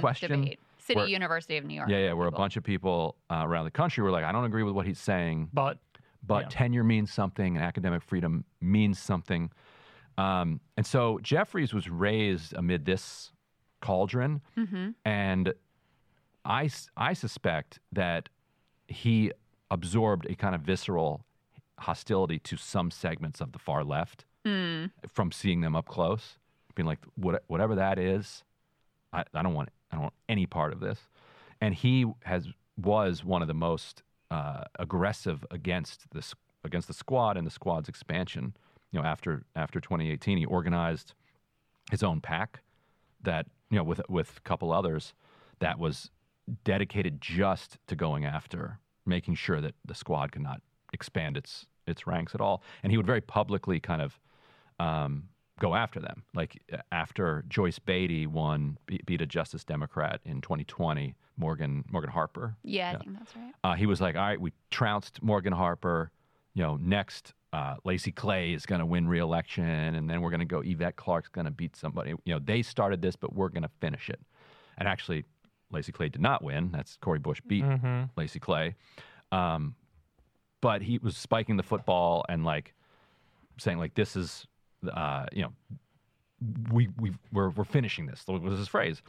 question. 0.00 0.30
Mm, 0.30 0.42
Debate. 0.44 0.60
City 0.78 0.98
where- 0.98 1.08
University 1.08 1.56
of 1.56 1.64
New 1.64 1.74
York. 1.74 1.88
Yeah, 1.88 1.98
yeah, 1.98 2.12
where 2.12 2.26
a 2.28 2.32
bunch 2.32 2.56
of 2.56 2.62
people 2.64 3.16
uh, 3.30 3.42
around 3.46 3.64
the 3.64 3.70
country 3.70 4.02
were 4.02 4.10
like, 4.10 4.24
I 4.24 4.32
don't 4.32 4.44
agree 4.44 4.62
with 4.62 4.74
what 4.74 4.86
he's 4.86 4.98
saying, 4.98 5.48
But 5.52 5.78
but 6.26 6.42
Yeah. 6.44 6.48
tenure 6.50 6.84
means 6.84 7.10
something, 7.12 7.56
and 7.56 7.64
academic 7.64 8.02
freedom 8.02 8.44
means 8.60 8.98
something. 8.98 9.50
Um, 10.18 10.60
and 10.76 10.84
so 10.84 11.18
Jeffries 11.22 11.72
was 11.72 11.88
raised 11.88 12.52
amid 12.52 12.84
this 12.84 13.32
cauldron, 13.80 14.42
Mm-hmm. 14.56 14.90
and 15.06 15.54
I, 16.44 16.64
s- 16.66 16.90
I 16.96 17.14
suspect 17.14 17.78
that 17.92 18.28
he 18.88 19.32
absorbed 19.70 20.26
a 20.28 20.34
kind 20.34 20.54
of 20.54 20.60
visceral 20.62 21.24
hostility 21.78 22.38
to 22.40 22.56
some 22.58 22.90
segments 22.90 23.40
of 23.40 23.52
the 23.52 23.58
far 23.58 23.82
left 23.84 24.26
Mm. 24.44 24.90
from 25.08 25.32
seeing 25.32 25.60
them 25.62 25.74
up 25.76 25.86
close, 25.86 26.38
being 26.74 26.86
like, 26.86 27.00
what, 27.16 27.42
whatever 27.46 27.74
that 27.76 27.98
is, 27.98 28.44
I, 29.12 29.24
I 29.34 29.42
don't 29.42 29.54
want 29.54 29.70
I 29.90 29.96
don't 29.96 30.02
want 30.02 30.14
any 30.28 30.46
part 30.46 30.72
of 30.72 30.80
this. 30.80 30.98
And 31.60 31.74
he 31.74 32.06
has 32.24 32.48
was 32.76 33.24
one 33.24 33.42
of 33.42 33.48
the 33.48 33.54
most 33.54 34.02
uh, 34.30 34.64
aggressive 34.78 35.44
against 35.50 36.10
this 36.12 36.34
against 36.64 36.88
the 36.88 36.94
squad 36.94 37.36
and 37.36 37.46
the 37.46 37.50
squad's 37.50 37.88
expansion. 37.88 38.54
You 38.92 39.00
know, 39.00 39.06
after 39.06 39.44
after 39.56 39.80
2018, 39.80 40.38
he 40.38 40.44
organized 40.44 41.14
his 41.90 42.02
own 42.02 42.20
pack 42.20 42.60
that 43.22 43.46
you 43.70 43.76
know 43.76 43.84
with 43.84 44.00
with 44.08 44.36
a 44.36 44.40
couple 44.40 44.72
others 44.72 45.14
that 45.58 45.78
was 45.78 46.10
dedicated 46.64 47.20
just 47.20 47.78
to 47.86 47.94
going 47.94 48.24
after 48.24 48.78
making 49.06 49.34
sure 49.34 49.60
that 49.60 49.74
the 49.84 49.94
squad 49.94 50.32
could 50.32 50.42
not 50.42 50.60
expand 50.92 51.36
its 51.36 51.66
its 51.86 52.06
ranks 52.06 52.34
at 52.34 52.40
all. 52.40 52.62
And 52.82 52.92
he 52.92 52.96
would 52.96 53.06
very 53.06 53.20
publicly 53.20 53.80
kind 53.80 54.02
of 54.02 54.18
um, 54.78 55.24
go 55.60 55.76
after 55.76 56.00
them. 56.00 56.24
Like 56.34 56.60
uh, 56.72 56.78
after 56.90 57.44
Joyce 57.48 57.78
Beatty 57.78 58.26
won, 58.26 58.78
beat 58.86 59.20
a 59.20 59.26
Justice 59.26 59.62
Democrat 59.62 60.20
in 60.24 60.40
2020, 60.40 61.14
Morgan 61.36 61.84
Morgan 61.90 62.10
Harper. 62.10 62.56
Yeah, 62.64 62.94
I 62.94 62.98
think 62.98 63.16
that's 63.16 63.36
right. 63.36 63.52
Uh, 63.62 63.74
he 63.74 63.86
was 63.86 64.00
like, 64.00 64.16
"All 64.16 64.22
right, 64.22 64.40
we 64.40 64.52
trounced 64.70 65.22
Morgan 65.22 65.52
Harper. 65.52 66.10
You 66.54 66.64
know, 66.64 66.76
next 66.76 67.34
uh, 67.52 67.76
Lacy 67.84 68.10
Clay 68.10 68.52
is 68.52 68.66
going 68.66 68.80
to 68.80 68.86
win 68.86 69.06
re-election, 69.06 69.64
and 69.64 70.10
then 70.10 70.20
we're 70.20 70.30
going 70.30 70.40
to 70.40 70.46
go. 70.46 70.62
Yvette 70.64 70.96
Clarke's 70.96 71.28
going 71.28 71.44
to 71.44 71.52
beat 71.52 71.76
somebody. 71.76 72.10
You 72.24 72.34
know, 72.34 72.40
they 72.42 72.62
started 72.62 73.00
this, 73.00 73.14
but 73.14 73.34
we're 73.34 73.50
going 73.50 73.62
to 73.62 73.70
finish 73.80 74.10
it." 74.10 74.20
And 74.78 74.88
actually, 74.88 75.24
Lacy 75.70 75.92
Clay 75.92 76.08
did 76.08 76.22
not 76.22 76.42
win. 76.42 76.70
That's 76.72 76.96
Cori 76.96 77.18
Bush 77.18 77.40
beat 77.46 77.64
mm-hmm. 77.64 78.04
Lacy 78.16 78.40
Clay. 78.40 78.74
Um, 79.30 79.76
but 80.60 80.82
he 80.82 80.98
was 80.98 81.16
spiking 81.16 81.56
the 81.56 81.62
football 81.62 82.24
and 82.28 82.44
like 82.44 82.74
saying 83.58 83.78
like 83.78 83.94
this 83.94 84.16
is 84.16 84.46
uh, 84.92 85.26
you 85.32 85.42
know 85.42 85.52
we 86.72 86.88
we 86.98 87.12
we're 87.32 87.50
we're 87.50 87.64
finishing 87.64 88.06
this. 88.06 88.22
What 88.26 88.42
was 88.42 88.58
his 88.58 88.68
phrase? 88.68 89.02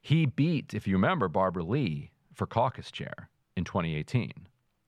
He 0.00 0.26
beat, 0.26 0.74
if 0.74 0.86
you 0.86 0.94
remember, 0.94 1.28
Barbara 1.28 1.62
Lee 1.62 2.10
for 2.34 2.46
caucus 2.46 2.90
chair 2.90 3.28
in 3.56 3.64
2018. 3.64 4.32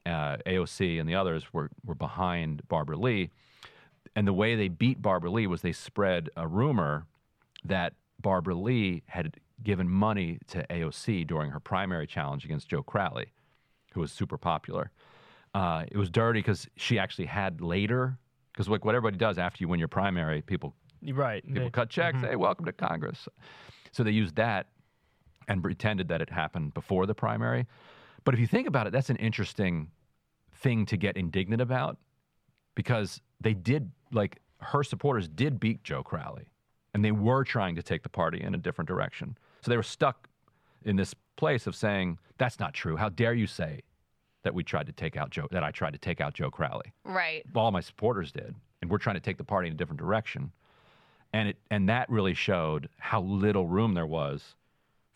Uh, 0.06 0.36
AOC 0.46 1.00
and 1.00 1.08
the 1.08 1.14
others 1.14 1.52
were 1.52 1.70
were 1.84 1.94
behind 1.94 2.66
Barbara 2.68 2.96
Lee, 2.96 3.30
and 4.16 4.26
the 4.26 4.32
way 4.32 4.54
they 4.54 4.68
beat 4.68 5.00
Barbara 5.00 5.30
Lee 5.30 5.46
was 5.46 5.62
they 5.62 5.72
spread 5.72 6.28
a 6.36 6.46
rumor 6.46 7.06
that 7.64 7.94
Barbara 8.20 8.54
Lee 8.54 9.02
had 9.06 9.36
given 9.62 9.88
money 9.88 10.38
to 10.48 10.66
AOC 10.68 11.26
during 11.26 11.50
her 11.50 11.60
primary 11.60 12.06
challenge 12.06 12.44
against 12.44 12.68
Joe 12.68 12.82
Crowley, 12.82 13.32
who 13.92 14.00
was 14.00 14.12
super 14.12 14.36
popular. 14.36 14.90
Uh, 15.54 15.84
it 15.90 15.96
was 15.96 16.10
dirty 16.10 16.40
because 16.40 16.68
she 16.76 16.98
actually 16.98 17.26
had 17.26 17.60
later, 17.60 18.18
because 18.54 18.68
like 18.68 18.84
what 18.84 18.94
everybody 18.94 19.18
does 19.18 19.36
after 19.36 19.58
you 19.62 19.68
win 19.68 19.78
your 19.78 19.88
primary, 19.88 20.40
people 20.40 20.74
Right. 21.02 21.44
people 21.44 21.64
They- 21.64 21.70
cut 21.70 21.90
checks, 21.90 22.18
mm-hmm. 22.18 22.26
hey, 22.28 22.36
welcome 22.36 22.64
to 22.66 22.72
Congress. 22.72 23.28
So 23.92 24.02
they 24.04 24.12
used 24.12 24.36
that 24.36 24.68
and 25.48 25.60
pretended 25.62 26.08
that 26.08 26.22
it 26.22 26.30
happened 26.30 26.72
before 26.72 27.04
the 27.06 27.14
primary. 27.14 27.66
But 28.24 28.32
if 28.34 28.40
you 28.40 28.46
think 28.46 28.66
about 28.66 28.86
it, 28.86 28.92
that's 28.92 29.10
an 29.10 29.16
interesting 29.16 29.90
thing 30.54 30.86
to 30.86 30.96
get 30.96 31.16
indignant 31.18 31.60
about 31.60 31.98
because 32.74 33.20
they 33.40 33.52
did, 33.52 33.90
like, 34.12 34.40
her 34.60 34.82
supporters 34.82 35.28
did 35.28 35.60
beat 35.60 35.82
Joe 35.84 36.02
Crowley 36.02 36.46
and 36.94 37.04
they 37.04 37.12
were 37.12 37.44
trying 37.44 37.74
to 37.74 37.82
take 37.82 38.02
the 38.02 38.08
party 38.08 38.40
in 38.40 38.54
a 38.54 38.58
different 38.58 38.88
direction. 38.88 39.36
So 39.60 39.70
they 39.70 39.76
were 39.76 39.82
stuck 39.82 40.28
in 40.84 40.96
this 40.96 41.12
place 41.36 41.66
of 41.66 41.74
saying, 41.74 42.18
"That's 42.38 42.58
not 42.58 42.72
true. 42.72 42.96
How 42.96 43.10
dare 43.10 43.34
you 43.34 43.46
say 43.46 43.82
that 44.44 44.54
we 44.54 44.62
tried 44.62 44.86
to 44.86 44.92
take 44.92 45.16
out 45.16 45.30
Joe? 45.30 45.48
That 45.50 45.64
I 45.64 45.70
tried 45.70 45.92
to 45.92 45.98
take 45.98 46.20
out 46.20 46.34
Joe 46.34 46.50
Crowley? 46.50 46.92
Right. 47.04 47.42
All 47.54 47.70
my 47.70 47.80
supporters 47.80 48.32
did, 48.32 48.54
and 48.80 48.90
we're 48.90 48.98
trying 48.98 49.16
to 49.16 49.20
take 49.20 49.38
the 49.38 49.44
party 49.44 49.68
in 49.68 49.74
a 49.74 49.76
different 49.76 49.98
direction." 50.00 50.52
And 51.32 51.48
it 51.48 51.56
and 51.70 51.88
that 51.88 52.08
really 52.08 52.34
showed 52.34 52.88
how 52.98 53.20
little 53.20 53.66
room 53.66 53.94
there 53.94 54.06
was 54.06 54.54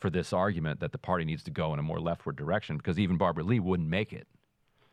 for 0.01 0.11
this 0.11 0.33
argument 0.33 0.81
that 0.81 0.93
the 0.93 0.99
party 0.99 1.25
needs 1.25 1.43
to 1.45 1.51
go 1.51 1.73
in 1.73 1.79
a 1.79 1.83
more 1.83 2.01
leftward 2.01 2.37
direction 2.37 2.77
because 2.77 2.99
even 2.99 3.17
Barbara 3.17 3.45
Lee 3.45 3.61
wouldn't 3.61 3.89
make 3.89 4.13
it. 4.13 4.27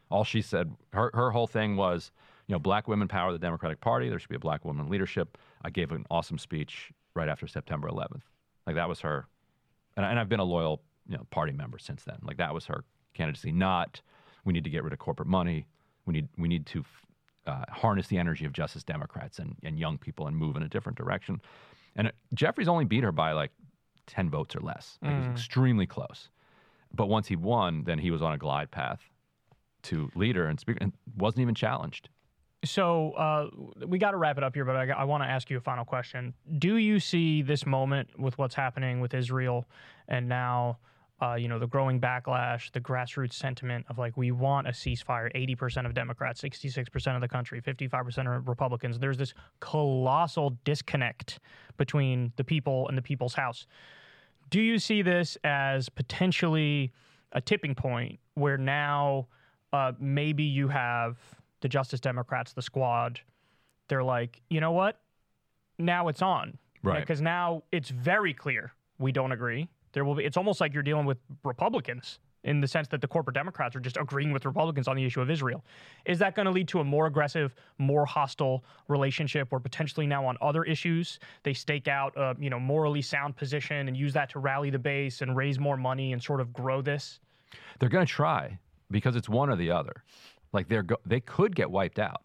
All 0.10 0.24
she 0.24 0.42
said, 0.42 0.76
her, 0.94 1.12
her 1.14 1.32
whole 1.32 1.48
thing 1.48 1.78
was, 1.78 2.12
you 2.48 2.54
know, 2.54 2.60
black 2.60 2.88
women 2.88 3.08
power 3.08 3.32
the 3.32 3.40
Democratic 3.40 3.82
Party. 3.82 4.10
There 4.10 4.20
should 4.20 4.30
be 4.30 4.36
a 4.36 4.40
black 4.40 4.66
woman 4.66 4.90
leadership. 4.90 5.38
I 5.64 5.70
gave 5.70 5.92
an 5.92 6.06
awesome 6.12 6.38
speech 6.38 6.92
right 7.16 7.30
after 7.30 7.48
September 7.48 7.90
11th. 7.90 8.22
Like 8.68 8.76
that 8.76 8.90
was 8.90 9.02
her, 9.02 9.28
and, 9.98 10.06
and 10.06 10.20
I've 10.20 10.30
been 10.30 10.40
a 10.40 10.46
loyal, 10.46 10.82
you 11.08 11.18
know, 11.18 11.26
party 11.32 11.54
member 11.54 11.78
since 11.78 12.04
then. 12.04 12.18
Like 12.22 12.38
that 12.38 12.54
was 12.54 12.66
her 12.66 12.84
candidacy. 13.14 13.52
Not 13.52 14.02
we 14.46 14.54
need 14.54 14.64
to 14.64 14.70
get 14.70 14.84
rid 14.84 14.94
of 14.94 15.00
corporate 15.00 15.28
money. 15.28 15.68
We 16.06 16.14
need 16.14 16.30
we 16.38 16.48
need 16.48 16.66
to 16.68 16.86
uh, 17.48 17.66
harness 17.70 18.08
the 18.08 18.18
energy 18.18 18.46
of 18.46 18.54
Justice 18.54 18.84
Democrats 18.84 19.40
and, 19.40 19.56
and 19.64 19.78
young 19.78 19.98
people 19.98 20.28
and 20.28 20.36
move 20.36 20.56
in 20.56 20.64
a 20.64 20.68
different 20.68 20.98
direction. 20.98 21.42
And 21.96 22.08
it, 22.08 22.16
Jeffries 22.34 22.68
only 22.68 22.86
beat 22.86 23.04
her 23.04 23.12
by 23.12 23.34
like 23.34 23.52
10 24.08 24.30
votes 24.30 24.56
or 24.56 24.62
less. 24.62 24.98
Like, 25.02 25.12
It 25.14 25.18
was 25.18 25.28
extremely 25.28 25.86
close. 25.86 26.30
But 26.94 27.08
once 27.08 27.28
he 27.28 27.36
won, 27.36 27.84
then 27.84 28.00
he 28.00 28.12
was 28.12 28.22
on 28.22 28.34
a 28.34 28.38
glide 28.38 28.72
path 28.72 29.02
to 29.84 30.10
leader 30.16 30.48
and 30.48 30.60
speaker 30.60 30.80
and 30.82 30.94
wasn't 31.18 31.42
even 31.42 31.56
challenged. 31.56 32.10
So 32.64 33.12
uh, 33.12 33.50
we 33.86 34.00
got 34.00 34.12
to 34.12 34.18
wrap 34.18 34.38
it 34.38 34.44
up 34.44 34.56
here, 34.56 34.66
but 34.66 34.76
I, 34.76 34.90
I 34.90 35.04
want 35.04 35.24
to 35.24 35.28
ask 35.28 35.50
you 35.50 35.58
a 35.58 35.62
final 35.62 35.86
question. 35.86 36.34
Do 36.58 36.78
you 36.78 37.00
see 37.00 37.44
this 37.44 37.66
moment 37.66 38.20
with 38.20 38.38
what's 38.38 38.56
happening 38.56 39.02
with 39.02 39.14
Israel 39.14 39.68
and 40.08 40.28
now, 40.28 40.80
uh, 41.22 41.36
you 41.36 41.48
know, 41.48 41.60
the 41.60 41.68
growing 41.68 42.00
backlash, 42.00 42.72
the 42.72 42.82
grassroots 42.82 43.34
sentiment 43.34 43.86
of 43.90 43.98
like 43.98 44.18
we 44.18 44.32
want 44.32 44.68
a 44.68 44.72
ceasefire? 44.72 45.30
Eighty 45.34 45.56
percent 45.56 45.88
of 45.88 45.94
Democrats, 45.94 46.42
sixty-six 46.42 46.90
percent 46.90 47.16
of 47.16 47.22
the 47.22 47.28
country, 47.28 47.62
fifty-five 47.62 48.04
percent 48.04 48.28
of 48.28 48.48
Republicans. 48.48 49.00
There's 49.00 49.18
this 49.18 49.34
colossal 49.60 50.58
disconnect 50.66 51.40
between 51.78 52.34
the 52.36 52.44
people 52.44 52.88
and 52.90 52.98
the 52.98 53.02
people's 53.02 53.34
house. 53.34 53.66
Do 54.50 54.62
you 54.62 54.78
see 54.78 55.02
this 55.02 55.38
as 55.44 55.90
potentially 55.90 56.92
a 57.32 57.42
tipping 57.42 57.76
point 57.76 58.20
where 58.36 58.58
now 58.58 59.28
uh, 59.74 59.94
maybe 60.00 60.44
you 60.44 60.68
have 60.68 61.18
the 61.62 61.70
Justice 61.70 62.00
Democrats, 62.00 62.54
the 62.54 62.62
squad, 62.62 63.20
they're 63.88 64.04
like, 64.04 64.42
you 64.50 64.60
know 64.60 64.72
what? 64.72 65.00
Now 65.80 66.10
it's 66.10 66.22
on. 66.22 66.58
Right. 66.84 67.00
Because 67.00 67.22
now 67.22 67.64
it's 67.72 67.90
very 67.90 68.34
clear 68.34 68.72
we 69.00 69.12
don't 69.12 69.32
agree. 69.32 69.68
There 69.96 70.04
will 70.04 70.14
be. 70.14 70.26
It's 70.26 70.36
almost 70.38 70.60
like 70.62 70.74
you're 70.74 70.84
dealing 70.84 71.06
with 71.06 71.18
Republicans 71.46 72.20
in 72.44 72.60
the 72.60 72.68
sense 72.68 72.88
that 72.90 73.00
the 73.02 73.08
corporate 73.08 73.34
Democrats 73.34 73.76
are 73.78 73.80
just 73.80 73.96
agreeing 73.98 74.32
with 74.34 74.46
Republicans 74.46 74.88
on 74.90 74.96
the 74.98 75.04
issue 75.06 75.22
of 75.22 75.32
Israel. 75.32 75.64
Is 76.06 76.20
that 76.20 76.36
going 76.36 76.46
to 76.46 76.52
lead 76.52 76.68
to 76.68 76.82
a 76.82 76.84
more 76.84 77.08
aggressive, 77.08 77.56
more 77.78 78.06
hostile 78.06 78.64
relationship, 78.90 79.52
where 79.54 79.60
potentially 79.62 80.06
now 80.06 80.26
on 80.26 80.38
other 80.42 80.64
issues 80.66 81.18
they 81.44 81.54
stake 81.54 81.88
out 81.88 82.14
a 82.18 82.36
you 82.38 82.50
know 82.50 82.60
morally 82.60 83.02
sound 83.02 83.38
position 83.38 83.88
and 83.88 83.96
use 83.96 84.12
that 84.14 84.30
to 84.32 84.40
rally 84.40 84.70
the 84.70 84.78
base 84.78 85.22
and 85.22 85.36
raise 85.36 85.60
more 85.60 85.78
money 85.78 86.12
and 86.12 86.22
sort 86.22 86.42
of 86.42 86.52
grow 86.52 86.82
this? 86.82 87.22
They're 87.80 87.90
going 87.90 88.06
to 88.06 88.12
try 88.12 88.60
because 88.92 89.16
it's 89.16 89.30
one 89.30 89.50
or 89.50 89.56
the 89.56 89.72
other. 89.72 90.04
Like 90.52 90.68
they're 90.68 90.84
go- 90.84 91.00
they 91.06 91.22
could 91.22 91.56
get 91.56 91.72
wiped 91.72 92.00
out. 92.00 92.22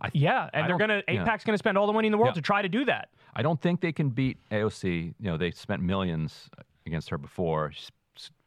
I 0.00 0.08
th- 0.08 0.20
Yeah, 0.22 0.48
and 0.54 0.64
I 0.64 0.66
they're 0.66 0.78
gonna 0.78 1.02
yeah. 1.06 1.24
AIPAC's 1.26 1.44
gonna 1.44 1.58
spend 1.58 1.76
all 1.76 1.86
the 1.86 1.92
money 1.92 2.06
in 2.08 2.12
the 2.12 2.18
world 2.18 2.30
Yeah. 2.30 2.40
to 2.40 2.42
try 2.42 2.62
to 2.62 2.68
do 2.70 2.86
that. 2.86 3.10
I 3.34 3.42
don't 3.42 3.60
think 3.60 3.80
they 3.82 3.92
can 3.92 4.08
beat 4.08 4.38
AOC. 4.50 5.14
You 5.20 5.30
know, 5.30 5.36
they 5.36 5.52
spent 5.52 5.80
millions 5.82 6.50
against 6.86 7.08
her 7.10 7.18
before. 7.18 7.72
She's 7.72 7.90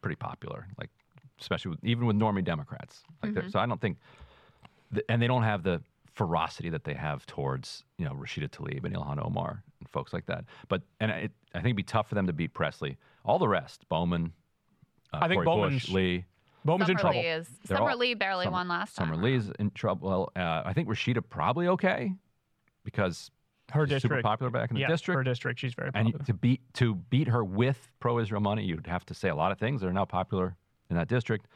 pretty 0.01 0.15
popular, 0.15 0.67
like 0.77 0.89
especially 1.39 1.71
with, 1.71 1.83
even 1.83 2.05
with 2.05 2.15
normie 2.17 2.43
Democrats. 2.43 3.03
Like 3.23 3.33
they're- 3.33 3.49
so, 3.49 3.59
I 3.59 3.65
don't 3.65 3.81
think, 3.81 3.97
th- 4.93 5.05
and 5.09 5.21
they 5.21 5.27
don't 5.27 5.43
have 5.43 5.63
the 5.63 5.81
ferocity 6.13 6.69
that 6.69 6.85
they 6.85 6.93
have 6.93 7.25
towards 7.25 7.83
you 7.97 8.05
know 8.05 8.13
Rashida 8.13 8.49
Tlaib 8.49 8.85
and 8.85 8.95
Ilhan 8.95 9.25
Omar 9.25 9.61
and 9.79 9.89
folks 9.89 10.13
like 10.13 10.25
that. 10.27 10.45
But 10.69 10.81
and 10.99 11.11
it, 11.11 11.31
I 11.53 11.57
think 11.59 11.65
it'd 11.67 11.75
be 11.75 11.83
tough 11.83 12.07
for 12.09 12.15
them 12.15 12.27
to 12.27 12.33
beat 12.33 12.53
Presley. 12.53 12.97
All 13.25 13.39
the 13.39 13.47
rest, 13.47 13.87
Bowman, 13.89 14.31
uh, 15.13 15.19
I 15.21 15.27
think 15.27 15.43
Cori 15.43 15.69
Bush, 15.71 15.89
Lee. 15.89 16.25
Bowman's 16.63 16.89
in 16.89 16.97
trouble. 16.97 17.19
Lee 17.19 17.27
is. 17.27 17.47
They're 17.67 17.77
Summer 17.77 17.91
all- 17.91 17.97
Lee 17.97 18.13
barely 18.15 18.45
Summer- 18.45 18.53
won 18.53 18.67
last 18.67 18.95
time. 18.95 19.07
Summer 19.07 19.13
around. 19.21 19.23
Lee's 19.23 19.51
in 19.59 19.71
trouble. 19.71 20.09
Well, 20.09 20.31
uh, 20.35 20.63
I 20.65 20.73
think 20.73 20.87
Rashida 20.87 21.21
probably 21.27 21.67
okay 21.67 22.13
because 22.83 23.29
Her 23.71 23.87
she's 23.87 24.01
super 24.01 24.15
district. 24.15 24.23
popular 24.23 24.49
back 24.51 24.69
in 24.69 24.75
the 24.75 24.81
yeah, 24.81 24.87
district. 24.87 25.17
her 25.17 25.23
district. 25.23 25.59
She's 25.59 25.73
very 25.73 25.91
popular. 25.91 26.17
And 26.17 26.27
to 26.27 26.33
beat 26.33 26.61
to 26.75 26.95
beat 26.95 27.27
her 27.27 27.43
with 27.43 27.91
pro-Israel 27.99 28.41
money, 28.41 28.63
you'd 28.63 28.87
have 28.87 29.05
to 29.07 29.13
say 29.13 29.29
a 29.29 29.35
lot 29.35 29.51
of 29.51 29.57
things 29.57 29.81
that 29.81 29.87
are 29.87 29.93
now 29.93 30.05
popular 30.05 30.55
in 30.89 30.95
that 30.97 31.07
district. 31.07 31.47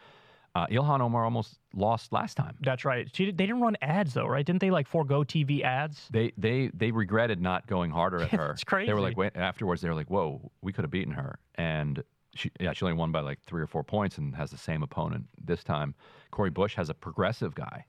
Uh, 0.55 0.65
Ilhan 0.67 0.99
Omar 0.99 1.23
almost 1.23 1.59
lost 1.75 2.11
last 2.11 2.35
time. 2.35 2.57
That's 2.61 2.83
right. 2.83 3.07
She, 3.13 3.25
they 3.25 3.45
didn't 3.45 3.61
run 3.61 3.77
ads 3.81 4.15
though, 4.15 4.25
right? 4.25 4.43
Didn't 4.43 4.61
they 4.61 4.71
like 4.71 4.87
forego 4.87 5.23
TV 5.23 5.61
ads? 5.61 6.07
They 6.09 6.33
they 6.37 6.71
they 6.73 6.91
regretted 6.91 7.39
not 7.39 7.67
going 7.67 7.91
harder 7.91 8.21
at 8.21 8.31
her. 8.31 8.51
It's 8.51 8.63
crazy. 8.63 8.87
They 8.87 8.93
were 8.93 9.01
like 9.01 9.17
wait, 9.17 9.35
afterwards. 9.35 9.81
They 9.81 9.89
were 9.89 9.95
like, 9.95 10.09
"Whoa, 10.09 10.51
we 10.61 10.73
could 10.73 10.83
have 10.83 10.91
beaten 10.91 11.13
her." 11.13 11.39
And 11.55 12.03
she 12.33 12.51
yeah, 12.59 12.73
she 12.73 12.85
only 12.85 12.97
won 12.97 13.11
by 13.11 13.19
like 13.19 13.39
three 13.43 13.61
or 13.61 13.67
four 13.67 13.83
points 13.83 14.17
and 14.17 14.35
has 14.35 14.49
the 14.49 14.57
same 14.57 14.81
opponent 14.81 15.25
this 15.43 15.63
time. 15.63 15.93
Cori 16.31 16.49
Bush 16.49 16.75
has 16.75 16.89
a 16.89 16.95
progressive 16.95 17.53
guy 17.53 17.85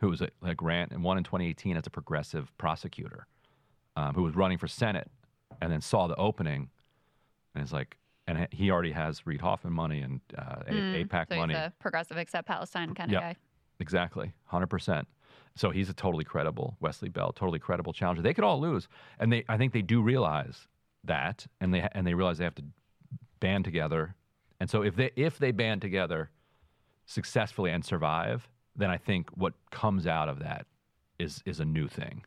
who 0.00 0.08
was 0.08 0.20
a, 0.20 0.28
like 0.40 0.60
ran 0.62 0.88
and 0.90 1.04
won 1.04 1.16
in 1.16 1.24
2018 1.24 1.76
as 1.76 1.86
a 1.86 1.90
progressive 1.90 2.50
prosecutor 2.58 3.26
um, 3.96 4.14
who 4.14 4.22
was 4.22 4.34
running 4.34 4.58
for 4.58 4.68
Senate 4.68 5.10
and 5.60 5.70
then 5.72 5.80
saw 5.80 6.06
the 6.06 6.16
opening 6.16 6.70
and 7.54 7.64
is 7.64 7.72
like, 7.72 7.96
and 8.26 8.46
he 8.52 8.70
already 8.70 8.92
has 8.92 9.26
Reid 9.26 9.40
Hoffman 9.40 9.72
money 9.72 10.00
and 10.00 10.20
uh, 10.38 10.62
Mm, 10.68 11.08
AIPAC 11.08 11.28
so 11.30 11.36
money. 11.36 11.54
He's 11.54 11.62
a 11.62 11.72
progressive 11.80 12.16
except 12.16 12.46
Palestine 12.46 12.94
kind 12.94 13.12
of 13.12 13.20
guy. 13.20 13.36
Exactly, 13.80 14.32
hundred 14.44 14.68
percent. 14.68 15.08
So 15.56 15.70
he's 15.70 15.88
a 15.88 15.94
totally 15.94 16.24
credible 16.24 16.76
Wesley 16.80 17.08
Bell, 17.08 17.32
totally 17.32 17.58
credible 17.58 17.92
challenger. 17.92 18.22
They 18.22 18.34
could 18.34 18.44
all 18.44 18.60
lose, 18.60 18.88
and 19.18 19.32
they 19.32 19.44
I 19.48 19.56
think 19.56 19.72
they 19.72 19.82
do 19.82 20.00
realize 20.00 20.68
that, 21.04 21.46
and 21.60 21.74
they 21.74 21.88
and 21.92 22.06
they 22.06 22.14
realize 22.14 22.38
they 22.38 22.44
have 22.44 22.54
to 22.56 22.64
band 23.40 23.64
together. 23.64 24.14
And 24.60 24.70
so 24.70 24.82
if 24.82 24.94
they 24.94 25.10
if 25.16 25.38
they 25.38 25.50
band 25.50 25.80
together 25.80 26.30
successfully 27.06 27.70
and 27.70 27.84
survive, 27.84 28.48
then 28.76 28.90
I 28.90 28.96
think 28.96 29.30
what 29.30 29.54
comes 29.70 30.06
out 30.06 30.28
of 30.28 30.38
that 30.38 30.66
is 31.18 31.42
is 31.46 31.58
a 31.58 31.64
new 31.64 31.88
thing. 31.88 32.24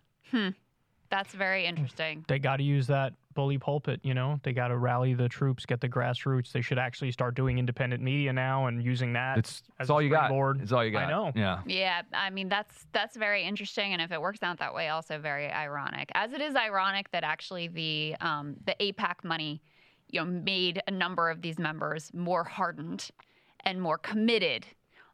That's 1.14 1.36
very 1.36 1.68
interesting. 1.68 2.26
They 2.28 2.40
got 2.40 2.58
to 2.58 2.64
use 2.64 2.88
that 2.88 3.14
bully 3.36 3.60
pulpit. 3.60 4.00
You 4.02 4.16
know, 4.16 4.40
they 4.42 4.52
got 4.52 4.70
to 4.70 4.78
rally 4.78 5.14
the 5.14 5.30
troops, 5.30 5.64
get 5.64 5.80
the 5.80 5.88
grassroots. 5.88 6.52
They 6.52 6.62
should 6.62 6.80
actually 6.80 7.12
start 7.12 7.36
doing 7.36 7.60
independent 7.60 8.02
media 8.02 8.34
now 8.34 8.66
and 8.66 8.84
using 8.84 9.14
that. 9.14 9.38
It's 9.38 9.62
as 9.80 9.86
it's 9.86 9.90
a 9.92 9.94
all 9.94 10.02
you 10.02 10.10
got. 10.10 10.26
springboard. 10.26 10.62
It's 10.64 10.72
all 10.72 10.84
you 10.84 10.90
got. 10.90 11.04
I 11.04 11.10
know. 11.12 11.32
Yeah. 11.36 11.62
Yeah, 11.68 12.02
I 12.14 12.32
mean 12.32 12.50
that's 12.50 12.88
that's 12.94 13.16
very 13.16 13.44
interesting, 13.44 13.94
and 13.94 14.02
if 14.02 14.12
it 14.12 14.20
works 14.20 14.42
out 14.42 14.58
that 14.58 14.74
way, 14.74 14.90
also 14.90 15.20
very 15.20 15.52
ironic. 15.52 16.12
As 16.16 16.34
it 16.34 16.42
is 16.42 16.56
ironic 16.56 17.12
that 17.12 17.24
actually 17.24 17.68
the 17.68 18.16
um, 18.20 18.56
the 18.66 18.76
AIPAC 18.80 19.24
money, 19.24 19.62
you 20.10 20.20
know, 20.20 20.26
made 20.26 20.82
a 20.88 20.92
number 20.92 21.30
of 21.30 21.44
these 21.44 21.60
members 21.60 22.10
more 22.16 22.44
hardened 22.44 23.12
and 23.66 23.80
more 23.80 24.00
committed 24.00 24.66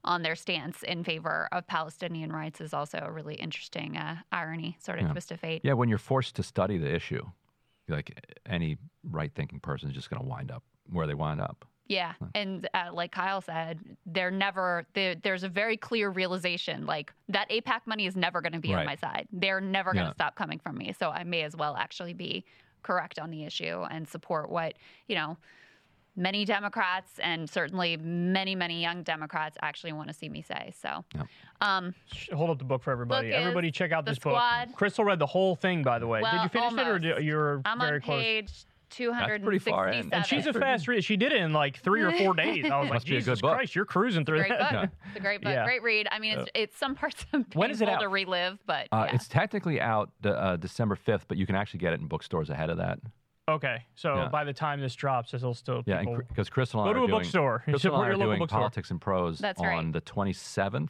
on 0.03 0.21
their 0.21 0.35
stance 0.35 0.81
in 0.83 1.03
favor 1.03 1.49
of 1.51 1.67
Palestinian 1.67 2.31
rights 2.31 2.61
is 2.61 2.73
also 2.73 2.99
a 3.01 3.11
really 3.11 3.35
interesting 3.35 3.97
uh, 3.97 4.15
irony, 4.31 4.77
sort 4.79 4.99
of 4.99 5.05
Yeah. 5.05 5.11
twist 5.11 5.31
of 5.31 5.39
fate. 5.39 5.61
Yeah, 5.63 5.73
when 5.73 5.89
you're 5.89 5.97
forced 5.97 6.35
to 6.37 6.43
study 6.43 6.77
the 6.77 6.93
issue, 6.93 7.25
like 7.87 8.17
any 8.45 8.77
right-thinking 9.03 9.59
person 9.59 9.89
is 9.89 9.95
just 9.95 10.09
going 10.09 10.21
to 10.21 10.27
wind 10.27 10.51
up 10.51 10.63
where 10.89 11.07
they 11.07 11.15
wind 11.15 11.41
up. 11.41 11.65
Yeah, 11.87 12.13
and 12.35 12.69
uh, 12.75 12.91
like 12.93 13.11
Kyle 13.11 13.41
said, 13.41 13.79
they're 14.05 14.29
never. 14.29 14.85
there 14.93 15.15
there's 15.15 15.43
a 15.43 15.49
very 15.49 15.75
clear 15.75 16.11
realization, 16.11 16.85
like 16.85 17.11
that 17.29 17.49
AIPAC 17.49 17.81
money 17.87 18.05
is 18.05 18.15
never 18.15 18.41
going 18.41 18.53
to 18.53 18.59
be 18.59 18.75
on 18.75 18.85
my 18.85 18.95
side. 18.95 19.27
They're 19.31 19.59
never 19.59 19.91
going 19.93 20.05
to 20.05 20.09
Yeah. 20.11 20.13
stop 20.13 20.35
coming 20.35 20.59
from 20.59 20.77
me. 20.77 20.93
So 20.93 21.09
I 21.09 21.23
may 21.23 21.41
as 21.41 21.55
well 21.55 21.75
actually 21.75 22.13
be 22.13 22.45
correct 22.83 23.17
on 23.17 23.31
the 23.31 23.43
issue 23.43 23.83
and 23.89 24.07
support 24.07 24.51
what 24.51 24.75
you 25.07 25.15
know 25.15 25.35
many 26.19 26.45
Democrats 26.45 27.13
and 27.23 27.49
certainly 27.49 27.97
many 27.97 28.53
many 28.53 28.81
young 28.81 29.01
Democrats 29.03 29.57
actually 29.63 29.93
want 29.93 30.09
to 30.09 30.13
see 30.13 30.29
me 30.29 30.41
say. 30.41 30.71
So, 30.79 31.03
Yeah. 31.15 31.23
um, 31.61 31.95
Hold 32.33 32.51
up 32.51 32.59
the 32.59 32.65
book 32.65 32.83
for 32.83 32.91
everybody. 32.91 33.29
Book 33.29 33.37
everybody, 33.39 33.71
check 33.71 33.91
out 33.91 34.05
this 34.05 34.17
Squad. 34.17 34.67
book. 34.67 34.75
Crystal 34.75 35.03
read 35.05 35.17
the 35.19 35.25
whole 35.25 35.55
thing, 35.55 35.81
by 35.81 35.97
the 35.97 36.07
way. 36.07 36.21
Did 36.21 36.43
you 36.43 36.49
finish 36.49 36.73
it, 36.73 36.79
or 36.79 36.83
almost. 36.85 37.01
did, 37.03 37.23
you're 37.23 37.61
I'm 37.65 37.79
very 37.79 37.95
on 37.95 38.01
close? 38.01 38.21
page 38.23 38.51
two 38.91 39.13
hundred 39.13 39.43
pretty 39.43 39.57
and 39.57 39.63
far 39.63 39.87
in. 39.87 39.93
sixty-seven. 40.09 40.13
And 40.17 40.25
she's 40.25 40.47
a 40.47 40.53
fast 40.59 40.87
read. 40.87 41.03
She 41.03 41.15
did 41.15 41.31
it 41.31 41.41
in 41.41 41.53
like 41.53 41.77
three 41.77 42.01
or 42.01 42.11
four 42.11 42.33
days. 42.33 42.65
I 42.65 42.79
was 42.79 42.85
like, 42.89 42.93
Must 42.95 43.05
be 43.05 43.11
a 43.17 43.19
good 43.19 43.25
Jesus 43.25 43.41
book. 43.41 43.53
Christ, 43.55 43.75
you're 43.75 43.85
cruising 43.85 44.25
through 44.25 44.39
great 44.39 44.49
that. 44.49 44.71
book. 44.71 44.89
It's 45.09 45.17
a 45.17 45.19
great 45.19 45.41
book, 45.41 45.51
Yeah. 45.53 45.63
great 45.63 45.83
read. 45.83 46.07
I 46.11 46.17
mean, 46.17 46.39
it's, 46.39 46.49
it's 46.55 46.77
some 46.83 46.95
parts 46.95 47.23
of 47.31 47.45
When 47.53 47.69
is 47.69 47.81
it 47.81 47.85
painful 47.85 48.01
to 48.03 48.09
relive, 48.09 48.57
but 48.65 48.87
Uh, 48.91 49.05
yeah. 49.07 49.15
It's 49.15 49.27
technically 49.27 49.79
out 49.79 50.09
uh, 50.23 50.55
December 50.55 50.95
5th, 50.95 51.21
but 51.27 51.37
you 51.37 51.45
can 51.45 51.55
actually 51.55 51.81
get 51.81 51.93
it 51.93 51.99
in 52.01 52.07
bookstores 52.07 52.49
ahead 52.49 52.71
of 52.71 52.77
that. 52.77 52.99
Okay, 53.49 53.83
so 53.95 54.15
Yeah. 54.15 54.27
by 54.29 54.43
the 54.43 54.53
time 54.53 54.79
this 54.81 54.95
drops, 54.95 55.33
it'll 55.33 55.53
still 55.53 55.83
Yeah, 55.85 55.99
people... 55.99 56.17
because 56.27 56.49
Crystal 56.49 56.81
and 56.81 56.89
Go 56.89 56.93
to 56.93 57.03
a 57.03 57.07
doing, 57.07 57.19
bookstore. 57.19 57.59
Crystal 57.59 57.73
and 57.73 57.81
Support 57.81 58.05
I 58.05 58.09
are 58.09 58.35
doing. 58.37 58.47
Politics 58.47 58.91
and 58.91 59.01
Prose 59.01 59.39
That's 59.39 59.59
on 59.59 59.65
right. 59.67 59.93
the 59.93 60.01
27th, 60.01 60.89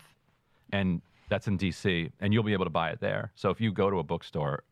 and 0.72 1.02
that's 1.30 1.48
in 1.48 1.58
DC, 1.58 2.12
and 2.20 2.34
you'll 2.34 2.44
be 2.44 2.54
able 2.54 2.66
to 2.66 2.70
buy 2.72 2.90
it 2.90 3.00
there. 3.00 3.32
So 3.36 3.50
if 3.50 3.62
you 3.62 3.72
go 3.72 3.90
to 3.90 4.00
a 4.00 4.04
bookstore, 4.04 4.64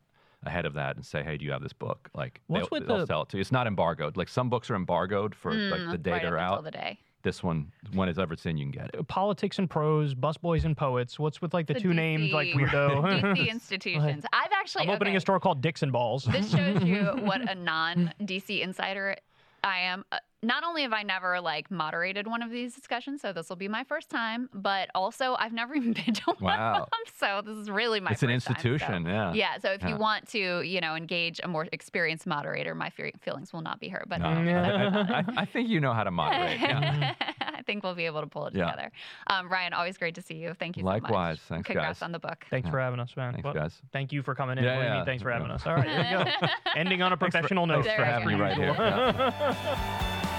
ahead 0.44 0.66
of 0.66 0.74
that 0.74 0.94
and 0.94 1.04
say, 1.04 1.22
"Hey, 1.24 1.36
do 1.36 1.44
you 1.44 1.50
have 1.50 1.62
this 1.62 1.72
book?" 1.72 2.08
Like 2.14 2.40
What's 2.46 2.68
they'll, 2.68 2.78
with 2.80 2.88
they'll 2.88 2.98
the- 2.98 3.06
sell 3.06 3.22
it 3.22 3.28
to 3.30 3.36
you. 3.38 3.40
It's 3.40 3.50
not 3.52 3.66
embargoed. 3.66 4.16
Like 4.16 4.28
some 4.28 4.48
books 4.48 4.70
are 4.70 4.76
embargoed 4.76 5.34
for 5.34 5.52
like 5.52 5.90
the 5.90 5.98
day 5.98 6.10
Mm, 6.10 6.12
right 6.14 6.22
they're 6.22 6.38
up 6.38 6.42
until 6.44 6.58
out. 6.58 6.64
the 6.64 6.70
day. 6.70 6.98
This 7.28 7.42
one, 7.42 7.70
when 7.92 8.08
it's 8.08 8.18
ever 8.18 8.36
seen, 8.36 8.56
you 8.56 8.64
can 8.64 8.70
get 8.70 8.94
it. 8.94 9.06
Politics 9.06 9.58
and 9.58 9.68
prose, 9.68 10.14
busboys 10.14 10.64
and 10.64 10.74
poets. 10.74 11.18
What's 11.18 11.42
with 11.42 11.52
like 11.52 11.66
the, 11.66 11.74
The 11.74 11.80
two 11.80 11.92
named 11.92 12.30
like 12.30 12.48
DC 12.48 12.54
weirdo? 12.54 13.20
DC 13.36 13.50
institutions. 13.50 14.24
I've 14.32 14.50
actually 14.58 14.84
I'm 14.84 14.90
opening 14.94 15.10
okay. 15.12 15.18
a 15.18 15.20
store 15.20 15.38
called 15.38 15.60
Dixon 15.60 15.90
Balls. 15.90 16.24
This 16.24 16.50
shows 16.50 16.82
you 16.82 17.04
what 17.18 17.42
a 17.42 17.54
non 17.54 18.14
DC 18.22 18.62
insider 18.62 19.14
I 19.62 19.80
am. 19.80 20.06
Uh, 20.10 20.20
not 20.42 20.62
only 20.62 20.82
have 20.82 20.92
I 20.92 21.02
never 21.02 21.40
like 21.40 21.68
moderated 21.70 22.26
one 22.28 22.42
of 22.42 22.50
these 22.50 22.74
discussions, 22.74 23.20
so 23.20 23.32
this 23.32 23.48
will 23.48 23.56
be 23.56 23.66
my 23.66 23.82
first 23.82 24.08
time, 24.08 24.48
but 24.54 24.88
also 24.94 25.34
I've 25.38 25.52
never 25.52 25.74
even 25.76 25.92
been 25.94 26.14
to 26.14 26.22
one 26.38 26.56
Wow. 26.58 26.74
of 26.82 26.90
them. 26.90 27.00
So 27.16 27.42
this 27.44 27.58
is 27.58 27.68
really 27.68 27.98
my 27.98 28.12
It's 28.12 28.22
an 28.22 28.28
first 28.30 28.46
time, 28.46 28.54
so- 28.54 28.60
institution, 28.68 29.06
yeah. 29.06 29.32
Yeah. 29.32 29.58
So 29.58 29.72
if 29.72 29.82
Yeah. 29.82 29.88
you 29.88 29.96
want 29.96 30.28
to, 30.28 30.62
you 30.62 30.80
know, 30.80 30.94
engage 30.94 31.40
a 31.42 31.48
more 31.48 31.66
experienced 31.72 32.26
moderator, 32.26 32.74
my 32.74 32.90
fe- 32.90 33.12
feelings 33.20 33.52
will 33.52 33.62
not 33.62 33.80
be 33.80 33.88
hurt. 33.88 34.08
But 34.08 34.18
No, 34.20 34.28
I, 34.28 34.32
I, 34.32 35.18
I, 35.18 35.24
I 35.38 35.44
think 35.44 35.68
you 35.68 35.80
know 35.80 35.92
how 35.92 36.04
to 36.04 36.10
moderate. 36.12 36.60
Yeah. 36.60 37.14
I 37.40 37.62
think 37.62 37.82
we'll 37.82 37.96
be 37.96 38.06
able 38.06 38.20
to 38.20 38.26
pull 38.28 38.46
it 38.46 38.54
Yeah. 38.54 38.66
together. 38.70 38.92
Um, 39.26 39.48
Ryan, 39.50 39.72
always 39.72 39.98
great 39.98 40.14
to 40.14 40.22
see 40.22 40.36
you. 40.36 40.54
Thank 40.54 40.76
you 40.76 40.84
Likewise. 40.84 41.10
so 41.40 41.54
much. 41.56 41.56
Thanks, 41.58 41.66
Congrats 41.66 41.98
guys. 41.98 42.02
on 42.04 42.12
the 42.12 42.18
book. 42.20 42.46
Thanks 42.48 42.68
for 42.70 42.78
having 42.78 43.00
us, 43.00 43.14
man. 43.16 43.32
Thanks, 43.32 43.44
Well, 43.44 43.54
guys. 43.54 43.76
Thank 43.92 44.12
you 44.12 44.22
for 44.22 44.36
coming 44.36 44.56
in. 44.56 44.62
Yeah, 44.64 44.76
What 44.76 44.82
do 44.82 44.84
you 44.84 44.90
mean, 44.90 44.98
yeah. 45.00 45.04
Thanks 45.04 45.22
for 45.24 45.30
having 45.32 45.48
Yeah. 45.48 45.54
us. 45.54 45.66
All 45.66 45.74
right, 45.74 45.84
there 45.84 46.18
you 46.20 46.24
go. 46.40 46.48
Ending 46.76 47.02
on 47.02 47.12
a 47.12 47.16
professional 47.16 47.66
note. 47.66 47.84
Thanks 47.84 47.98
for 47.98 48.04
having 48.04 48.28
me 48.28 48.34
right 48.34 48.56
here. 48.56 48.74
Yeah. 48.78 50.34